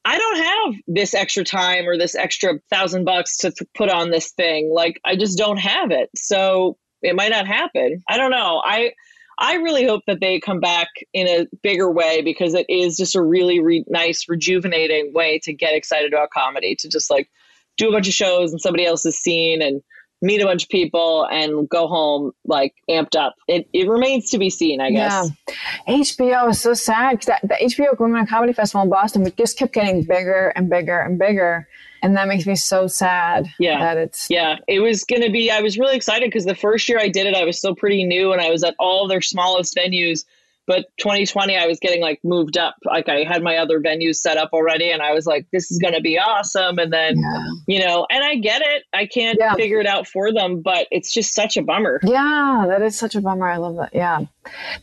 I 0.03 0.17
don't 0.17 0.37
have 0.37 0.81
this 0.87 1.13
extra 1.13 1.43
time 1.43 1.87
or 1.87 1.97
this 1.97 2.15
extra 2.15 2.59
thousand 2.69 3.05
bucks 3.05 3.37
to 3.37 3.51
th- 3.51 3.69
put 3.75 3.89
on 3.89 4.09
this 4.09 4.31
thing. 4.31 4.71
Like, 4.73 4.99
I 5.05 5.15
just 5.15 5.37
don't 5.37 5.57
have 5.57 5.91
it. 5.91 6.09
So 6.15 6.77
it 7.01 7.15
might 7.15 7.31
not 7.31 7.47
happen. 7.47 8.03
I 8.07 8.17
don't 8.17 8.31
know. 8.31 8.61
I. 8.63 8.93
I 9.39 9.55
really 9.55 9.87
hope 9.87 10.03
that 10.05 10.19
they 10.19 10.39
come 10.39 10.59
back 10.59 10.89
in 11.13 11.27
a 11.27 11.47
bigger 11.63 11.89
way 11.89 12.21
because 12.21 12.53
it 12.53 12.67
is 12.69 12.95
just 12.95 13.15
a 13.15 13.23
really 13.23 13.59
re- 13.59 13.85
nice, 13.87 14.25
rejuvenating 14.29 15.13
way 15.15 15.39
to 15.43 15.53
get 15.53 15.73
excited 15.73 16.13
about 16.13 16.29
comedy. 16.29 16.75
To 16.75 16.89
just 16.89 17.09
like 17.09 17.27
do 17.75 17.89
a 17.89 17.91
bunch 17.91 18.07
of 18.07 18.13
shows 18.13 18.53
in 18.53 18.59
somebody 18.59 18.85
else's 18.85 19.17
scene 19.17 19.63
and 19.63 19.81
meet 20.21 20.41
a 20.41 20.45
bunch 20.45 20.63
of 20.63 20.69
people 20.69 21.27
and 21.31 21.67
go 21.67 21.87
home 21.87 22.31
like 22.45 22.73
amped 22.89 23.15
up. 23.15 23.35
It 23.47 23.67
it 23.73 23.89
remains 23.89 24.29
to 24.31 24.37
be 24.37 24.49
seen, 24.49 24.79
I 24.81 24.91
guess. 24.91 25.29
Yeah. 25.47 25.55
HBO 25.87 26.49
is 26.49 26.61
so 26.61 26.73
sad 26.73 27.19
because 27.19 27.39
the 27.43 27.55
HBO 27.55 27.99
Women 27.99 28.25
Comedy 28.27 28.53
Festival 28.53 28.83
in 28.83 28.89
Boston 28.89 29.23
we 29.23 29.31
just 29.31 29.57
kept 29.57 29.73
getting 29.73 30.03
bigger 30.03 30.53
and 30.55 30.69
bigger 30.69 30.99
and 30.99 31.17
bigger. 31.17 31.67
And 32.03 32.17
that 32.17 32.27
makes 32.27 32.47
me 32.47 32.55
so 32.55 32.87
sad 32.87 33.47
Yeah. 33.59 33.79
that 33.79 33.97
it's 33.97 34.27
Yeah, 34.29 34.55
it 34.67 34.79
was 34.79 35.03
going 35.03 35.21
to 35.21 35.29
be. 35.31 35.51
I 35.51 35.61
was 35.61 35.77
really 35.77 35.95
excited 35.95 36.27
because 36.29 36.45
the 36.45 36.55
first 36.55 36.89
year 36.89 36.99
I 36.99 37.09
did 37.09 37.27
it, 37.27 37.35
I 37.35 37.45
was 37.45 37.57
still 37.59 37.75
pretty 37.75 38.03
new 38.05 38.31
and 38.31 38.41
I 38.41 38.49
was 38.49 38.63
at 38.63 38.73
all 38.79 39.07
their 39.07 39.21
smallest 39.21 39.75
venues. 39.75 40.25
But 40.67 40.85
2020, 40.99 41.57
I 41.57 41.65
was 41.65 41.79
getting 41.79 42.01
like 42.01 42.19
moved 42.23 42.57
up. 42.57 42.75
Like 42.85 43.09
I 43.09 43.23
had 43.23 43.41
my 43.43 43.57
other 43.57 43.79
venues 43.81 44.15
set 44.17 44.37
up 44.37 44.51
already, 44.53 44.91
and 44.91 45.01
I 45.01 45.11
was 45.13 45.25
like, 45.25 45.45
"This 45.51 45.71
is 45.71 45.79
going 45.79 45.93
to 45.95 46.01
be 46.01 46.17
awesome." 46.19 46.77
And 46.77 46.93
then, 46.93 47.17
Yeah. 47.17 47.43
you 47.67 47.85
know, 47.85 48.05
and 48.09 48.23
I 48.23 48.35
get 48.35 48.61
it. 48.61 48.83
I 48.93 49.05
can't 49.07 49.37
Yeah. 49.39 49.53
figure 49.55 49.79
it 49.79 49.87
out 49.87 50.07
for 50.07 50.31
them, 50.31 50.61
but 50.61 50.87
it's 50.91 51.13
just 51.13 51.33
such 51.33 51.57
a 51.57 51.61
bummer. 51.63 51.99
Yeah, 52.03 52.65
that 52.69 52.81
is 52.81 52.95
such 52.97 53.15
a 53.15 53.21
bummer. 53.21 53.49
I 53.49 53.57
love 53.57 53.75
that. 53.77 53.89
Yeah. 53.93 54.19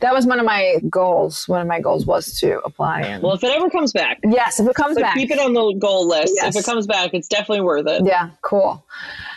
That 0.01 0.13
was 0.13 0.25
one 0.25 0.39
of 0.39 0.45
my 0.45 0.77
goals. 0.89 1.47
One 1.47 1.61
of 1.61 1.67
my 1.67 1.79
goals 1.81 2.05
was 2.05 2.37
to 2.39 2.59
apply 2.65 3.01
and 3.01 3.21
Well, 3.23 3.33
if 3.33 3.43
it 3.43 3.51
ever 3.51 3.69
comes 3.69 3.91
back, 3.91 4.19
Yes, 4.23 4.59
if 4.59 4.67
it 4.67 4.75
comes 4.75 4.95
but 4.95 5.01
back. 5.01 5.15
keep 5.15 5.31
it 5.31 5.39
on 5.39 5.53
the 5.53 5.73
goal 5.79 6.07
list. 6.07 6.33
Yes. 6.35 6.55
If 6.55 6.61
it 6.61 6.65
comes 6.65 6.87
back, 6.87 7.13
it's 7.13 7.27
definitely 7.27 7.61
worth 7.61 7.87
it. 7.87 8.03
Yeah, 8.05 8.29
cool. 8.41 8.85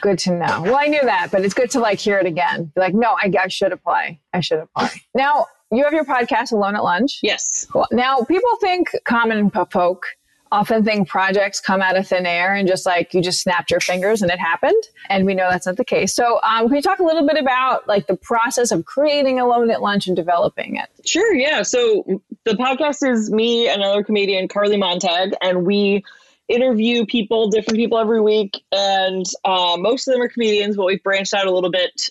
Good 0.01 0.19
to 0.21 0.33
know. 0.33 0.63
Well, 0.63 0.77
I 0.79 0.87
knew 0.87 1.03
that, 1.03 1.31
but 1.33 1.45
it's 1.45 1.55
good 1.55 1.71
to 1.73 1.81
like 1.81 1.99
hear 1.99 2.19
it 2.19 2.27
again. 2.27 2.71
Be 2.75 2.81
like, 2.81 2.95
no, 2.95 3.17
I, 3.21 3.33
I 3.41 3.49
should 3.49 3.73
apply. 3.73 4.19
I 4.33 4.41
should 4.41 4.61
apply. 4.61 4.91
Now, 5.15 5.47
you 5.73 5.85
have 5.85 5.93
your 5.93 6.05
podcast, 6.05 6.53
Alone 6.53 6.77
at 6.77 6.85
Lunch. 6.85 7.21
Yes. 7.23 7.67
Cool. 7.71 7.87
Now, 7.91 8.23
people 8.23 8.51
think 8.61 8.95
common 9.05 9.51
folk 9.51 10.07
often 10.53 10.85
think 10.85 11.09
projects 11.09 11.61
come 11.61 11.81
out 11.81 11.97
of 11.97 12.07
thin 12.07 12.27
air 12.27 12.55
and 12.55 12.69
just 12.69 12.85
like 12.85 13.15
you 13.15 13.23
just 13.23 13.41
snapped 13.41 13.71
your 13.71 13.81
fingers 13.81 14.21
and 14.21 14.31
it 14.31 14.39
happened. 14.39 14.83
And 15.09 15.25
we 15.25 15.35
know 15.35 15.49
that's 15.51 15.67
not 15.67 15.79
the 15.79 15.85
case. 15.85 16.15
So, 16.15 16.41
um, 16.43 16.69
can 16.69 16.77
you 16.77 16.83
talk 16.83 16.99
a 16.99 17.05
little 17.05 17.27
bit 17.27 17.39
about 17.39 17.89
like 17.89 18.07
the 18.07 18.17
process 18.17 18.71
of 18.71 18.85
creating 18.85 19.41
Alone 19.41 19.71
at 19.71 19.81
Lunch 19.81 20.07
and 20.07 20.15
developing 20.15 20.77
it? 20.77 20.91
Sure, 21.07 21.35
yeah. 21.35 21.63
So 21.63 22.23
the 22.45 22.53
podcast 22.53 23.09
is 23.11 23.31
me, 23.31 23.69
and 23.69 23.81
another 23.83 24.05
comedian, 24.05 24.47
Carly 24.47 24.77
Montag, 24.77 25.35
and 25.41 25.65
we 25.65 26.05
interview 26.49 27.07
people, 27.07 27.49
different 27.49 27.79
people 27.79 27.99
every 27.99 28.21
week. 28.21 28.63
And 28.73 29.25
uh, 29.45 29.77
most 29.79 30.07
of 30.07 30.13
them 30.13 30.23
are 30.23 30.29
comedians, 30.29 30.77
but 30.77 30.85
we've 30.85 31.03
branched 31.03 31.33
out 31.33 31.47
a 31.47 31.51
little 31.51 31.71
bit 31.71 32.11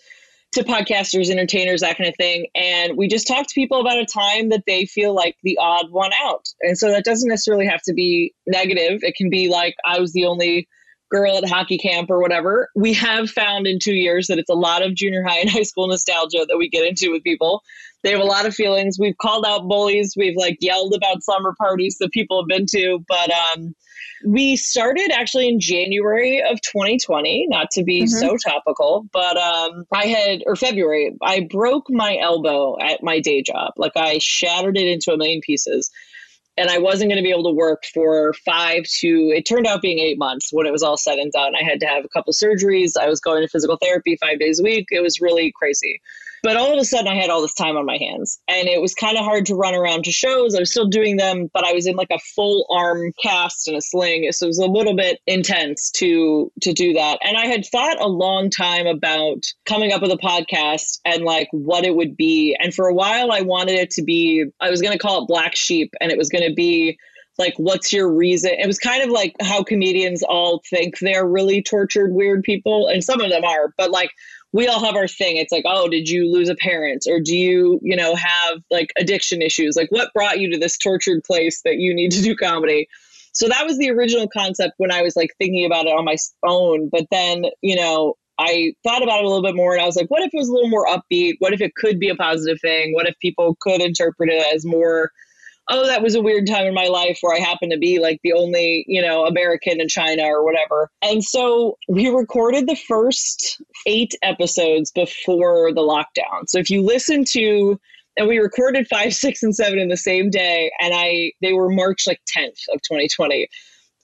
to 0.53 0.63
podcasters, 0.63 1.29
entertainers, 1.29 1.81
that 1.81 1.97
kind 1.97 2.09
of 2.09 2.15
thing. 2.15 2.47
And 2.55 2.97
we 2.97 3.07
just 3.07 3.27
talk 3.27 3.47
to 3.47 3.53
people 3.53 3.79
about 3.79 3.99
a 3.99 4.05
time 4.05 4.49
that 4.49 4.63
they 4.67 4.85
feel 4.85 5.15
like 5.15 5.37
the 5.43 5.57
odd 5.59 5.91
one 5.91 6.11
out. 6.21 6.45
And 6.61 6.77
so 6.77 6.89
that 6.91 7.05
doesn't 7.05 7.29
necessarily 7.29 7.65
have 7.65 7.81
to 7.83 7.93
be 7.93 8.33
negative. 8.45 8.99
It 9.01 9.15
can 9.15 9.29
be 9.29 9.49
like, 9.49 9.75
I 9.85 9.99
was 9.99 10.11
the 10.11 10.25
only 10.25 10.67
girl 11.11 11.37
at 11.37 11.47
hockey 11.47 11.77
camp 11.77 12.09
or 12.09 12.19
whatever. 12.19 12.69
We 12.75 12.93
have 12.93 13.29
found 13.29 13.67
in 13.67 13.79
two 13.79 13.93
years 13.93 14.27
that 14.27 14.39
it's 14.39 14.49
a 14.49 14.55
lot 14.55 14.83
of 14.83 14.95
junior 14.95 15.23
high 15.23 15.39
and 15.39 15.49
high 15.51 15.63
school 15.63 15.87
nostalgia 15.87 16.45
that 16.47 16.57
we 16.57 16.69
get 16.69 16.85
into 16.85 17.11
with 17.11 17.23
people. 17.23 17.63
They 18.03 18.11
have 18.11 18.21
a 18.21 18.25
lot 18.25 18.47
of 18.47 18.55
feelings. 18.55 18.97
We've 18.99 19.17
called 19.21 19.45
out 19.45 19.67
bullies. 19.67 20.15
We've 20.17 20.35
like 20.35 20.57
yelled 20.59 20.95
about 20.95 21.23
summer 21.23 21.53
parties 21.59 21.97
that 21.99 22.11
people 22.11 22.41
have 22.41 22.47
been 22.47 22.65
to. 22.71 23.03
But 23.07 23.29
um, 23.31 23.75
we 24.25 24.55
started 24.55 25.11
actually 25.11 25.49
in 25.49 25.59
January 25.59 26.41
of 26.41 26.61
2020, 26.61 27.45
not 27.49 27.69
to 27.71 27.83
be 27.83 28.03
mm-hmm. 28.03 28.07
so 28.07 28.37
topical, 28.37 29.05
but 29.13 29.37
um, 29.37 29.85
I 29.93 30.07
had, 30.07 30.41
or 30.47 30.55
February, 30.55 31.15
I 31.21 31.47
broke 31.49 31.85
my 31.89 32.17
elbow 32.17 32.77
at 32.79 33.03
my 33.03 33.19
day 33.19 33.43
job. 33.43 33.73
Like 33.77 33.93
I 33.95 34.17
shattered 34.17 34.77
it 34.77 34.87
into 34.87 35.11
a 35.11 35.17
million 35.17 35.41
pieces 35.41 35.91
and 36.57 36.69
I 36.69 36.77
wasn't 36.77 37.09
going 37.09 37.21
to 37.21 37.23
be 37.23 37.31
able 37.31 37.49
to 37.49 37.55
work 37.55 37.83
for 37.93 38.33
five 38.45 38.83
to, 38.99 39.31
it 39.35 39.43
turned 39.43 39.67
out 39.67 39.81
being 39.81 39.99
eight 39.99 40.17
months 40.17 40.49
when 40.51 40.65
it 40.65 40.71
was 40.71 40.83
all 40.83 40.97
said 40.97 41.17
and 41.17 41.31
done. 41.31 41.53
I 41.55 41.63
had 41.63 41.79
to 41.79 41.85
have 41.85 42.05
a 42.05 42.09
couple 42.09 42.33
surgeries. 42.33 42.91
I 42.99 43.07
was 43.07 43.19
going 43.19 43.41
to 43.41 43.47
physical 43.47 43.77
therapy 43.81 44.17
five 44.19 44.39
days 44.39 44.59
a 44.59 44.63
week. 44.63 44.87
It 44.91 45.01
was 45.01 45.21
really 45.21 45.53
crazy. 45.55 46.01
But 46.43 46.57
all 46.57 46.73
of 46.73 46.79
a 46.79 46.85
sudden, 46.85 47.07
I 47.07 47.15
had 47.15 47.29
all 47.29 47.41
this 47.41 47.53
time 47.53 47.77
on 47.77 47.85
my 47.85 47.97
hands, 47.97 48.39
and 48.47 48.67
it 48.67 48.81
was 48.81 48.95
kind 48.95 49.17
of 49.17 49.23
hard 49.23 49.45
to 49.47 49.55
run 49.55 49.75
around 49.75 50.05
to 50.05 50.11
shows. 50.11 50.55
I 50.55 50.59
was 50.59 50.71
still 50.71 50.87
doing 50.87 51.17
them, 51.17 51.49
but 51.53 51.65
I 51.65 51.73
was 51.73 51.85
in 51.85 51.95
like 51.95 52.09
a 52.11 52.19
full 52.19 52.65
arm 52.71 53.13
cast 53.21 53.67
and 53.67 53.77
a 53.77 53.81
sling, 53.81 54.31
so 54.31 54.45
it 54.45 54.49
was 54.49 54.59
a 54.59 54.65
little 54.65 54.95
bit 54.95 55.19
intense 55.27 55.91
to 55.91 56.51
to 56.61 56.73
do 56.73 56.93
that. 56.93 57.19
And 57.23 57.37
I 57.37 57.45
had 57.45 57.65
thought 57.65 58.01
a 58.01 58.07
long 58.07 58.49
time 58.49 58.87
about 58.87 59.43
coming 59.65 59.91
up 59.91 60.01
with 60.01 60.11
a 60.11 60.17
podcast 60.17 60.99
and 61.05 61.23
like 61.23 61.47
what 61.51 61.85
it 61.85 61.95
would 61.95 62.17
be. 62.17 62.57
And 62.59 62.73
for 62.73 62.87
a 62.87 62.93
while, 62.93 63.31
I 63.31 63.41
wanted 63.41 63.75
it 63.75 63.91
to 63.91 64.03
be. 64.03 64.45
I 64.59 64.69
was 64.69 64.81
going 64.81 64.93
to 64.93 64.99
call 64.99 65.23
it 65.23 65.27
Black 65.27 65.55
Sheep, 65.55 65.93
and 66.01 66.11
it 66.11 66.17
was 66.17 66.29
going 66.29 66.47
to 66.47 66.53
be 66.53 66.97
like 67.37 67.53
what's 67.57 67.93
your 67.93 68.13
reason 68.13 68.51
it 68.51 68.67
was 68.67 68.77
kind 68.77 69.01
of 69.01 69.09
like 69.09 69.33
how 69.41 69.63
comedians 69.63 70.21
all 70.21 70.61
think 70.69 70.99
they're 70.99 71.25
really 71.25 71.61
tortured 71.61 72.13
weird 72.13 72.43
people 72.43 72.87
and 72.87 73.03
some 73.03 73.21
of 73.21 73.29
them 73.29 73.43
are 73.43 73.73
but 73.77 73.89
like 73.89 74.11
we 74.53 74.67
all 74.67 74.83
have 74.83 74.95
our 74.95 75.07
thing. 75.07 75.37
It's 75.37 75.51
like, 75.51 75.63
oh, 75.65 75.87
did 75.87 76.09
you 76.09 76.31
lose 76.31 76.49
a 76.49 76.55
parent 76.55 77.05
or 77.09 77.19
do 77.19 77.35
you, 77.35 77.79
you 77.81 77.95
know, 77.95 78.15
have 78.15 78.59
like 78.69 78.91
addiction 78.97 79.41
issues? 79.41 79.75
Like 79.75 79.89
what 79.91 80.13
brought 80.13 80.39
you 80.39 80.51
to 80.51 80.59
this 80.59 80.77
tortured 80.77 81.23
place 81.23 81.61
that 81.63 81.77
you 81.77 81.93
need 81.93 82.11
to 82.11 82.21
do 82.21 82.35
comedy? 82.35 82.87
So 83.33 83.47
that 83.47 83.65
was 83.65 83.77
the 83.77 83.89
original 83.91 84.27
concept 84.27 84.73
when 84.77 84.91
I 84.91 85.01
was 85.01 85.15
like 85.15 85.29
thinking 85.37 85.65
about 85.65 85.85
it 85.85 85.97
on 85.97 86.03
my 86.03 86.17
own. 86.45 86.89
But 86.91 87.05
then, 87.11 87.45
you 87.61 87.77
know, 87.77 88.15
I 88.37 88.73
thought 88.83 89.03
about 89.03 89.19
it 89.19 89.25
a 89.25 89.27
little 89.27 89.43
bit 89.43 89.55
more 89.55 89.73
and 89.73 89.81
I 89.81 89.85
was 89.85 89.95
like, 89.95 90.09
what 90.09 90.23
if 90.23 90.33
it 90.33 90.37
was 90.37 90.49
a 90.49 90.53
little 90.53 90.69
more 90.69 90.87
upbeat? 90.87 91.35
What 91.39 91.53
if 91.53 91.61
it 91.61 91.75
could 91.75 91.99
be 91.99 92.09
a 92.09 92.15
positive 92.15 92.59
thing? 92.59 92.93
What 92.93 93.07
if 93.07 93.17
people 93.19 93.55
could 93.61 93.81
interpret 93.81 94.29
it 94.29 94.53
as 94.53 94.65
more 94.65 95.11
oh, 95.69 95.87
that 95.87 96.01
was 96.01 96.15
a 96.15 96.21
weird 96.21 96.47
time 96.47 96.65
in 96.65 96.73
my 96.73 96.87
life 96.87 97.19
where 97.21 97.35
I 97.35 97.39
happened 97.39 97.71
to 97.71 97.77
be 97.77 97.99
like 97.99 98.19
the 98.23 98.33
only, 98.33 98.83
you 98.87 99.01
know, 99.01 99.25
American 99.25 99.79
in 99.79 99.87
China 99.87 100.23
or 100.23 100.43
whatever. 100.43 100.89
And 101.01 101.23
so 101.23 101.77
we 101.87 102.09
recorded 102.09 102.67
the 102.67 102.75
first 102.75 103.61
eight 103.85 104.13
episodes 104.21 104.91
before 104.91 105.73
the 105.73 105.81
lockdown. 105.81 106.47
So 106.47 106.59
if 106.59 106.69
you 106.69 106.81
listen 106.81 107.23
to, 107.31 107.79
and 108.17 108.27
we 108.27 108.39
recorded 108.39 108.87
five, 108.87 109.13
six, 109.13 109.41
and 109.43 109.55
seven 109.55 109.79
in 109.79 109.87
the 109.87 109.97
same 109.97 110.29
day, 110.29 110.71
and 110.81 110.93
I 110.93 111.31
they 111.41 111.53
were 111.53 111.69
March 111.69 112.05
like 112.07 112.19
10th 112.37 112.59
of 112.73 112.81
2020. 112.81 113.47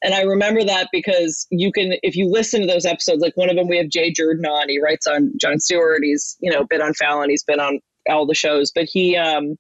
And 0.04 0.14
I 0.14 0.22
remember 0.22 0.64
that 0.64 0.90
because 0.92 1.48
you 1.50 1.72
can, 1.72 1.94
if 2.04 2.16
you 2.16 2.30
listen 2.30 2.62
to 2.62 2.68
those 2.68 2.86
episodes, 2.86 3.22
like 3.22 3.36
one 3.36 3.50
of 3.50 3.56
them, 3.56 3.68
we 3.68 3.78
have 3.78 3.90
Jay 3.90 4.12
Jordan 4.12 4.46
on. 4.46 4.70
He 4.70 4.80
writes 4.80 5.08
on 5.08 5.34
Jon 5.42 5.60
Stewart. 5.60 6.02
He's, 6.04 6.38
you 6.40 6.52
know, 6.52 6.66
been 6.66 6.84
on 6.84 6.94
Fallon. 6.94 7.32
He's 7.32 7.44
been 7.44 7.60
on 7.60 7.80
all 8.08 8.28
the 8.28 8.36
shows. 8.36 8.72
But 8.72 8.86
he, 8.86 9.18
um, 9.18 9.58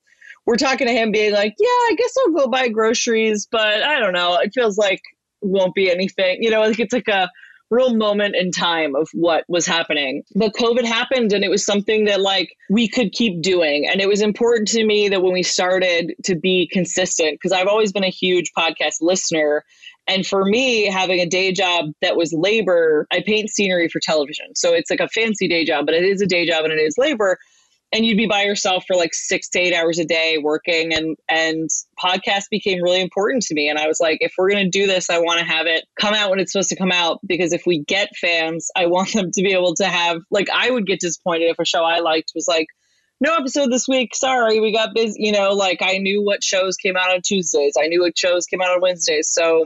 we're 0.47 0.55
talking 0.55 0.87
to 0.87 0.93
him 0.93 1.11
being 1.11 1.33
like, 1.33 1.53
yeah, 1.59 1.67
I 1.67 1.95
guess 1.97 2.13
I'll 2.19 2.33
go 2.33 2.47
buy 2.47 2.69
groceries, 2.69 3.47
but 3.51 3.83
I 3.83 3.99
don't 3.99 4.13
know. 4.13 4.37
It 4.37 4.53
feels 4.55 4.77
like 4.77 5.01
won't 5.41 5.75
be 5.75 5.91
anything. 5.91 6.41
You 6.41 6.49
know, 6.49 6.61
like 6.61 6.79
it's 6.79 6.93
like 6.93 7.09
a 7.09 7.29
real 7.69 7.93
moment 7.95 8.33
in 8.33 8.51
time 8.51 8.95
of 8.95 9.09
what 9.11 9.43
was 9.49 9.67
happening. 9.67 10.23
But 10.35 10.53
COVID 10.53 10.85
happened 10.85 11.33
and 11.33 11.43
it 11.43 11.49
was 11.49 11.65
something 11.65 12.05
that 12.05 12.21
like 12.21 12.55
we 12.69 12.87
could 12.87 13.11
keep 13.11 13.41
doing. 13.41 13.85
And 13.85 13.99
it 13.99 14.07
was 14.07 14.21
important 14.21 14.69
to 14.69 14.85
me 14.85 15.09
that 15.09 15.21
when 15.21 15.33
we 15.33 15.43
started 15.43 16.15
to 16.23 16.35
be 16.35 16.69
consistent, 16.71 17.33
because 17.33 17.51
I've 17.51 17.67
always 17.67 17.91
been 17.91 18.05
a 18.05 18.09
huge 18.09 18.53
podcast 18.57 19.01
listener. 19.01 19.65
And 20.07 20.25
for 20.25 20.45
me, 20.45 20.85
having 20.85 21.19
a 21.19 21.25
day 21.25 21.51
job 21.51 21.87
that 22.01 22.15
was 22.15 22.31
labor, 22.31 23.05
I 23.11 23.21
paint 23.21 23.49
scenery 23.49 23.89
for 23.89 23.99
television. 23.99 24.55
So 24.55 24.73
it's 24.73 24.89
like 24.89 25.01
a 25.01 25.09
fancy 25.09 25.49
day 25.49 25.65
job, 25.65 25.85
but 25.85 25.93
it 25.93 26.05
is 26.05 26.21
a 26.21 26.25
day 26.25 26.47
job 26.47 26.63
and 26.63 26.71
it 26.71 26.79
is 26.79 26.97
labor 26.97 27.37
and 27.91 28.05
you'd 28.05 28.17
be 28.17 28.27
by 28.27 28.43
yourself 28.43 28.83
for 28.85 28.95
like 28.95 29.13
six 29.13 29.49
to 29.49 29.59
eight 29.59 29.73
hours 29.73 29.99
a 29.99 30.05
day 30.05 30.37
working 30.41 30.93
and 30.93 31.15
and 31.29 31.69
podcast 32.03 32.43
became 32.51 32.81
really 32.81 33.01
important 33.01 33.43
to 33.43 33.53
me 33.53 33.69
and 33.69 33.79
i 33.79 33.87
was 33.87 33.99
like 33.99 34.17
if 34.21 34.33
we're 34.37 34.49
going 34.49 34.63
to 34.63 34.69
do 34.69 34.85
this 34.85 35.09
i 35.09 35.19
want 35.19 35.39
to 35.39 35.45
have 35.45 35.67
it 35.67 35.85
come 35.99 36.13
out 36.13 36.29
when 36.29 36.39
it's 36.39 36.51
supposed 36.51 36.69
to 36.69 36.75
come 36.75 36.91
out 36.91 37.19
because 37.25 37.53
if 37.53 37.63
we 37.65 37.83
get 37.85 38.09
fans 38.19 38.69
i 38.75 38.85
want 38.85 39.11
them 39.13 39.31
to 39.31 39.41
be 39.41 39.53
able 39.53 39.73
to 39.73 39.85
have 39.85 40.17
like 40.31 40.47
i 40.53 40.69
would 40.69 40.85
get 40.85 40.99
disappointed 40.99 41.49
if 41.49 41.59
a 41.59 41.65
show 41.65 41.83
i 41.83 41.99
liked 41.99 42.31
was 42.35 42.47
like 42.47 42.67
no 43.19 43.35
episode 43.35 43.71
this 43.71 43.87
week 43.87 44.13
sorry 44.13 44.59
we 44.59 44.71
got 44.71 44.93
busy 44.93 45.15
you 45.17 45.31
know 45.31 45.51
like 45.51 45.81
i 45.81 45.97
knew 45.97 46.23
what 46.23 46.43
shows 46.43 46.75
came 46.77 46.95
out 46.95 47.11
on 47.11 47.21
tuesdays 47.25 47.73
i 47.79 47.87
knew 47.87 48.01
what 48.01 48.17
shows 48.17 48.45
came 48.45 48.61
out 48.61 48.69
on 48.69 48.81
wednesdays 48.81 49.29
so 49.31 49.65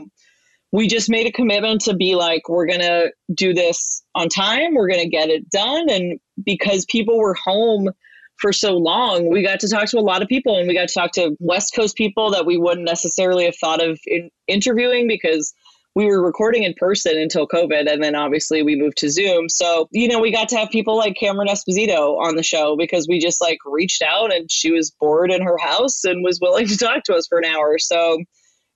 we 0.74 0.88
just 0.88 1.10
made 1.10 1.26
a 1.26 1.32
commitment 1.32 1.82
to 1.82 1.94
be 1.94 2.14
like 2.14 2.48
we're 2.48 2.66
going 2.66 2.80
to 2.80 3.12
do 3.34 3.52
this 3.52 4.02
on 4.14 4.28
time 4.30 4.74
we're 4.74 4.88
going 4.88 5.02
to 5.02 5.08
get 5.08 5.28
it 5.28 5.50
done 5.50 5.90
and 5.90 6.18
because 6.42 6.86
people 6.86 7.18
were 7.18 7.34
home 7.34 7.90
for 8.42 8.52
so 8.52 8.76
long, 8.76 9.30
we 9.30 9.42
got 9.42 9.60
to 9.60 9.68
talk 9.68 9.86
to 9.86 9.98
a 9.98 10.00
lot 10.00 10.20
of 10.20 10.28
people 10.28 10.58
and 10.58 10.68
we 10.68 10.74
got 10.74 10.88
to 10.88 10.94
talk 10.94 11.12
to 11.12 11.34
West 11.38 11.74
Coast 11.74 11.96
people 11.96 12.32
that 12.32 12.44
we 12.44 12.58
wouldn't 12.58 12.86
necessarily 12.86 13.46
have 13.46 13.56
thought 13.56 13.82
of 13.82 13.98
in 14.04 14.28
interviewing 14.48 15.08
because 15.08 15.54
we 15.94 16.06
were 16.06 16.22
recording 16.22 16.64
in 16.64 16.74
person 16.74 17.18
until 17.18 17.46
COVID, 17.46 17.90
and 17.90 18.02
then 18.02 18.14
obviously 18.14 18.62
we 18.62 18.76
moved 18.76 18.96
to 18.98 19.10
Zoom. 19.10 19.48
So, 19.48 19.88
you 19.92 20.08
know, 20.08 20.20
we 20.20 20.32
got 20.32 20.48
to 20.48 20.56
have 20.56 20.70
people 20.70 20.96
like 20.96 21.16
Cameron 21.16 21.48
Esposito 21.48 22.18
on 22.18 22.34
the 22.34 22.42
show 22.42 22.76
because 22.76 23.06
we 23.08 23.20
just 23.20 23.42
like 23.42 23.58
reached 23.66 24.02
out 24.02 24.34
and 24.34 24.50
she 24.50 24.72
was 24.72 24.90
bored 24.90 25.30
in 25.30 25.42
her 25.42 25.58
house 25.58 26.04
and 26.04 26.24
was 26.24 26.40
willing 26.40 26.66
to 26.66 26.76
talk 26.78 27.04
to 27.04 27.14
us 27.14 27.26
for 27.28 27.38
an 27.38 27.44
hour. 27.44 27.78
So, 27.78 28.18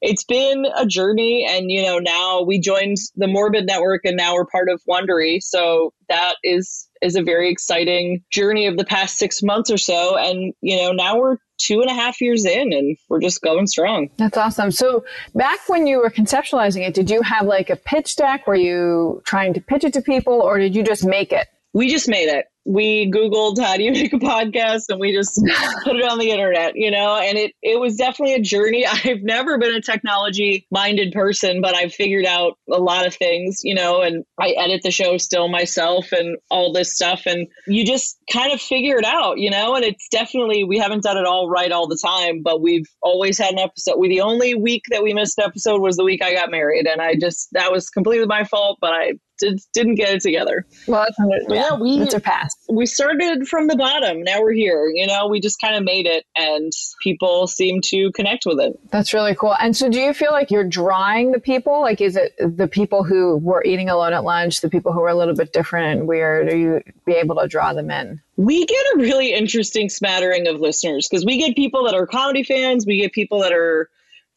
it's 0.02 0.24
been 0.24 0.66
a 0.76 0.84
journey 0.84 1.46
and 1.48 1.70
you 1.70 1.82
know 1.82 1.98
now 1.98 2.42
we 2.42 2.58
joined 2.58 2.98
the 3.16 3.26
morbid 3.26 3.66
network 3.66 4.02
and 4.04 4.16
now 4.16 4.34
we're 4.34 4.44
part 4.44 4.68
of 4.68 4.78
wondery 4.88 5.42
so 5.42 5.92
that 6.10 6.34
is 6.44 6.86
is 7.02 7.16
a 7.16 7.22
very 7.22 7.50
exciting 7.50 8.22
journey 8.30 8.66
of 8.66 8.76
the 8.76 8.84
past 8.84 9.16
six 9.16 9.42
months 9.42 9.70
or 9.70 9.78
so. 9.78 10.16
And 10.16 10.54
you 10.60 10.76
know 10.76 10.92
now 10.92 11.18
we're 11.18 11.38
two 11.58 11.80
and 11.80 11.90
a 11.90 11.94
half 11.94 12.20
years 12.20 12.44
in 12.44 12.72
and 12.72 12.96
we're 13.08 13.20
just 13.20 13.40
going 13.40 13.66
strong. 13.66 14.10
That's 14.18 14.36
awesome. 14.36 14.70
So 14.70 15.04
back 15.34 15.68
when 15.68 15.86
you 15.86 15.98
were 15.98 16.10
conceptualizing 16.10 16.86
it 16.86 16.94
did 16.94 17.10
you 17.10 17.22
have 17.22 17.46
like 17.46 17.70
a 17.70 17.76
pitch 17.76 18.16
deck? 18.16 18.46
Were 18.46 18.54
you 18.54 19.22
trying 19.26 19.54
to 19.54 19.60
pitch 19.60 19.84
it 19.84 19.92
to 19.94 20.02
people 20.02 20.40
or 20.40 20.58
did 20.58 20.76
you 20.76 20.82
just 20.82 21.04
make 21.04 21.32
it 21.32 21.48
we 21.76 21.90
just 21.90 22.08
made 22.08 22.30
it. 22.30 22.46
We 22.64 23.10
googled 23.12 23.60
how 23.60 23.76
do 23.76 23.82
you 23.82 23.92
make 23.92 24.12
a 24.14 24.18
podcast 24.18 24.84
and 24.88 24.98
we 24.98 25.12
just 25.12 25.38
put 25.84 25.94
it 25.94 26.10
on 26.10 26.18
the 26.18 26.30
internet 26.30 26.72
you 26.74 26.90
know 26.90 27.16
and 27.16 27.38
it 27.38 27.52
it 27.62 27.78
was 27.78 27.96
definitely 27.96 28.34
a 28.34 28.40
journey. 28.40 28.86
I've 29.04 29.22
never 29.22 29.58
been 29.58 29.74
a 29.74 29.82
technology 29.82 30.66
minded 30.72 31.12
person 31.12 31.60
but 31.60 31.76
i've 31.76 31.92
figured 31.92 32.24
out 32.24 32.58
a 32.72 32.78
lot 32.78 33.06
of 33.06 33.14
things 33.14 33.60
you 33.62 33.74
know 33.74 34.00
and 34.00 34.24
i 34.40 34.50
edit 34.50 34.80
the 34.82 34.90
show 34.90 35.16
still 35.18 35.48
myself 35.48 36.12
and 36.12 36.38
all 36.50 36.72
this 36.72 36.94
stuff. 36.94 37.22
And 37.26 37.46
you 37.66 37.84
just 37.84 38.16
kind 38.32 38.52
of 38.52 38.60
figure 38.60 38.96
it 38.96 39.04
out 39.04 39.38
you 39.38 39.50
know 39.50 39.74
and 39.74 39.84
it's 39.84 40.08
definitely 40.08 40.64
we 40.64 40.78
haven't 40.78 41.02
done 41.02 41.18
it 41.18 41.26
all 41.26 41.48
right 41.48 41.70
all 41.70 41.86
the 41.86 42.00
time 42.02 42.42
but 42.42 42.62
we've 42.62 42.88
always 43.02 43.38
had 43.38 43.52
an 43.52 43.58
episode. 43.58 43.98
We 43.98 44.08
the 44.08 44.22
only 44.22 44.54
week 44.54 44.84
that 44.90 45.02
we 45.02 45.12
missed 45.12 45.38
episode 45.38 45.82
was 45.82 45.96
the 45.96 46.04
week 46.04 46.24
i 46.24 46.32
got 46.32 46.50
married. 46.50 46.86
And 46.86 47.02
i 47.02 47.14
just 47.14 47.48
that 47.52 47.70
was 47.70 47.90
completely 47.90 48.26
my 48.26 48.44
fault 48.44 48.78
but 48.80 48.94
i 48.94 49.12
did, 49.38 49.60
didn't 49.72 49.96
get 49.96 50.14
it 50.14 50.20
together. 50.20 50.66
Well, 50.86 51.04
that's, 51.04 51.48
yeah, 51.48 51.70
yeah, 51.70 51.78
we 51.78 52.08
surpassed. 52.08 52.58
We 52.68 52.86
started 52.86 53.46
from 53.48 53.66
the 53.66 53.76
bottom. 53.76 54.22
Now 54.22 54.40
we're 54.40 54.52
here. 54.52 54.88
You 54.88 55.06
know, 55.06 55.26
we 55.28 55.40
just 55.40 55.60
kind 55.60 55.76
of 55.76 55.84
made 55.84 56.06
it, 56.06 56.24
and 56.36 56.72
people 57.02 57.46
seem 57.46 57.80
to 57.86 58.12
connect 58.12 58.44
with 58.46 58.60
it. 58.60 58.78
That's 58.90 59.12
really 59.14 59.34
cool. 59.34 59.54
And 59.60 59.76
so, 59.76 59.88
do 59.88 59.98
you 60.00 60.14
feel 60.14 60.32
like 60.32 60.50
you're 60.50 60.64
drawing 60.64 61.32
the 61.32 61.40
people? 61.40 61.80
Like, 61.80 62.00
is 62.00 62.16
it 62.16 62.34
the 62.38 62.68
people 62.68 63.04
who 63.04 63.36
were 63.38 63.62
eating 63.64 63.88
alone 63.88 64.12
at 64.12 64.24
lunch, 64.24 64.60
the 64.60 64.70
people 64.70 64.92
who 64.92 65.00
are 65.02 65.08
a 65.08 65.14
little 65.14 65.34
bit 65.34 65.52
different 65.52 65.98
and 65.98 66.08
weird? 66.08 66.52
Are 66.52 66.56
you 66.56 66.82
be 67.04 67.12
able 67.12 67.36
to 67.36 67.48
draw 67.48 67.72
them 67.72 67.90
in? 67.90 68.20
We 68.36 68.66
get 68.66 68.84
a 68.94 68.98
really 68.98 69.32
interesting 69.32 69.88
smattering 69.88 70.46
of 70.46 70.60
listeners 70.60 71.08
because 71.08 71.24
we 71.24 71.38
get 71.38 71.56
people 71.56 71.84
that 71.84 71.94
are 71.94 72.06
comedy 72.06 72.42
fans. 72.42 72.84
We 72.86 73.00
get 73.00 73.12
people 73.12 73.40
that 73.40 73.52
are 73.52 73.88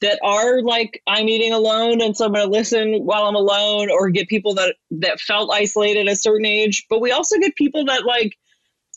that 0.01 0.19
are 0.23 0.61
like 0.61 1.01
I'm 1.07 1.27
eating 1.27 1.53
alone 1.53 2.01
and 2.01 2.15
so 2.15 2.25
I'm 2.25 2.33
going 2.33 2.45
to 2.45 2.51
listen 2.51 2.99
while 3.03 3.25
I'm 3.25 3.35
alone 3.35 3.89
or 3.91 4.09
get 4.09 4.27
people 4.27 4.55
that 4.55 4.75
that 4.91 5.19
felt 5.19 5.51
isolated 5.53 6.07
at 6.07 6.13
a 6.13 6.15
certain 6.15 6.45
age. 6.45 6.85
But 6.89 7.01
we 7.01 7.11
also 7.11 7.37
get 7.37 7.55
people 7.55 7.85
that 7.85 8.05
like 8.05 8.37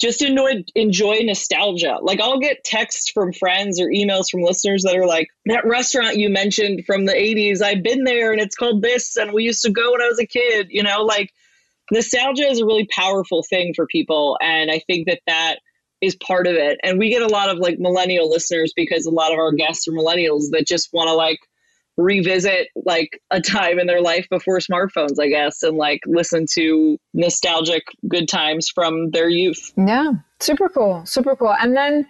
just 0.00 0.22
enjoy 0.22 0.64
enjoy 0.74 1.18
nostalgia. 1.22 1.98
Like 2.02 2.20
I'll 2.20 2.38
get 2.38 2.64
texts 2.64 3.10
from 3.10 3.32
friends 3.32 3.80
or 3.80 3.86
emails 3.86 4.30
from 4.30 4.42
listeners 4.42 4.82
that 4.82 4.96
are 4.96 5.06
like 5.06 5.28
that 5.46 5.66
restaurant 5.66 6.16
you 6.16 6.28
mentioned 6.30 6.84
from 6.86 7.06
the 7.06 7.12
80s 7.12 7.62
I've 7.62 7.82
been 7.82 8.04
there 8.04 8.32
and 8.32 8.40
it's 8.40 8.56
called 8.56 8.82
this 8.82 9.16
and 9.16 9.32
we 9.32 9.44
used 9.44 9.62
to 9.62 9.70
go 9.70 9.92
when 9.92 10.02
I 10.02 10.08
was 10.08 10.20
a 10.20 10.26
kid 10.26 10.68
you 10.70 10.82
know? 10.82 11.02
Like 11.02 11.30
nostalgia 11.90 12.48
is 12.48 12.60
a 12.60 12.66
really 12.66 12.86
powerful 12.86 13.42
thing 13.48 13.74
for 13.74 13.86
people 13.86 14.38
and 14.40 14.70
I 14.70 14.80
think 14.80 15.08
that 15.08 15.20
that 15.26 15.58
is 16.02 16.16
part 16.16 16.46
of 16.46 16.54
it. 16.54 16.78
And 16.82 16.98
we 16.98 17.08
get 17.08 17.22
a 17.22 17.28
lot 17.28 17.48
of 17.48 17.58
like 17.58 17.78
millennial 17.78 18.28
listeners 18.28 18.72
because 18.74 19.06
a 19.06 19.10
lot 19.10 19.32
of 19.32 19.38
our 19.38 19.52
guests 19.52 19.86
are 19.88 19.92
millennials 19.92 20.50
that 20.50 20.66
just 20.66 20.92
want 20.92 21.08
to 21.08 21.14
like 21.14 21.38
revisit 21.96 22.68
like 22.84 23.20
a 23.30 23.40
time 23.40 23.78
in 23.78 23.86
their 23.86 24.00
life 24.00 24.26
before 24.30 24.58
smartphones, 24.58 25.20
I 25.20 25.28
guess, 25.28 25.62
and 25.62 25.76
like 25.76 26.00
listen 26.06 26.46
to 26.54 26.98
nostalgic 27.14 27.84
good 28.08 28.28
times 28.28 28.68
from 28.68 29.10
their 29.10 29.28
youth. 29.28 29.72
Yeah, 29.76 30.12
super 30.40 30.68
cool, 30.68 31.04
super 31.06 31.36
cool. 31.36 31.54
And 31.60 31.76
then 31.76 32.06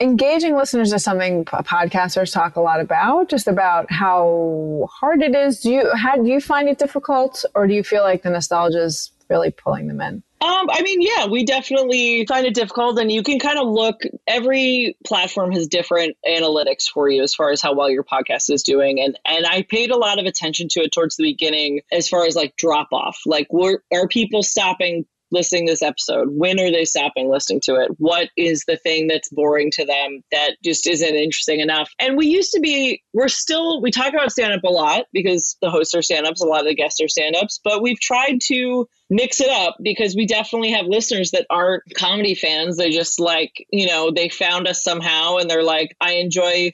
engaging 0.00 0.56
listeners 0.56 0.92
is 0.92 1.04
something 1.04 1.44
podcasters 1.44 2.32
talk 2.32 2.56
a 2.56 2.60
lot 2.60 2.80
about, 2.80 3.28
just 3.28 3.46
about 3.46 3.90
how 3.92 4.88
hard 4.90 5.22
it 5.22 5.34
is. 5.34 5.60
Do 5.60 5.70
you 5.70 5.92
how 5.94 6.16
do 6.16 6.28
you 6.28 6.40
find 6.40 6.68
it 6.68 6.78
difficult, 6.78 7.44
or 7.54 7.66
do 7.66 7.74
you 7.74 7.84
feel 7.84 8.02
like 8.02 8.22
the 8.22 8.30
nostalgia 8.30 8.82
is 8.82 9.12
really 9.28 9.50
pulling 9.50 9.88
them 9.88 10.00
in? 10.00 10.22
Um, 10.38 10.68
I 10.70 10.82
mean, 10.82 11.00
yeah, 11.00 11.26
we 11.26 11.44
definitely 11.44 12.26
find 12.26 12.46
it 12.46 12.54
difficult, 12.54 12.98
and 12.98 13.10
you 13.10 13.22
can 13.22 13.38
kind 13.38 13.58
of 13.58 13.68
look. 13.68 14.02
Every 14.26 14.94
platform 15.06 15.50
has 15.52 15.66
different 15.66 16.16
analytics 16.28 16.88
for 16.88 17.08
you 17.08 17.22
as 17.22 17.34
far 17.34 17.50
as 17.52 17.62
how 17.62 17.74
well 17.74 17.88
your 17.88 18.04
podcast 18.04 18.50
is 18.50 18.62
doing, 18.62 19.00
and 19.00 19.18
and 19.24 19.46
I 19.46 19.62
paid 19.62 19.90
a 19.90 19.96
lot 19.96 20.18
of 20.18 20.26
attention 20.26 20.68
to 20.72 20.80
it 20.80 20.92
towards 20.92 21.16
the 21.16 21.24
beginning, 21.24 21.80
as 21.90 22.08
far 22.08 22.26
as 22.26 22.36
like 22.36 22.54
drop 22.56 22.88
off. 22.92 23.20
Like, 23.24 23.50
were 23.50 23.82
are 23.90 24.08
people 24.08 24.42
stopping 24.42 25.06
listening 25.30 25.66
to 25.66 25.72
this 25.72 25.82
episode? 25.82 26.28
When 26.30 26.60
are 26.60 26.70
they 26.70 26.84
stopping 26.84 27.30
listening 27.30 27.60
to 27.64 27.76
it? 27.76 27.90
What 27.98 28.28
is 28.36 28.64
the 28.66 28.76
thing 28.76 29.06
that's 29.06 29.28
boring 29.28 29.70
to 29.72 29.84
them 29.84 30.22
that 30.32 30.56
just 30.64 30.86
isn't 30.86 31.14
interesting 31.14 31.60
enough? 31.60 31.90
And 32.00 32.16
we 32.16 32.26
used 32.26 32.52
to 32.52 32.60
be, 32.60 33.02
we're 33.12 33.28
still, 33.28 33.82
we 33.82 33.90
talk 33.90 34.12
about 34.12 34.32
stand 34.32 34.52
up 34.52 34.64
a 34.64 34.70
lot 34.70 35.04
because 35.12 35.56
the 35.60 35.70
hosts 35.70 35.94
are 35.94 36.02
stand 36.02 36.26
ups, 36.26 36.42
a 36.42 36.46
lot 36.46 36.60
of 36.60 36.66
the 36.66 36.74
guests 36.74 37.00
are 37.00 37.08
stand 37.08 37.36
ups, 37.36 37.60
but 37.62 37.82
we've 37.82 38.00
tried 38.00 38.38
to 38.48 38.86
mix 39.10 39.40
it 39.40 39.50
up 39.50 39.76
because 39.82 40.16
we 40.16 40.26
definitely 40.26 40.72
have 40.72 40.86
listeners 40.86 41.30
that 41.30 41.46
aren't 41.50 41.82
comedy 41.96 42.34
fans. 42.34 42.76
They 42.76 42.90
just 42.90 43.20
like, 43.20 43.52
you 43.70 43.86
know, 43.86 44.10
they 44.14 44.28
found 44.28 44.66
us 44.66 44.82
somehow 44.82 45.36
and 45.36 45.48
they're 45.48 45.62
like, 45.62 45.96
I 46.00 46.14
enjoy 46.14 46.72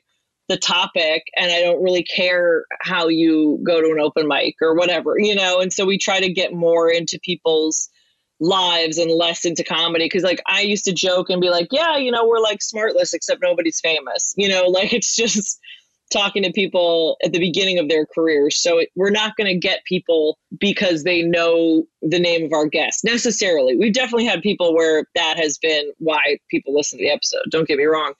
the 0.48 0.56
topic 0.56 1.24
and 1.36 1.50
I 1.50 1.60
don't 1.60 1.82
really 1.82 2.02
care 2.02 2.64
how 2.80 3.08
you 3.08 3.60
go 3.64 3.80
to 3.80 3.90
an 3.90 4.00
open 4.00 4.28
mic 4.28 4.56
or 4.60 4.74
whatever, 4.74 5.14
you 5.18 5.34
know? 5.34 5.60
And 5.60 5.72
so 5.72 5.86
we 5.86 5.98
try 5.98 6.20
to 6.20 6.32
get 6.32 6.52
more 6.52 6.90
into 6.90 7.18
people's 7.24 7.88
lives 8.40 8.98
and 8.98 9.10
less 9.10 9.44
into 9.44 9.64
comedy. 9.64 10.06
Because 10.06 10.22
like 10.22 10.42
i 10.46 10.60
used 10.60 10.84
to 10.84 10.92
joke 10.92 11.30
and 11.30 11.40
be 11.40 11.50
like 11.50 11.68
yeah 11.70 11.96
you 11.96 12.10
know 12.10 12.26
we're 12.26 12.40
like 12.40 12.60
smartless 12.60 13.12
except 13.12 13.42
nobody's 13.42 13.80
famous. 13.80 14.34
You 14.36 14.48
know 14.48 14.62
like 14.68 14.92
it's 14.92 15.14
just 15.14 15.58
talking 16.12 16.42
to 16.42 16.52
people 16.52 17.16
at 17.24 17.32
the 17.32 17.38
beginning 17.38 17.78
of 17.78 17.88
their 17.88 18.04
careers 18.04 18.60
so 18.60 18.78
it, 18.78 18.90
we're 18.94 19.08
not 19.08 19.34
going 19.36 19.46
to 19.46 19.58
get 19.58 19.82
people 19.86 20.36
because 20.60 21.04
they 21.04 21.22
know 21.22 21.84
the 22.02 22.18
name 22.18 22.44
of 22.44 22.52
our 22.52 22.66
guest 22.66 23.02
necessarily. 23.02 23.76
We've 23.76 23.94
definitely 23.94 24.26
had 24.26 24.42
people 24.42 24.74
where 24.74 25.06
that 25.14 25.38
has 25.38 25.56
been 25.56 25.90
why 25.98 26.36
people 26.50 26.74
listen 26.74 26.98
to 26.98 27.04
the 27.04 27.10
episode 27.10 27.42
don't 27.50 27.66
get 27.66 27.78
me 27.78 27.84
wrong 27.84 28.12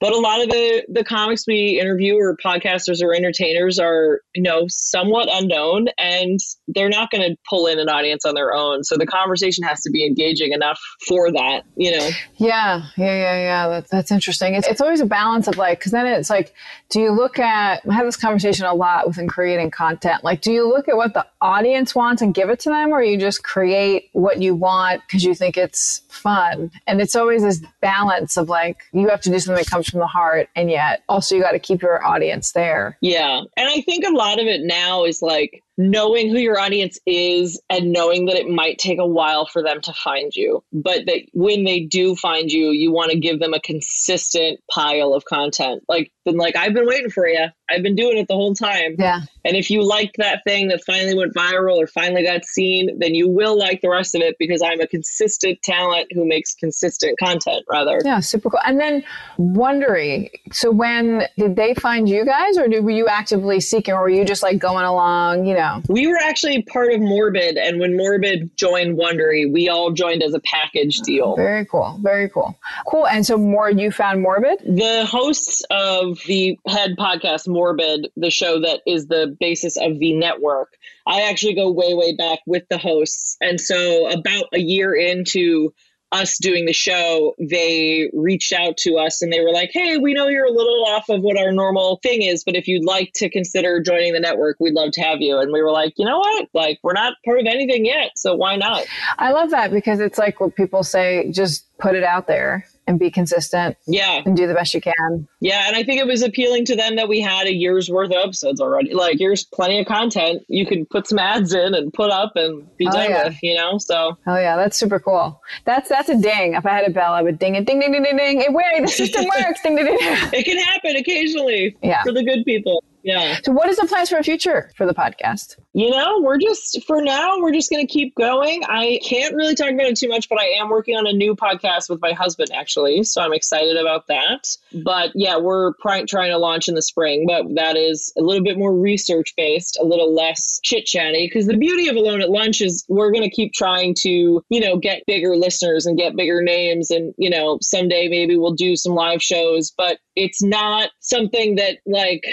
but 0.00 0.12
a 0.12 0.16
lot 0.16 0.42
of 0.42 0.48
the 0.48 0.84
the 0.88 1.04
comics 1.04 1.46
we 1.46 1.78
interview 1.78 2.16
or 2.16 2.36
podcasters 2.44 3.02
or 3.02 3.14
entertainers 3.14 3.78
are 3.78 4.22
you 4.34 4.42
know 4.42 4.64
somewhat 4.68 5.28
unknown 5.30 5.88
and 5.98 6.40
they're 6.68 6.88
not 6.88 7.10
going 7.10 7.22
to 7.22 7.36
pull 7.48 7.66
in 7.66 7.78
an 7.78 7.88
audience 7.88 8.24
on 8.24 8.34
their 8.34 8.54
own. 8.54 8.82
So 8.82 8.96
the 8.96 9.06
conversation 9.06 9.62
has 9.64 9.82
to 9.82 9.90
be 9.90 10.04
engaging 10.04 10.52
enough 10.52 10.80
for 11.06 11.30
that 11.32 11.62
you 11.76 11.96
know? 11.96 12.10
Yeah 12.36 12.82
yeah 12.96 13.14
yeah 13.14 13.36
yeah. 13.36 13.68
That's, 13.68 13.90
that's 13.90 14.10
interesting. 14.10 14.54
It's, 14.54 14.66
it's 14.66 14.80
always 14.80 15.00
a 15.00 15.06
balance 15.06 15.46
of 15.46 15.58
like 15.58 15.78
because 15.78 15.92
then 15.92 16.06
it's 16.06 16.30
like 16.30 16.54
do 16.88 17.00
you 17.00 17.12
look 17.12 17.38
at 17.38 17.82
i 17.88 17.94
have 17.94 18.06
this 18.06 18.16
conversation 18.16 18.64
a 18.64 18.74
lot 18.74 19.06
within 19.06 19.28
creating 19.28 19.70
content. 19.70 20.24
Like 20.24 20.40
do 20.40 20.50
you 20.50 20.66
look 20.66 20.88
at 20.88 20.96
what 20.96 21.12
the 21.12 21.26
audience 21.42 21.94
wants 21.94 22.22
and 22.22 22.34
give 22.34 22.48
it 22.48 22.60
to 22.60 22.70
them 22.70 22.92
or 22.92 23.02
you 23.02 23.18
just 23.18 23.44
create 23.44 24.08
what 24.12 24.40
you 24.40 24.54
want 24.54 25.02
because 25.06 25.24
you 25.24 25.34
think 25.34 25.58
it's 25.58 26.00
fun? 26.08 26.70
And 26.86 27.02
it's 27.02 27.14
always 27.14 27.42
this 27.42 27.62
balance 27.82 28.38
of 28.38 28.48
like 28.48 28.78
you 28.92 29.08
have 29.08 29.20
to 29.22 29.30
do 29.30 29.38
something 29.38 29.62
that 29.62 29.70
comes 29.70 29.89
from 29.90 30.00
the 30.00 30.06
heart 30.06 30.48
and 30.54 30.70
yet 30.70 31.02
also 31.08 31.34
you 31.34 31.42
got 31.42 31.52
to 31.52 31.58
keep 31.58 31.82
your 31.82 32.04
audience 32.04 32.52
there. 32.52 32.96
Yeah 33.00 33.42
and 33.56 33.68
i 33.68 33.80
think 33.82 34.04
a 34.04 34.10
lot 34.10 34.40
of 34.40 34.46
it 34.46 34.62
now 34.62 35.04
is 35.04 35.22
like 35.22 35.62
knowing 35.78 36.28
who 36.28 36.38
your 36.38 36.58
audience 36.58 36.98
is 37.06 37.60
and 37.70 37.92
knowing 37.92 38.26
that 38.26 38.36
it 38.36 38.48
might 38.48 38.78
take 38.78 38.98
a 38.98 39.06
while 39.06 39.46
for 39.46 39.62
them 39.62 39.80
to 39.80 39.92
find 39.94 40.34
you, 40.36 40.62
but 40.72 41.06
that 41.06 41.22
when 41.32 41.64
they 41.64 41.80
do 41.80 42.14
find 42.14 42.52
you, 42.52 42.70
you 42.70 42.92
want 42.92 43.10
to 43.10 43.18
give 43.18 43.40
them 43.40 43.54
a 43.54 43.60
consistent 43.60 44.60
pile 44.70 45.14
of 45.14 45.24
content. 45.24 45.82
Like, 45.88 46.12
been 46.26 46.36
like, 46.36 46.54
I've 46.54 46.74
been 46.74 46.86
waiting 46.86 47.10
for 47.10 47.26
you. 47.26 47.46
I've 47.70 47.82
been 47.82 47.94
doing 47.94 48.18
it 48.18 48.28
the 48.28 48.34
whole 48.34 48.54
time. 48.54 48.96
Yeah. 48.98 49.20
And 49.44 49.56
if 49.56 49.70
you 49.70 49.82
liked 49.82 50.16
that 50.18 50.42
thing 50.44 50.68
that 50.68 50.84
finally 50.84 51.14
went 51.14 51.34
viral 51.34 51.78
or 51.78 51.86
finally 51.86 52.24
got 52.24 52.44
seen, 52.44 52.98
then 52.98 53.14
you 53.14 53.28
will 53.28 53.58
like 53.58 53.80
the 53.80 53.88
rest 53.88 54.14
of 54.14 54.20
it 54.20 54.36
because 54.38 54.60
I'm 54.60 54.80
a 54.80 54.86
consistent 54.86 55.62
talent 55.62 56.08
who 56.12 56.26
makes 56.26 56.54
consistent 56.54 57.18
content, 57.18 57.64
rather. 57.70 58.00
Yeah, 58.04 58.20
super 58.20 58.50
cool. 58.50 58.60
And 58.66 58.78
then 58.78 59.02
Wondery. 59.38 60.30
So 60.52 60.70
when 60.70 61.26
did 61.38 61.56
they 61.56 61.72
find 61.74 62.06
you 62.06 62.26
guys, 62.26 62.58
or 62.58 62.68
did, 62.68 62.84
were 62.84 62.90
you 62.90 63.06
actively 63.08 63.60
seeking, 63.60 63.94
or 63.94 64.02
were 64.02 64.10
you 64.10 64.26
just 64.26 64.42
like 64.42 64.58
going 64.58 64.84
along, 64.84 65.46
you 65.46 65.54
know? 65.54 65.69
We 65.88 66.06
were 66.06 66.18
actually 66.18 66.62
part 66.62 66.92
of 66.92 67.00
Morbid, 67.00 67.56
and 67.56 67.80
when 67.80 67.96
Morbid 67.96 68.56
joined 68.56 68.98
Wondery, 68.98 69.52
we 69.52 69.68
all 69.68 69.90
joined 69.92 70.22
as 70.22 70.34
a 70.34 70.40
package 70.40 70.98
deal. 71.00 71.36
Very 71.36 71.66
cool. 71.66 71.98
Very 72.02 72.28
cool. 72.28 72.58
Cool. 72.86 73.06
And 73.06 73.24
so, 73.24 73.36
more 73.36 73.70
you 73.70 73.90
found 73.90 74.22
Morbid? 74.22 74.60
The 74.64 75.06
hosts 75.06 75.62
of 75.70 76.18
the 76.26 76.58
head 76.66 76.96
podcast, 76.98 77.48
Morbid, 77.48 78.08
the 78.16 78.30
show 78.30 78.60
that 78.60 78.80
is 78.86 79.06
the 79.06 79.36
basis 79.40 79.76
of 79.76 79.98
the 79.98 80.14
network, 80.14 80.76
I 81.06 81.22
actually 81.22 81.54
go 81.54 81.70
way, 81.70 81.94
way 81.94 82.14
back 82.14 82.40
with 82.46 82.64
the 82.68 82.78
hosts. 82.78 83.36
And 83.40 83.60
so, 83.60 84.08
about 84.10 84.46
a 84.52 84.60
year 84.60 84.94
into 84.94 85.72
us 86.12 86.38
doing 86.38 86.66
the 86.66 86.72
show, 86.72 87.34
they 87.38 88.10
reached 88.12 88.52
out 88.52 88.76
to 88.78 88.96
us 88.96 89.22
and 89.22 89.32
they 89.32 89.40
were 89.40 89.52
like, 89.52 89.70
Hey, 89.72 89.96
we 89.96 90.12
know 90.12 90.28
you're 90.28 90.46
a 90.46 90.52
little 90.52 90.84
off 90.86 91.08
of 91.08 91.20
what 91.22 91.38
our 91.38 91.52
normal 91.52 91.98
thing 92.02 92.22
is, 92.22 92.44
but 92.44 92.56
if 92.56 92.66
you'd 92.66 92.84
like 92.84 93.12
to 93.14 93.28
consider 93.28 93.80
joining 93.80 94.12
the 94.12 94.20
network, 94.20 94.56
we'd 94.60 94.74
love 94.74 94.90
to 94.92 95.00
have 95.02 95.20
you. 95.20 95.38
And 95.38 95.52
we 95.52 95.62
were 95.62 95.72
like, 95.72 95.94
You 95.96 96.06
know 96.06 96.18
what? 96.18 96.48
Like, 96.54 96.80
we're 96.82 96.92
not 96.92 97.14
part 97.24 97.40
of 97.40 97.46
anything 97.46 97.84
yet. 97.86 98.12
So 98.16 98.34
why 98.34 98.56
not? 98.56 98.84
I 99.18 99.32
love 99.32 99.50
that 99.50 99.70
because 99.70 100.00
it's 100.00 100.18
like 100.18 100.40
what 100.40 100.54
people 100.56 100.82
say, 100.82 101.30
just 101.30 101.66
put 101.78 101.94
it 101.94 102.04
out 102.04 102.26
there 102.26 102.66
and 102.90 102.98
be 102.98 103.10
consistent. 103.10 103.76
Yeah. 103.86 104.22
And 104.26 104.36
do 104.36 104.46
the 104.46 104.52
best 104.54 104.74
you 104.74 104.80
can. 104.80 105.26
Yeah. 105.40 105.68
And 105.68 105.76
I 105.76 105.82
think 105.84 106.00
it 106.00 106.06
was 106.06 106.22
appealing 106.22 106.66
to 106.66 106.76
them 106.76 106.96
that 106.96 107.08
we 107.08 107.20
had 107.20 107.46
a 107.46 107.54
year's 107.54 107.88
worth 107.88 108.10
of 108.10 108.16
episodes 108.16 108.60
already. 108.60 108.92
Like, 108.92 109.16
here's 109.18 109.44
plenty 109.44 109.78
of 109.78 109.86
content. 109.86 110.42
You 110.48 110.66
can 110.66 110.84
put 110.86 111.06
some 111.06 111.18
ads 111.18 111.54
in 111.54 111.74
and 111.74 111.92
put 111.92 112.10
up 112.10 112.32
and 112.36 112.66
be 112.76 112.86
Oh, 112.88 112.92
done 112.92 113.10
yeah. 113.10 113.28
with, 113.28 113.42
you 113.42 113.54
know? 113.54 113.78
So, 113.78 114.18
Oh 114.26 114.36
yeah, 114.36 114.56
that's 114.56 114.76
super 114.76 114.98
cool. 114.98 115.40
That's 115.64 115.88
that's 115.88 116.08
a 116.08 116.16
ding. 116.20 116.54
If 116.54 116.66
I 116.66 116.70
had 116.70 116.86
a 116.86 116.90
bell, 116.90 117.12
I 117.12 117.22
would 117.22 117.38
ding 117.38 117.54
it, 117.54 117.64
ding 117.64 117.80
ding 117.80 117.92
ding 117.92 118.02
ding 118.02 118.16
ding. 118.16 118.40
Hey, 118.40 118.48
wait, 118.50 118.64
the 118.82 118.88
system 118.88 119.24
works. 119.38 119.62
ding 119.62 119.76
ding 119.76 119.86
ding. 119.86 119.96
it 120.00 120.44
can 120.44 120.58
happen 120.58 120.96
occasionally 120.96 121.76
Yeah. 121.82 122.02
for 122.02 122.12
the 122.12 122.24
good 122.24 122.44
people. 122.44 122.82
Yeah. 123.02 123.38
So, 123.44 123.52
what 123.52 123.68
is 123.68 123.76
the 123.76 123.86
plans 123.86 124.10
for 124.10 124.16
the 124.16 124.22
future 124.22 124.70
for 124.76 124.86
the 124.86 124.94
podcast? 124.94 125.56
You 125.72 125.90
know, 125.90 126.20
we're 126.20 126.38
just, 126.38 126.84
for 126.86 127.00
now, 127.00 127.38
we're 127.38 127.52
just 127.52 127.70
going 127.70 127.86
to 127.86 127.92
keep 127.92 128.14
going. 128.16 128.62
I 128.64 129.00
can't 129.04 129.34
really 129.34 129.54
talk 129.54 129.70
about 129.70 129.86
it 129.86 129.96
too 129.96 130.08
much, 130.08 130.28
but 130.28 130.40
I 130.40 130.46
am 130.60 130.68
working 130.68 130.96
on 130.96 131.06
a 131.06 131.12
new 131.12 131.34
podcast 131.34 131.88
with 131.88 132.00
my 132.00 132.12
husband, 132.12 132.50
actually. 132.52 133.04
So 133.04 133.22
I'm 133.22 133.32
excited 133.32 133.76
about 133.76 134.06
that. 134.08 134.48
But 134.84 135.10
yeah, 135.14 135.38
we're 135.38 135.74
pr- 135.74 136.06
trying 136.08 136.30
to 136.30 136.38
launch 136.38 136.68
in 136.68 136.74
the 136.74 136.82
spring, 136.82 137.26
but 137.26 137.54
that 137.54 137.76
is 137.76 138.12
a 138.18 138.22
little 138.22 138.42
bit 138.42 138.58
more 138.58 138.74
research 138.74 139.34
based, 139.36 139.78
a 139.80 139.84
little 139.84 140.14
less 140.14 140.60
chit 140.62 140.86
chatty. 140.86 141.26
Because 141.26 141.46
the 141.46 141.56
beauty 141.56 141.88
of 141.88 141.96
Alone 141.96 142.20
at 142.20 142.30
Lunch 142.30 142.60
is 142.60 142.84
we're 142.88 143.12
going 143.12 143.28
to 143.28 143.34
keep 143.34 143.52
trying 143.52 143.94
to, 144.00 144.42
you 144.48 144.60
know, 144.60 144.76
get 144.76 145.04
bigger 145.06 145.36
listeners 145.36 145.86
and 145.86 145.96
get 145.96 146.16
bigger 146.16 146.42
names. 146.42 146.90
And, 146.90 147.14
you 147.16 147.30
know, 147.30 147.58
someday 147.62 148.08
maybe 148.08 148.36
we'll 148.36 148.54
do 148.54 148.76
some 148.76 148.94
live 148.94 149.22
shows, 149.22 149.72
but 149.76 149.98
it's 150.16 150.42
not 150.42 150.90
something 151.00 151.54
that 151.56 151.78
like 151.86 152.24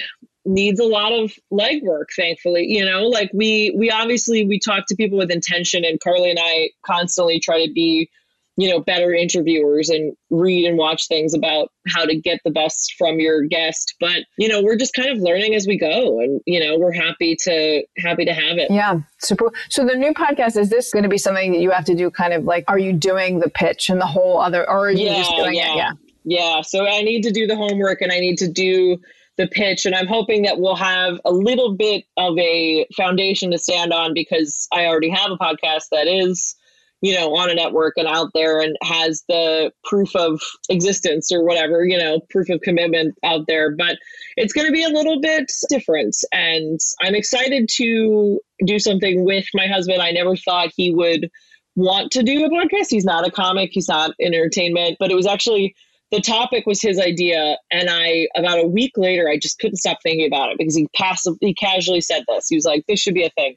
needs 0.48 0.80
a 0.80 0.86
lot 0.86 1.12
of 1.12 1.34
legwork 1.52 2.06
thankfully 2.16 2.66
you 2.66 2.84
know 2.84 3.04
like 3.04 3.30
we 3.34 3.76
we 3.78 3.92
obviously 3.92 4.46
we 4.46 4.60
talk 4.60 4.86
to 4.88 4.96
people 4.96 5.18
with 5.18 5.32
intention 5.32 5.84
and 5.84 6.00
carly 6.00 6.30
and 6.30 6.40
i 6.42 6.70
constantly 6.86 7.40
try 7.40 7.66
to 7.66 7.72
be 7.74 8.10
you 8.56 8.70
know 8.70 8.80
better 8.80 9.14
interviewers 9.14 9.90
and 9.90 10.16
read 10.30 10.66
and 10.66 10.78
watch 10.78 11.08
things 11.08 11.34
about 11.34 11.70
how 11.94 12.06
to 12.06 12.16
get 12.16 12.40
the 12.44 12.52
best 12.52 12.96
from 12.98 13.20
your 13.20 13.44
guest 13.44 13.94
but 14.00 14.24
you 14.38 14.48
know 14.48 14.62
we're 14.64 14.78
just 14.78 14.94
kind 14.94 15.10
of 15.10 15.18
learning 15.20 15.54
as 15.54 15.68
we 15.68 15.78
go 15.78 16.20
and 16.20 16.42
you 16.46 16.60
know 16.60 16.78
we're 16.78 16.92
happy 16.92 17.36
to 17.36 17.84
happy 17.98 18.26
to 18.26 18.34
have 18.34 18.58
it 18.58 18.72
Yeah, 18.78 19.00
super. 19.20 19.52
So 19.70 19.86
the 19.86 19.96
new 19.96 20.14
podcast 20.14 20.56
is 20.56 20.70
this 20.70 20.92
going 20.92 21.04
to 21.04 21.10
be 21.10 21.18
something 21.18 21.52
that 21.52 21.60
you 21.60 21.72
have 21.72 21.86
to 21.86 21.96
do? 21.96 22.12
Kind 22.12 22.34
of 22.34 22.44
like, 22.44 22.64
are 22.68 22.78
you 22.78 22.94
doing 22.94 23.40
the 23.40 23.50
pitch 23.50 23.90
and 23.90 24.00
the 24.00 24.06
whole 24.06 24.40
other, 24.40 24.70
or 24.70 24.88
are 24.88 24.92
you 24.92 25.08
just 25.08 25.32
doing 25.32 25.56
yeah. 25.56 25.74
it? 25.74 25.78
Yeah. 25.78 25.92
Yeah. 26.24 26.62
So 26.62 26.86
I 26.86 27.02
need 27.02 27.24
to 27.24 27.32
do 27.32 27.48
the 27.48 27.56
homework 27.56 28.02
and 28.02 28.12
I 28.12 28.20
need 28.20 28.38
to 28.38 28.48
do 28.48 28.98
the 29.38 29.48
pitch. 29.48 29.86
And 29.86 29.96
I'm 29.96 30.08
hoping 30.08 30.44
that 30.44 30.60
we'll 30.60 30.76
have 30.76 31.20
a 31.26 31.32
little 31.32 31.76
bit 31.76 32.06
of 32.18 32.38
a 32.38 32.88
foundation 32.96 33.52
to 33.52 33.58
stand 33.58 33.94
on 33.94 34.14
because 34.14 34.68
I 34.74 34.86
already 34.86 35.10
have 35.10 35.32
a 35.32 35.38
podcast 35.38 35.90
that 35.92 36.08
is, 36.08 36.56
you 37.02 37.14
know, 37.14 37.36
on 37.36 37.50
a 37.50 37.54
network 37.54 37.94
and 37.98 38.08
out 38.08 38.32
there 38.34 38.60
and 38.60 38.76
has 38.82 39.24
the 39.30 39.72
proof 39.84 40.16
of 40.16 40.42
existence 40.70 41.32
or 41.32 41.44
whatever, 41.44 41.86
you 41.86 41.98
know, 41.98 42.20
proof 42.32 42.50
of 42.50 42.62
commitment 42.62 43.16
out 43.24 43.46
there. 43.48 43.76
But 43.76 43.98
it's 44.36 44.54
going 44.54 44.68
to 44.68 44.74
be 44.74 44.84
a 44.84 44.90
little 44.90 45.22
bit 45.22 45.52
different. 45.70 46.16
And 46.32 46.80
I'm 47.02 47.16
excited 47.16 47.70
to 47.76 48.40
do 48.66 48.80
something 48.80 49.24
with 49.24 49.46
my 49.54 49.68
husband. 49.68 50.02
I 50.02 50.12
never 50.12 50.36
thought 50.36 50.74
he 50.76 50.92
would 50.92 51.30
want 51.76 52.12
to 52.14 52.24
do 52.24 52.44
a 52.44 52.50
podcast. 52.50 52.88
He's 52.90 53.06
not 53.06 53.28
a 53.28 53.32
comic, 53.32 53.70
he's 53.72 53.88
not 53.88 54.12
entertainment, 54.20 54.98
but 55.00 55.12
it 55.12 55.16
was 55.16 55.28
actually 55.28 55.76
the 56.12 56.22
topic 56.22 56.66
was 56.66 56.82
his 56.82 57.00
idea, 57.00 57.58
and 57.70 57.90
I 57.90 58.28
about 58.36 58.60
a 58.60 58.68
week 58.68 58.94
later, 58.96 59.28
I 59.30 59.38
just 59.38 59.60
couldn't 59.60 59.78
stop 59.78 59.98
thinking 60.02 60.26
about 60.26 60.52
it 60.52 60.58
because 60.58 60.76
he 60.76 60.88
passively, 60.96 61.54
casually 61.54 62.02
said 62.02 62.24
this. 62.28 62.48
He 62.48 62.56
was 62.56 62.66
like, 62.66 62.86
"This 62.88 63.00
should 63.00 63.14
be 63.14 63.26
a 63.26 63.30
thing." 63.32 63.56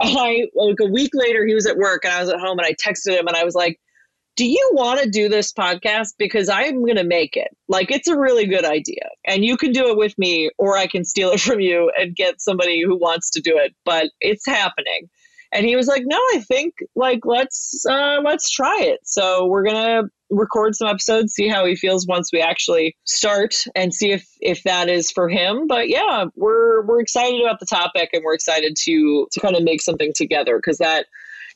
And 0.00 0.16
I 0.18 0.48
like 0.54 0.76
a 0.80 0.90
week 0.90 1.12
later, 1.14 1.46
he 1.46 1.54
was 1.54 1.66
at 1.66 1.76
work, 1.76 2.04
and 2.04 2.12
I 2.12 2.20
was 2.20 2.28
at 2.28 2.40
home, 2.40 2.58
and 2.58 2.66
I 2.66 2.72
texted 2.72 3.18
him, 3.18 3.28
and 3.28 3.36
I 3.36 3.44
was 3.44 3.54
like, 3.54 3.78
"Do 4.36 4.46
you 4.46 4.70
want 4.74 5.00
to 5.00 5.08
do 5.08 5.28
this 5.28 5.52
podcast? 5.52 6.14
Because 6.18 6.48
I'm 6.48 6.84
going 6.84 6.96
to 6.96 7.04
make 7.04 7.36
it. 7.36 7.48
Like, 7.68 7.90
it's 7.90 8.08
a 8.08 8.18
really 8.18 8.46
good 8.46 8.64
idea, 8.64 9.08
and 9.24 9.44
you 9.44 9.56
can 9.56 9.72
do 9.72 9.88
it 9.88 9.96
with 9.96 10.18
me, 10.18 10.50
or 10.58 10.76
I 10.76 10.88
can 10.88 11.04
steal 11.04 11.30
it 11.30 11.40
from 11.48 11.60
you 11.60 11.92
and 11.96 12.16
get 12.16 12.40
somebody 12.40 12.82
who 12.82 12.98
wants 12.98 13.30
to 13.30 13.40
do 13.40 13.56
it. 13.58 13.74
But 13.84 14.10
it's 14.20 14.46
happening." 14.46 15.08
And 15.52 15.64
he 15.64 15.76
was 15.76 15.86
like, 15.86 16.02
"No, 16.04 16.18
I 16.34 16.40
think 16.48 16.74
like 16.96 17.20
let's 17.24 17.84
uh, 17.88 18.20
let's 18.24 18.50
try 18.50 18.80
it." 18.82 19.00
So 19.04 19.46
we're 19.46 19.64
gonna 19.64 20.10
record 20.30 20.74
some 20.74 20.88
episodes, 20.88 21.32
see 21.32 21.48
how 21.48 21.64
he 21.64 21.76
feels 21.76 22.06
once 22.06 22.30
we 22.32 22.40
actually 22.40 22.96
start, 23.04 23.54
and 23.74 23.94
see 23.94 24.12
if 24.12 24.26
if 24.40 24.62
that 24.64 24.88
is 24.88 25.10
for 25.10 25.28
him. 25.28 25.66
But 25.66 25.88
yeah, 25.88 26.26
we're 26.34 26.84
we're 26.86 27.00
excited 27.00 27.40
about 27.40 27.60
the 27.60 27.66
topic, 27.66 28.10
and 28.12 28.22
we're 28.24 28.34
excited 28.34 28.76
to 28.84 29.26
to 29.30 29.40
kind 29.40 29.56
of 29.56 29.62
make 29.62 29.82
something 29.82 30.12
together 30.14 30.56
because 30.58 30.78
that. 30.78 31.06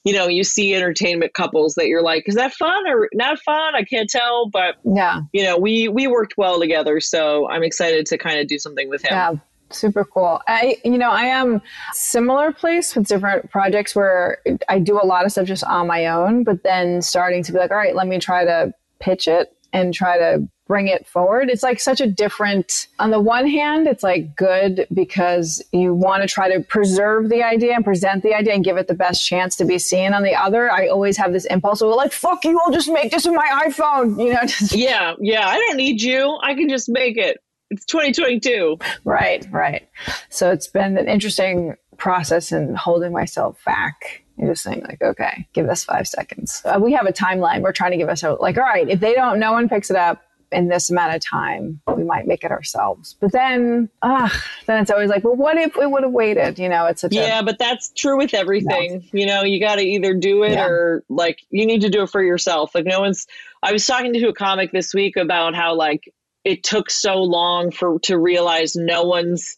You 0.03 0.15
know, 0.15 0.29
you 0.29 0.45
see 0.45 0.75
entertainment 0.75 1.35
couples 1.35 1.75
that 1.75 1.87
you're 1.87 2.03
like, 2.03 2.25
is 2.27 2.35
that 2.37 2.55
fun 2.55 2.89
or 2.89 3.11
not 3.13 3.39
fun? 3.41 3.75
I 3.77 3.83
can't 3.83 4.09
tell, 4.09 4.49
but 4.49 4.77
yeah, 4.83 5.21
you 5.35 5.45
know, 5.45 5.59
we 5.59 5.89
we 5.89 6.07
worked 6.07 6.39
well 6.39 6.59
together, 6.59 7.01
so 7.01 7.47
I'm 7.51 7.63
excited 7.63 8.07
to 8.07 8.17
kind 8.17 8.41
of 8.41 8.47
do 8.47 8.59
something 8.59 8.89
with 8.89 9.03
him. 9.03 9.13
Yeah, 9.13 9.35
super 9.73 10.05
cool. 10.05 10.41
I, 10.49 10.77
you 10.85 10.99
know, 10.99 11.11
I 11.11 11.25
am 11.25 11.63
similar 11.93 12.53
place 12.53 12.95
with 12.95 13.07
different 13.07 13.51
projects 13.51 13.95
where 13.95 14.39
I 14.69 14.79
do 14.79 15.01
a 15.01 15.07
lot 15.07 15.25
of 15.25 15.33
stuff 15.33 15.47
just 15.47 15.65
on 15.65 15.87
my 15.87 16.07
own, 16.07 16.45
but 16.45 16.63
then 16.63 17.03
starting 17.03 17.43
to 17.45 17.53
be 17.53 17.59
like, 17.59 17.71
all 17.71 17.77
right, 17.77 17.95
let 17.95 18.07
me 18.07 18.19
try 18.19 18.45
to 18.45 18.73
pitch 18.99 19.29
it 19.29 19.55
and 19.73 19.95
try 19.95 20.19
to 20.19 20.49
bring 20.71 20.87
it 20.87 21.05
forward. 21.05 21.51
It's 21.51 21.65
like 21.65 21.81
such 21.81 22.01
a 22.01 22.07
different, 22.07 22.87
on 23.01 23.11
the 23.11 23.19
one 23.21 23.49
hand, 23.49 23.89
it's 23.89 24.05
like 24.05 24.37
good 24.37 24.87
because 24.95 25.61
you 25.73 25.93
want 25.93 26.23
to 26.23 26.29
try 26.29 26.49
to 26.49 26.61
preserve 26.61 27.29
the 27.29 27.43
idea 27.43 27.75
and 27.75 27.85
present 27.85 28.23
the 28.23 28.35
idea 28.35 28.55
and 28.55 28.63
give 28.63 28.77
it 28.77 28.87
the 28.87 28.95
best 28.95 29.27
chance 29.27 29.57
to 29.57 29.65
be 29.65 29.81
seen. 29.81 30.15
On 30.15 30.23
the 30.23 30.37
other, 30.37 30.71
I 30.71 30.87
always 30.87 31.17
have 31.17 31.33
this 31.33 31.45
impulse 31.47 31.81
of 31.81 31.89
like, 31.89 32.13
fuck 32.13 32.45
you, 32.45 32.57
I'll 32.65 32.71
just 32.71 32.89
make 32.89 33.11
this 33.11 33.27
with 33.27 33.35
my 33.35 33.65
iPhone, 33.67 34.23
you 34.23 34.33
know? 34.33 34.41
Yeah, 34.71 35.15
yeah, 35.21 35.49
I 35.49 35.57
don't 35.57 35.77
need 35.77 36.01
you. 36.01 36.39
I 36.41 36.55
can 36.55 36.69
just 36.69 36.89
make 36.89 37.17
it. 37.17 37.39
It's 37.71 37.85
2022. 37.87 38.79
Right, 39.05 39.47
right. 39.51 39.89
So 40.29 40.51
it's 40.51 40.67
been 40.67 40.99
an 40.99 41.09
interesting 41.09 41.77
process 41.97 42.51
in 42.53 42.75
holding 42.75 43.13
myself 43.13 43.59
back 43.65 44.25
and 44.39 44.49
just 44.49 44.63
saying 44.63 44.83
like, 44.89 45.03
okay, 45.03 45.47
give 45.53 45.69
us 45.69 45.85
five 45.85 46.09
seconds. 46.09 46.63
Uh, 46.65 46.81
we 46.83 46.93
have 46.93 47.07
a 47.07 47.13
timeline. 47.13 47.61
We're 47.63 47.73
trying 47.73 47.93
to 47.93 47.97
give 47.97 48.09
us 48.09 48.23
a, 48.23 48.33
like, 48.33 48.57
all 48.57 48.65
right, 48.65 48.89
if 48.89 49.01
they 49.01 49.15
don't, 49.15 49.39
no 49.39 49.53
one 49.53 49.69
picks 49.69 49.91
it 49.91 49.97
up 49.97 50.23
in 50.53 50.69
this 50.69 50.91
amount 50.91 51.15
of 51.15 51.25
time, 51.25 51.81
we 51.97 52.03
might 52.03 52.27
make 52.27 52.43
it 52.43 52.51
ourselves. 52.51 53.15
But 53.21 53.31
then, 53.31 53.89
ah, 54.03 54.33
then 54.67 54.83
it's 54.83 54.91
always 54.91 55.09
like, 55.09 55.23
well, 55.23 55.37
what 55.37 55.57
if 55.57 55.77
we 55.77 55.87
would 55.87 56.03
have 56.03 56.11
waited? 56.13 56.59
You 56.59 56.69
know, 56.69 56.87
it's 56.87 57.03
such 57.03 57.13
yeah, 57.13 57.39
a, 57.39 57.43
but 57.45 57.59
that's 57.59 57.93
true 57.93 58.19
with 58.19 58.35
everything. 58.35 59.09
You 59.13 59.27
know, 59.27 59.45
you 59.45 59.61
got 59.61 59.77
to 59.77 59.83
either 59.83 60.15
do 60.15 60.43
it 60.43 60.53
Yeah. 60.53 60.67
or 60.67 61.05
like 61.09 61.39
you 61.51 61.67
need 61.67 61.83
to 61.83 61.89
do 61.89 62.03
it 62.03 62.11
for 62.11 62.21
yourself. 62.23 62.75
Like 62.75 62.85
no 62.85 62.99
one's. 63.01 63.29
I 63.63 63.73
was 63.73 63.87
talking 63.87 64.13
to 64.13 64.29
a 64.29 64.33
comic 64.33 64.73
this 64.73 64.93
week 64.93 65.17
about 65.17 65.55
how 65.55 65.75
like 65.75 66.13
it 66.45 66.63
took 66.63 66.91
so 66.91 67.17
long 67.17 67.71
for 67.71 67.99
to 68.01 68.19
realize 68.19 68.75
no 68.77 69.05
one's 69.05 69.57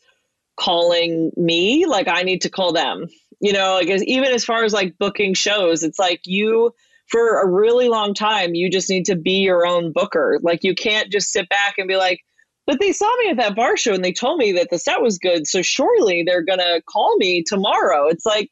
calling 0.57 1.33
me. 1.37 1.87
Like 1.87 2.09
I 2.09 2.23
need 2.23 2.43
to 2.43 2.51
call 2.51 2.73
them. 2.73 3.07
You 3.41 3.53
know, 3.53 3.75
like 3.75 3.89
as, 3.89 4.05
even 4.05 4.33
as 4.33 4.45
far 4.45 4.65
as 4.65 4.73
like 4.73 4.99
booking 4.99 5.35
shows, 5.35 5.83
it's 5.83 5.99
like 5.99 6.21
you 6.25 6.73
for 7.09 7.41
a 7.41 7.49
really 7.49 7.89
long 7.89 8.15
time 8.15 8.55
you 8.55 8.71
just 8.71 8.89
need 8.89 9.07
to 9.07 9.17
be 9.17 9.41
your 9.41 9.67
own 9.67 9.93
booker. 9.93 10.39
Like 10.43 10.65
you 10.65 10.75
can't 10.75 11.11
just 11.11 11.33
sit 11.33 11.49
back 11.49 11.75
and 11.79 11.89
be 11.89 11.97
like. 11.97 12.21
But 12.65 12.79
they 12.79 12.93
saw 12.93 13.11
me 13.19 13.31
at 13.31 13.39
that 13.39 13.57
bar 13.57 13.77
show 13.77 13.93
and 13.93 14.05
they 14.05 14.13
told 14.13 14.39
me 14.39 14.53
that 14.53 14.69
the 14.71 14.79
set 14.79 15.03
was 15.03 15.19
good. 15.19 15.49
So 15.49 15.63
surely 15.63 16.23
they're 16.25 16.45
to 16.61 16.81
call 16.89 17.17
me 17.17 17.43
tomorrow. 17.45 18.07
It's 18.07 18.25
like, 18.25 18.51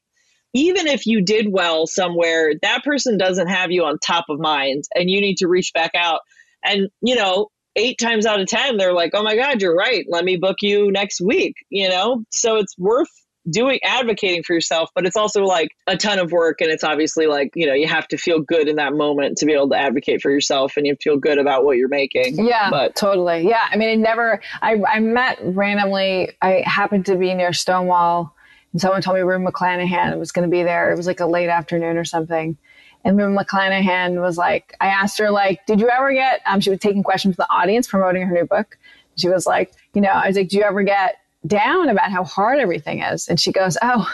even 0.53 0.87
if 0.87 1.07
you 1.07 1.21
did 1.21 1.47
well 1.49 1.87
somewhere, 1.87 2.51
that 2.61 2.83
person 2.83 3.17
doesn't 3.17 3.47
have 3.47 3.71
you 3.71 3.85
on 3.85 3.97
top 3.99 4.25
of 4.29 4.37
mind 4.37 4.83
and 4.95 5.09
you 5.09 5.21
need 5.21 5.37
to 5.37 5.47
reach 5.47 5.71
back 5.73 5.91
out. 5.95 6.19
And, 6.61 6.89
you 7.01 7.15
know, 7.15 7.47
eight 7.75 7.97
times 7.99 8.25
out 8.25 8.39
of 8.39 8.47
10, 8.47 8.77
they're 8.77 8.93
like, 8.93 9.11
oh 9.13 9.23
my 9.23 9.35
God, 9.35 9.61
you're 9.61 9.75
right. 9.75 10.05
Let 10.09 10.25
me 10.25 10.37
book 10.37 10.57
you 10.61 10.91
next 10.91 11.21
week, 11.21 11.55
you 11.69 11.89
know? 11.89 12.23
So 12.29 12.57
it's 12.57 12.77
worth 12.77 13.09
doing 13.49 13.79
advocating 13.83 14.43
for 14.43 14.53
yourself, 14.53 14.89
but 14.93 15.05
it's 15.05 15.15
also 15.15 15.43
like 15.43 15.69
a 15.87 15.97
ton 15.97 16.19
of 16.19 16.31
work. 16.31 16.61
And 16.61 16.69
it's 16.69 16.83
obviously 16.83 17.25
like, 17.25 17.51
you 17.55 17.65
know, 17.65 17.73
you 17.73 17.87
have 17.87 18.07
to 18.09 18.17
feel 18.17 18.39
good 18.39 18.67
in 18.67 18.75
that 18.75 18.93
moment 18.93 19.37
to 19.39 19.45
be 19.45 19.53
able 19.53 19.69
to 19.69 19.75
advocate 19.75 20.21
for 20.21 20.29
yourself 20.29 20.77
and 20.77 20.85
you 20.85 20.95
feel 21.01 21.17
good 21.17 21.39
about 21.39 21.65
what 21.65 21.77
you're 21.77 21.87
making. 21.87 22.45
Yeah, 22.45 22.69
But 22.69 22.95
totally. 22.95 23.47
Yeah. 23.47 23.67
I 23.69 23.77
mean, 23.77 23.89
I 23.89 23.95
never, 23.95 24.41
I, 24.61 24.81
I 24.87 24.99
met 24.99 25.39
randomly, 25.41 26.31
I 26.41 26.63
happened 26.65 27.07
to 27.07 27.15
be 27.15 27.33
near 27.33 27.53
Stonewall 27.53 28.35
and 28.73 28.81
someone 28.81 29.01
told 29.01 29.17
me 29.17 29.21
Rue 29.21 29.39
McClanahan 29.39 30.17
was 30.17 30.31
going 30.31 30.47
to 30.47 30.51
be 30.51 30.63
there. 30.63 30.91
It 30.91 30.97
was 30.97 31.07
like 31.07 31.19
a 31.19 31.25
late 31.25 31.49
afternoon 31.49 31.97
or 31.97 32.05
something. 32.05 32.57
And 33.03 33.17
Rue 33.17 33.35
McClanahan 33.35 34.21
was 34.21 34.37
like, 34.37 34.75
I 34.79 34.87
asked 34.87 35.17
her, 35.19 35.31
like, 35.31 35.65
did 35.65 35.79
you 35.79 35.89
ever 35.89 36.13
get, 36.13 36.41
um, 36.45 36.59
she 36.59 36.69
was 36.69 36.79
taking 36.79 37.03
questions 37.03 37.35
from 37.35 37.45
the 37.47 37.53
audience 37.53 37.87
promoting 37.87 38.23
her 38.23 38.33
new 38.33 38.45
book. 38.45 38.77
She 39.17 39.27
was 39.27 39.45
like, 39.45 39.73
you 39.93 40.01
know, 40.01 40.09
I 40.09 40.27
was 40.27 40.37
like, 40.37 40.49
do 40.49 40.57
you 40.57 40.63
ever 40.63 40.83
get 40.83 41.17
down 41.47 41.89
about 41.89 42.11
how 42.11 42.23
hard 42.23 42.59
everything 42.59 43.01
is? 43.01 43.27
And 43.27 43.39
she 43.39 43.51
goes, 43.51 43.77
oh, 43.81 44.07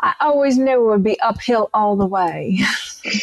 I 0.00 0.14
always 0.20 0.58
knew 0.58 0.84
it 0.84 0.90
would 0.90 1.02
be 1.02 1.18
uphill 1.20 1.70
all 1.72 1.96
the 1.96 2.06
way. 2.06 2.58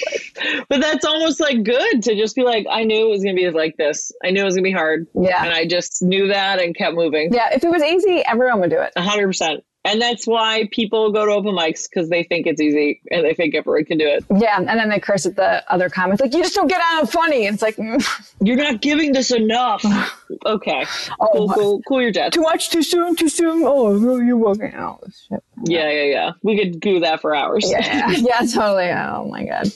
but 0.69 0.81
that's 0.81 1.05
almost 1.05 1.39
like 1.39 1.63
good 1.63 2.03
to 2.03 2.15
just 2.15 2.35
be 2.35 2.43
like, 2.43 2.65
I 2.69 2.83
knew 2.83 3.05
it 3.05 3.09
was 3.09 3.23
going 3.23 3.35
to 3.35 3.41
be 3.41 3.49
like 3.51 3.77
this. 3.77 4.11
I 4.23 4.31
knew 4.31 4.41
it 4.41 4.45
was 4.45 4.55
going 4.55 4.63
to 4.63 4.69
be 4.69 4.73
hard. 4.73 5.07
Yeah. 5.13 5.43
And 5.43 5.53
I 5.53 5.67
just 5.67 6.01
knew 6.01 6.27
that 6.27 6.59
and 6.59 6.75
kept 6.75 6.95
moving. 6.95 7.33
yeah. 7.33 7.53
If 7.53 7.63
it 7.63 7.69
was 7.69 7.83
easy, 7.83 8.23
everyone 8.25 8.59
would 8.61 8.71
do 8.71 8.81
it. 8.81 8.93
A 8.95 9.01
hundred 9.01 9.27
percent. 9.27 9.63
And 9.85 10.01
that's 10.01 10.25
why 10.25 10.69
people 10.71 11.11
go 11.11 11.25
to 11.25 11.31
open 11.33 11.55
mics 11.55 11.89
because 11.89 12.09
they 12.09 12.23
think 12.23 12.47
it's 12.47 12.61
easy 12.61 13.01
and 13.11 13.25
they 13.25 13.33
think 13.33 13.53
everyone 13.53 13.83
can 13.83 13.97
do 13.97 14.07
it. 14.07 14.23
Yeah. 14.33 14.57
And 14.57 14.67
then 14.67 14.89
they 14.89 14.99
curse 14.99 15.25
at 15.25 15.35
the 15.35 15.69
other 15.71 15.89
comics, 15.89 16.21
like, 16.21 16.33
you 16.33 16.41
just 16.41 16.55
don't 16.55 16.67
get 16.67 16.81
out 16.91 17.03
of 17.03 17.11
funny. 17.11 17.45
It's 17.45 17.61
like, 17.61 17.75
mm, 17.75 18.01
You're 18.41 18.55
not 18.55 18.81
giving 18.81 19.11
this 19.11 19.31
enough. 19.31 19.83
okay. 20.45 20.85
Oh, 21.19 21.27
cool, 21.33 21.49
cool, 21.49 21.81
cool 21.87 22.01
your 22.01 22.11
jets. 22.11 22.35
too 22.35 22.41
much, 22.41 22.69
too 22.69 22.83
soon, 22.83 23.15
too 23.15 23.29
soon. 23.29 23.63
Oh, 23.65 24.19
you're 24.19 24.37
working 24.37 24.73
out. 24.73 25.03
Shit. 25.29 25.43
Yeah, 25.63 25.89
yeah, 25.89 26.03
yeah. 26.03 26.31
We 26.41 26.57
could 26.57 26.79
do 26.79 26.99
that 27.01 27.21
for 27.21 27.35
hours. 27.35 27.69
Yeah, 27.69 28.09
yeah, 28.17 28.39
totally. 28.39 28.89
Oh 28.89 29.25
my 29.29 29.45
god. 29.45 29.67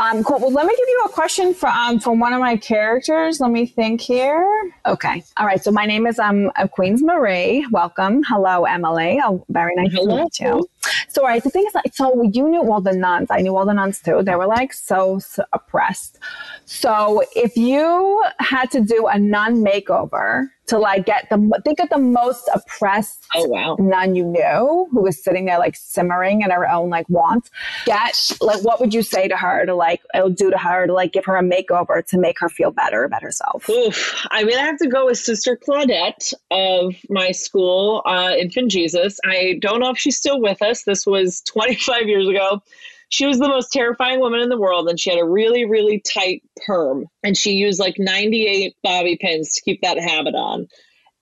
Um, 0.00 0.22
cool. 0.22 0.38
Well, 0.38 0.52
let 0.52 0.66
me 0.66 0.72
give 0.72 0.88
you 0.88 1.02
a 1.06 1.08
question 1.08 1.54
from 1.54 1.76
um, 1.76 2.00
from 2.00 2.20
one 2.20 2.32
of 2.32 2.40
my 2.40 2.56
characters. 2.56 3.40
Let 3.40 3.50
me 3.50 3.66
think 3.66 4.00
here. 4.00 4.46
Okay. 4.86 5.22
All 5.36 5.46
right. 5.46 5.62
So 5.62 5.70
my 5.70 5.86
name 5.86 6.06
is 6.06 6.18
um 6.18 6.50
Queens 6.72 7.02
Marie. 7.02 7.66
Welcome. 7.70 8.22
Hello, 8.28 8.64
Emily. 8.64 9.20
Oh, 9.24 9.44
very 9.48 9.74
nice 9.74 9.92
Hello. 9.92 10.18
to 10.18 10.22
meet 10.24 10.40
you. 10.40 10.68
So, 11.08 11.22
right. 11.22 11.42
The 11.42 11.50
thing 11.50 11.64
is, 11.66 11.74
like, 11.74 11.94
so 11.94 12.22
you 12.22 12.48
knew 12.48 12.70
all 12.70 12.80
the 12.80 12.92
nuns. 12.92 13.28
I 13.30 13.40
knew 13.40 13.56
all 13.56 13.66
the 13.66 13.74
nuns 13.74 14.00
too. 14.00 14.22
They 14.22 14.34
were 14.34 14.46
like 14.46 14.72
so, 14.72 15.18
so 15.18 15.44
oppressed. 15.52 16.18
So, 16.64 17.22
if 17.34 17.56
you 17.56 18.24
had 18.38 18.70
to 18.72 18.80
do 18.80 19.06
a 19.06 19.18
nun 19.18 19.64
makeover 19.64 20.48
to 20.66 20.78
like 20.78 21.06
get 21.06 21.26
the 21.30 21.60
think 21.64 21.80
of 21.80 21.88
the 21.88 21.96
most 21.98 22.48
oppressed 22.54 23.26
Oh 23.34 23.48
wow. 23.48 23.76
nun 23.80 24.14
you 24.14 24.22
knew 24.22 24.86
who 24.90 25.00
was 25.00 25.24
sitting 25.24 25.46
there 25.46 25.58
like 25.58 25.74
simmering 25.74 26.42
in 26.42 26.50
her 26.50 26.68
own 26.68 26.90
like 26.90 27.08
wants 27.08 27.50
get 27.86 28.30
like 28.42 28.62
what 28.62 28.78
would 28.78 28.92
you 28.92 29.02
say 29.02 29.28
to 29.28 29.36
her 29.36 29.64
to 29.64 29.74
like 29.74 30.02
it'll 30.14 30.28
do 30.28 30.50
to 30.50 30.58
her 30.58 30.86
to 30.86 30.92
like 30.92 31.14
give 31.14 31.24
her 31.24 31.36
a 31.36 31.42
makeover 31.42 32.04
to 32.08 32.18
make 32.18 32.38
her 32.38 32.50
feel 32.50 32.70
better 32.70 33.04
about 33.04 33.22
herself 33.22 33.66
Oof. 33.70 34.26
I 34.30 34.44
mean, 34.44 34.58
I 34.58 34.62
have 34.62 34.78
to 34.78 34.88
go 34.88 35.06
with 35.06 35.18
Sister 35.18 35.56
Claudette 35.56 36.32
of 36.50 36.94
my 37.08 37.32
school, 37.32 38.02
uh, 38.06 38.32
Infant 38.38 38.70
Jesus. 38.70 39.18
I 39.24 39.58
don't 39.60 39.80
know 39.80 39.90
if 39.90 39.98
she's 39.98 40.16
still 40.16 40.40
with 40.40 40.62
us. 40.62 40.77
This 40.84 41.06
was 41.06 41.40
25 41.46 42.08
years 42.08 42.28
ago. 42.28 42.62
She 43.10 43.26
was 43.26 43.38
the 43.38 43.48
most 43.48 43.72
terrifying 43.72 44.20
woman 44.20 44.40
in 44.40 44.50
the 44.50 44.58
world, 44.58 44.88
and 44.88 45.00
she 45.00 45.10
had 45.10 45.18
a 45.18 45.24
really, 45.24 45.64
really 45.64 46.00
tight 46.00 46.42
perm. 46.66 47.06
And 47.24 47.36
she 47.36 47.52
used 47.52 47.80
like 47.80 47.96
98 47.98 48.76
bobby 48.82 49.16
pins 49.16 49.54
to 49.54 49.62
keep 49.62 49.80
that 49.80 49.98
habit 49.98 50.34
on. 50.34 50.68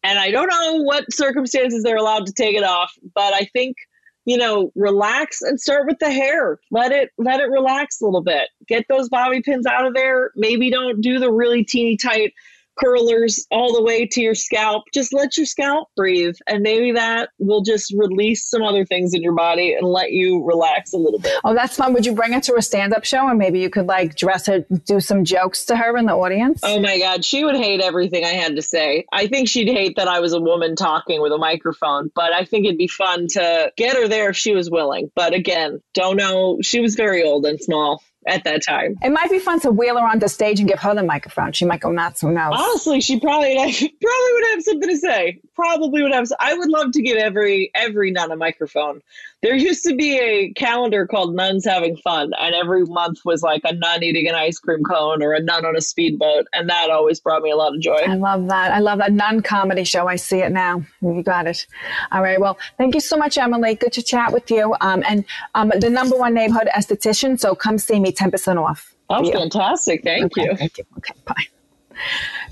And 0.02 0.18
I 0.18 0.30
don't 0.30 0.48
know 0.48 0.82
what 0.82 1.12
circumstances 1.12 1.82
they're 1.82 1.96
allowed 1.96 2.26
to 2.26 2.32
take 2.32 2.56
it 2.56 2.64
off, 2.64 2.92
but 3.14 3.34
I 3.34 3.48
think 3.52 3.76
you 4.26 4.36
know 4.36 4.72
relax 4.74 5.40
and 5.40 5.58
start 5.58 5.86
with 5.86 5.98
the 6.00 6.10
hair 6.10 6.58
let 6.70 6.92
it 6.92 7.10
let 7.16 7.40
it 7.40 7.48
relax 7.48 8.00
a 8.00 8.04
little 8.04 8.22
bit 8.22 8.48
get 8.66 8.84
those 8.88 9.08
bobby 9.08 9.40
pins 9.40 9.66
out 9.66 9.86
of 9.86 9.94
there 9.94 10.32
maybe 10.34 10.68
don't 10.68 11.00
do 11.00 11.18
the 11.18 11.30
really 11.30 11.64
teeny 11.64 11.96
tight 11.96 12.34
curlers 12.78 13.46
all 13.50 13.74
the 13.74 13.82
way 13.82 14.06
to 14.06 14.20
your 14.20 14.34
scalp 14.34 14.84
just 14.92 15.12
let 15.12 15.36
your 15.36 15.46
scalp 15.46 15.88
breathe 15.96 16.36
and 16.46 16.62
maybe 16.62 16.92
that 16.92 17.30
will 17.38 17.62
just 17.62 17.92
release 17.96 18.48
some 18.48 18.62
other 18.62 18.84
things 18.84 19.14
in 19.14 19.22
your 19.22 19.34
body 19.34 19.74
and 19.74 19.86
let 19.86 20.12
you 20.12 20.44
relax 20.44 20.92
a 20.92 20.98
little 20.98 21.18
bit 21.18 21.32
oh 21.44 21.54
that's 21.54 21.76
fun 21.76 21.92
would 21.92 22.04
you 22.04 22.14
bring 22.14 22.32
her 22.32 22.40
to 22.40 22.54
a 22.56 22.62
stand-up 22.62 23.04
show 23.04 23.28
and 23.28 23.38
maybe 23.38 23.60
you 23.60 23.70
could 23.70 23.86
like 23.86 24.16
dress 24.16 24.46
her 24.46 24.64
do 24.84 25.00
some 25.00 25.24
jokes 25.24 25.64
to 25.64 25.76
her 25.76 25.96
in 25.96 26.06
the 26.06 26.12
audience 26.12 26.60
Oh 26.62 26.80
my 26.80 26.98
God, 26.98 27.24
she 27.24 27.44
would 27.44 27.56
hate 27.56 27.80
everything 27.80 28.24
I 28.24 28.30
had 28.30 28.56
to 28.56 28.62
say. 28.62 29.06
I 29.12 29.28
think 29.28 29.48
she'd 29.48 29.68
hate 29.68 29.96
that 29.96 30.08
I 30.08 30.20
was 30.20 30.32
a 30.32 30.40
woman 30.40 30.76
talking 30.76 31.22
with 31.22 31.32
a 31.32 31.38
microphone, 31.38 32.10
but 32.14 32.32
I 32.32 32.44
think 32.44 32.66
it'd 32.66 32.76
be 32.76 32.88
fun 32.88 33.28
to 33.28 33.72
get 33.76 33.96
her 33.96 34.08
there 34.08 34.30
if 34.30 34.36
she 34.36 34.54
was 34.54 34.70
willing. 34.70 35.10
But 35.14 35.32
again, 35.32 35.80
don't 35.94 36.16
know. 36.16 36.58
She 36.62 36.80
was 36.80 36.94
very 36.96 37.22
old 37.22 37.46
and 37.46 37.60
small 37.60 38.02
at 38.26 38.44
that 38.44 38.62
time. 38.66 38.96
It 39.02 39.10
might 39.10 39.30
be 39.30 39.38
fun 39.38 39.60
to 39.60 39.70
wheel 39.70 39.98
her 39.98 40.06
onto 40.06 40.28
stage 40.28 40.60
and 40.60 40.68
give 40.68 40.78
her 40.80 40.94
the 40.94 41.02
microphone. 41.02 41.52
She 41.52 41.64
might 41.64 41.80
go 41.80 41.90
nuts. 41.90 42.20
Who 42.20 42.32
knows? 42.32 42.52
Honestly, 42.56 43.00
she 43.00 43.20
probably 43.20 43.54
probably 43.56 44.32
would 44.32 44.50
have 44.50 44.62
something 44.62 44.88
to 44.88 44.96
say. 44.96 45.40
Probably 45.54 46.02
would 46.02 46.12
have. 46.12 46.28
I 46.38 46.54
would 46.54 46.68
love 46.68 46.92
to 46.92 47.02
give 47.02 47.16
every 47.16 47.70
every 47.74 48.10
nun 48.10 48.30
a 48.30 48.36
microphone. 48.36 49.00
There 49.42 49.54
used 49.54 49.84
to 49.84 49.94
be 49.94 50.18
a 50.18 50.52
calendar 50.54 51.06
called 51.06 51.34
Nuns 51.34 51.64
Having 51.64 51.98
Fun, 51.98 52.32
and 52.38 52.54
every 52.54 52.84
month 52.86 53.18
was 53.24 53.42
like 53.42 53.60
a 53.64 53.74
nun 53.74 54.02
eating 54.02 54.26
an 54.28 54.34
ice 54.34 54.58
cream 54.58 54.82
cone 54.82 55.22
or 55.22 55.34
a 55.34 55.42
nun 55.42 55.64
on 55.66 55.76
a 55.76 55.80
speedboat, 55.80 56.46
and 56.54 56.70
that 56.70 56.90
always 56.90 57.20
brought 57.20 57.42
me 57.42 57.50
a 57.50 57.56
lot 57.56 57.74
of 57.74 57.80
joy. 57.80 57.98
I 58.06 58.14
love 58.14 58.48
that. 58.48 58.72
I 58.72 58.78
love 58.78 58.98
that 58.98 59.12
nun 59.12 59.42
comedy 59.42 59.84
show. 59.84 60.08
I 60.08 60.16
see 60.16 60.38
it 60.38 60.52
now. 60.52 60.82
You 61.02 61.22
got 61.22 61.46
it. 61.46 61.66
All 62.12 62.22
right. 62.22 62.40
Well, 62.40 62.58
thank 62.78 62.94
you 62.94 63.00
so 63.00 63.16
much, 63.16 63.36
Emily. 63.36 63.74
Good 63.74 63.92
to 63.92 64.02
chat 64.02 64.32
with 64.32 64.50
you. 64.50 64.74
Um, 64.80 65.04
and 65.06 65.24
um, 65.54 65.70
the 65.78 65.90
number 65.90 66.16
one 66.16 66.32
neighborhood 66.32 66.68
esthetician. 66.74 67.38
So 67.38 67.54
come 67.54 67.76
see 67.76 68.00
me, 68.00 68.12
ten 68.12 68.30
percent 68.30 68.58
off. 68.58 68.94
Oh, 69.10 69.30
fantastic! 69.30 70.02
Thank 70.02 70.24
okay, 70.24 70.44
you. 70.44 70.56
Thank 70.56 70.78
you. 70.78 70.84
Okay. 70.96 71.14
Bye. 71.26 71.46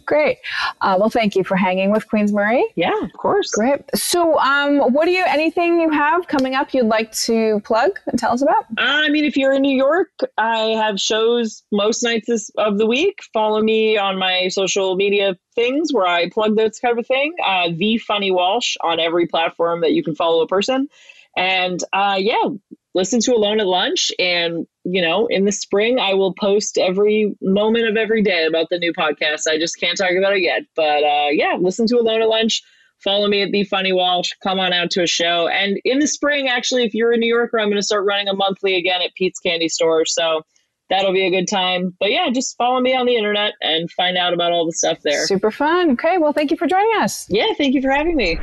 Great. 0.07 0.39
Uh, 0.81 0.97
well, 0.99 1.09
thank 1.09 1.35
you 1.35 1.45
for 1.45 1.57
hanging 1.57 1.91
with 1.91 2.07
Queensmarie. 2.09 2.63
Yeah, 2.77 2.93
of 3.03 3.13
course. 3.15 3.51
Great. 3.53 3.81
So, 3.95 4.39
um, 4.39 4.93
what 4.93 5.07
do 5.07 5.13
you, 5.13 5.25
anything 5.27 5.81
you 5.81 5.91
have 5.91 6.29
coming 6.29 6.55
up 6.55 6.75
you'd 6.75 6.87
like 6.87 7.13
to 7.13 7.61
plug 7.65 7.99
and 8.07 8.19
tell 8.19 8.33
us 8.33 8.43
about? 8.43 8.67
I 8.77 9.09
mean, 9.09 9.25
if 9.25 9.37
you're 9.37 9.53
in 9.53 9.63
New 9.63 9.77
York, 9.77 10.11
I 10.37 10.59
have 10.59 11.01
shows 11.01 11.63
most 11.73 12.03
nights 12.03 12.27
this, 12.27 12.51
of 12.59 12.79
the 12.79 12.87
week. 12.87 13.21
Follow 13.33 13.63
me 13.63 13.97
on 13.97 14.19
my 14.19 14.49
social 14.49 14.97
media 14.97 15.37
things 15.55 15.93
where 15.93 16.07
I 16.07 16.29
plug 16.29 16.57
this 16.57 16.79
kind 16.79 16.99
of 16.99 17.07
thing. 17.07 17.35
Uh, 17.45 17.71
the 17.75 17.99
Funny 17.99 18.31
Walsh 18.31 18.77
on 18.83 19.01
every 19.01 19.27
platform 19.27 19.81
that 19.81 19.93
you 19.93 20.03
can 20.03 20.15
follow 20.15 20.43
a 20.43 20.49
person. 20.49 20.89
And 21.37 21.83
uh, 21.93 22.17
yeah, 22.19 22.49
listen 22.95 23.21
to 23.21 23.35
Alone 23.35 23.61
at 23.61 23.67
Lunch. 23.67 24.13
And, 24.19 24.67
you 24.85 25.03
know, 25.03 25.27
in 25.27 25.45
the 25.45 25.53
spring, 25.53 25.99
I 25.99 26.15
will 26.15 26.33
post 26.33 26.79
every 26.79 27.35
moment 27.43 27.89
of 27.89 27.97
every 27.97 28.23
day 28.23 28.47
about 28.47 28.69
the 28.71 28.79
new 28.79 28.93
podcast. 28.93 29.43
I 29.49 29.59
just 29.59 29.79
can't 29.79 29.99
talk 29.99 30.13
about 30.17 30.35
it 30.35 30.43
yet. 30.43 30.63
But 30.75 31.03
uh, 31.03 31.29
yeah, 31.31 31.57
listen 31.61 31.87
to 31.89 31.99
Alone 31.99 32.23
at 32.23 32.29
Lunch. 32.29 32.63
Follow 33.03 33.29
me 33.29 33.43
at 33.43 33.51
The 33.51 33.65
Funny 33.65 33.93
Walsh. 33.93 34.31
Come 34.43 34.59
on 34.59 34.73
out 34.73 34.91
to 34.93 35.03
a 35.03 35.07
show. 35.07 35.47
And 35.49 35.79
in 35.85 35.99
the 35.99 36.07
spring, 36.07 36.49
actually, 36.49 36.85
if 36.85 36.95
you're 36.95 37.13
a 37.13 37.19
New 37.19 37.29
Yorker, 37.29 37.59
I'm 37.59 37.69
going 37.69 37.77
to 37.77 37.83
start 37.83 38.07
running 38.07 38.29
a 38.29 38.35
monthly 38.35 38.77
again 38.77 39.03
at 39.03 39.15
Pete's 39.15 39.41
Candy 39.41 39.69
Store. 39.69 40.07
So 40.07 40.43
that'll 40.89 41.13
be 41.13 41.27
a 41.27 41.31
good 41.31 41.49
time. 41.49 41.95
But 42.01 42.13
yeah, 42.13 42.31
just 42.31 42.57
follow 42.57 42.81
me 42.81 42.97
on 42.97 43.05
the 43.05 43.17
internet 43.17 43.55
and 43.61 43.91
find 43.91 44.17
out 44.17 44.33
about 44.33 44.53
all 44.53 44.65
the 44.65 44.73
stuff 44.73 45.01
there. 45.03 45.27
Super 45.27 45.51
fun. 45.51 45.91
Okay. 45.93 46.17
Well, 46.17 46.33
thank 46.33 46.51
you 46.51 46.57
for 46.57 46.67
joining 46.67 46.93
us. 47.01 47.27
Yeah, 47.29 47.53
thank 47.59 47.75
you 47.75 47.83
for 47.83 47.91
having 47.91 48.17
me. 48.17 48.39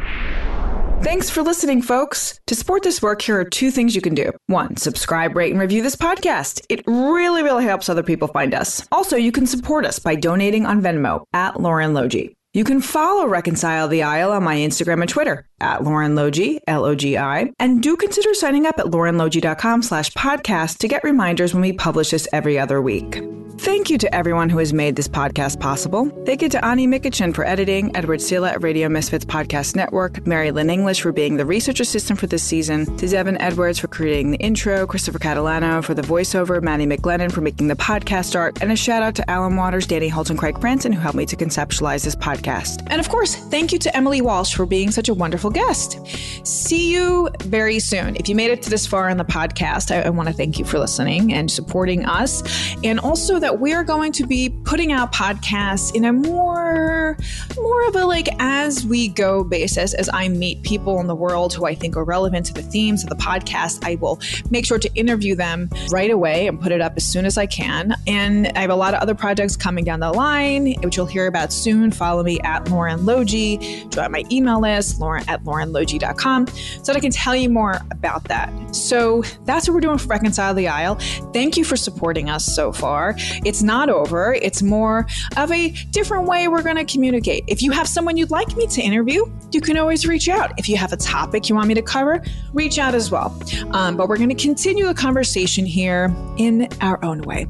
Thanks 1.03 1.31
for 1.31 1.41
listening, 1.41 1.81
folks. 1.81 2.39
To 2.45 2.55
support 2.55 2.83
this 2.83 3.01
work, 3.01 3.23
here 3.23 3.39
are 3.39 3.43
two 3.43 3.71
things 3.71 3.95
you 3.95 4.01
can 4.01 4.13
do. 4.13 4.31
One, 4.45 4.77
subscribe, 4.77 5.35
rate, 5.35 5.51
and 5.51 5.59
review 5.59 5.81
this 5.81 5.95
podcast. 5.95 6.63
It 6.69 6.83
really, 6.85 7.41
really 7.41 7.63
helps 7.65 7.89
other 7.89 8.03
people 8.03 8.27
find 8.27 8.53
us. 8.53 8.87
Also, 8.91 9.17
you 9.17 9.31
can 9.31 9.47
support 9.47 9.83
us 9.83 9.97
by 9.97 10.13
donating 10.15 10.65
on 10.67 10.81
Venmo 10.81 11.23
at 11.33 11.59
Lauren 11.59 11.95
Logi. 11.95 12.35
You 12.53 12.63
can 12.63 12.81
follow 12.81 13.27
Reconcile 13.27 13.87
the 13.87 14.03
Aisle 14.03 14.31
on 14.31 14.43
my 14.43 14.57
Instagram 14.57 15.01
and 15.01 15.09
Twitter 15.09 15.47
at 15.59 15.83
Lauren 15.83 16.15
Logi, 16.15 16.59
L-O-G-I, 16.67 17.51
and 17.59 17.81
do 17.81 17.95
consider 17.97 18.33
signing 18.33 18.65
up 18.65 18.77
at 18.77 18.87
laurenlogi.com 18.87 19.81
slash 19.83 20.11
podcast 20.11 20.77
to 20.79 20.87
get 20.87 21.03
reminders 21.03 21.53
when 21.53 21.61
we 21.61 21.73
publish 21.73 22.11
this 22.11 22.27
every 22.31 22.59
other 22.59 22.81
week. 22.81 23.21
Thank 23.61 23.91
you 23.91 23.99
to 23.99 24.15
everyone 24.15 24.49
who 24.49 24.57
has 24.57 24.73
made 24.73 24.95
this 24.95 25.07
podcast 25.07 25.59
possible. 25.59 26.09
Thank 26.25 26.41
you 26.41 26.49
to 26.49 26.65
Ani 26.65 26.87
Mikichin 26.87 27.31
for 27.31 27.45
editing, 27.45 27.95
Edward 27.95 28.19
Silla 28.19 28.49
at 28.49 28.63
Radio 28.63 28.89
Misfits 28.89 29.23
Podcast 29.23 29.75
Network, 29.75 30.25
Mary 30.25 30.49
Lynn 30.49 30.71
English 30.71 31.01
for 31.01 31.11
being 31.11 31.37
the 31.37 31.45
research 31.45 31.79
assistant 31.79 32.19
for 32.19 32.25
this 32.25 32.41
season, 32.41 32.97
to 32.97 33.07
Devin 33.07 33.39
Edwards 33.39 33.77
for 33.77 33.87
creating 33.87 34.31
the 34.31 34.39
intro, 34.39 34.87
Christopher 34.87 35.19
Catalano 35.19 35.83
for 35.83 35.93
the 35.93 36.01
voiceover, 36.01 36.59
Maddie 36.59 36.87
McGlennon 36.87 37.31
for 37.31 37.41
making 37.41 37.67
the 37.67 37.75
podcast 37.75 38.35
art, 38.35 38.59
and 38.63 38.71
a 38.71 38.75
shout 38.75 39.03
out 39.03 39.13
to 39.13 39.29
Alan 39.29 39.55
Waters, 39.55 39.85
Danny 39.85 40.07
Holt, 40.07 40.31
and 40.31 40.39
Craig 40.39 40.55
Franson 40.55 40.91
who 40.91 40.99
helped 40.99 41.15
me 41.15 41.27
to 41.27 41.35
conceptualize 41.35 42.03
this 42.03 42.15
podcast. 42.15 42.81
And 42.87 42.99
of 42.99 43.09
course, 43.09 43.35
thank 43.35 43.71
you 43.71 43.77
to 43.77 43.95
Emily 43.95 44.21
Walsh 44.21 44.55
for 44.55 44.65
being 44.65 44.89
such 44.89 45.07
a 45.07 45.13
wonderful 45.13 45.51
guest. 45.51 45.99
See 46.47 46.91
you 46.91 47.29
very 47.43 47.77
soon. 47.77 48.15
If 48.15 48.27
you 48.27 48.33
made 48.33 48.49
it 48.49 48.63
to 48.63 48.71
this 48.71 48.87
far 48.87 49.07
in 49.07 49.17
the 49.17 49.23
podcast, 49.23 49.95
I, 49.95 50.01
I 50.01 50.09
want 50.09 50.29
to 50.29 50.33
thank 50.33 50.57
you 50.57 50.65
for 50.65 50.79
listening 50.79 51.31
and 51.31 51.51
supporting 51.51 52.07
us, 52.07 52.41
and 52.83 52.99
also 52.99 53.39
that 53.51 53.59
we 53.59 53.73
are 53.73 53.83
going 53.83 54.13
to 54.13 54.25
be 54.25 54.49
putting 54.63 54.93
out 54.93 55.11
podcasts 55.11 55.93
in 55.93 56.05
a 56.05 56.13
more 56.13 57.17
more 57.57 57.87
of 57.87 57.95
a 57.97 58.05
like 58.05 58.29
as 58.39 58.85
we 58.85 59.09
go 59.09 59.43
basis 59.43 59.93
as 59.93 60.09
I 60.13 60.29
meet 60.29 60.63
people 60.63 61.01
in 61.01 61.07
the 61.07 61.15
world 61.15 61.53
who 61.53 61.65
I 61.65 61.75
think 61.75 61.97
are 61.97 62.05
relevant 62.05 62.45
to 62.45 62.53
the 62.53 62.61
themes 62.61 63.03
of 63.03 63.09
the 63.09 63.15
podcast. 63.17 63.85
I 63.85 63.95
will 63.95 64.21
make 64.49 64.65
sure 64.65 64.79
to 64.79 64.89
interview 64.95 65.35
them 65.35 65.69
right 65.89 66.09
away 66.09 66.47
and 66.47 66.61
put 66.61 66.71
it 66.71 66.79
up 66.79 66.93
as 66.95 67.05
soon 67.05 67.25
as 67.25 67.37
I 67.37 67.45
can. 67.45 67.93
And 68.07 68.47
I 68.55 68.61
have 68.61 68.69
a 68.69 68.75
lot 68.75 68.93
of 68.93 69.01
other 69.01 69.15
projects 69.15 69.57
coming 69.57 69.83
down 69.83 69.99
the 69.99 70.13
line, 70.13 70.73
which 70.81 70.95
you'll 70.95 71.05
hear 71.05 71.27
about 71.27 71.51
soon. 71.51 71.91
Follow 71.91 72.23
me 72.23 72.39
at 72.41 72.69
Lauren 72.69 73.05
Logi, 73.05 73.85
join 73.89 74.13
my 74.13 74.23
email 74.31 74.61
list, 74.61 75.01
lauren 75.01 75.27
at 75.27 75.43
laurenlogi.com, 75.43 76.47
so 76.47 76.81
that 76.83 76.95
I 76.95 77.01
can 77.01 77.11
tell 77.11 77.35
you 77.35 77.49
more 77.49 77.81
about 77.91 78.23
that. 78.25 78.49
So 78.73 79.23
that's 79.43 79.67
what 79.67 79.75
we're 79.75 79.81
doing 79.81 79.97
for 79.97 80.07
Reconcile 80.07 80.53
the 80.53 80.69
Aisle. 80.69 80.95
Thank 81.33 81.57
you 81.57 81.65
for 81.65 81.75
supporting 81.75 82.29
us 82.29 82.45
so 82.45 82.71
far. 82.71 83.17
It's 83.45 83.61
not 83.61 83.89
over. 83.89 84.33
It's 84.33 84.61
more 84.61 85.07
of 85.37 85.51
a 85.51 85.69
different 85.91 86.27
way 86.27 86.47
we're 86.47 86.63
going 86.63 86.75
to 86.75 86.85
communicate. 86.85 87.43
If 87.47 87.61
you 87.61 87.71
have 87.71 87.87
someone 87.87 88.17
you'd 88.17 88.31
like 88.31 88.55
me 88.55 88.67
to 88.67 88.81
interview, 88.81 89.25
you 89.51 89.61
can 89.61 89.77
always 89.77 90.05
reach 90.07 90.29
out. 90.29 90.57
If 90.57 90.69
you 90.69 90.77
have 90.77 90.93
a 90.93 90.97
topic 90.97 91.49
you 91.49 91.55
want 91.55 91.67
me 91.67 91.73
to 91.75 91.81
cover, 91.81 92.23
reach 92.53 92.77
out 92.79 92.95
as 92.95 93.11
well. 93.11 93.37
Um, 93.71 93.97
but 93.97 94.09
we're 94.09 94.17
going 94.17 94.29
to 94.29 94.35
continue 94.35 94.85
the 94.85 94.93
conversation 94.93 95.65
here 95.65 96.15
in 96.37 96.67
our 96.81 97.03
own 97.03 97.21
way. 97.21 97.47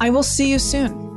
I 0.00 0.10
will 0.10 0.22
see 0.22 0.50
you 0.50 0.58
soon. 0.58 1.15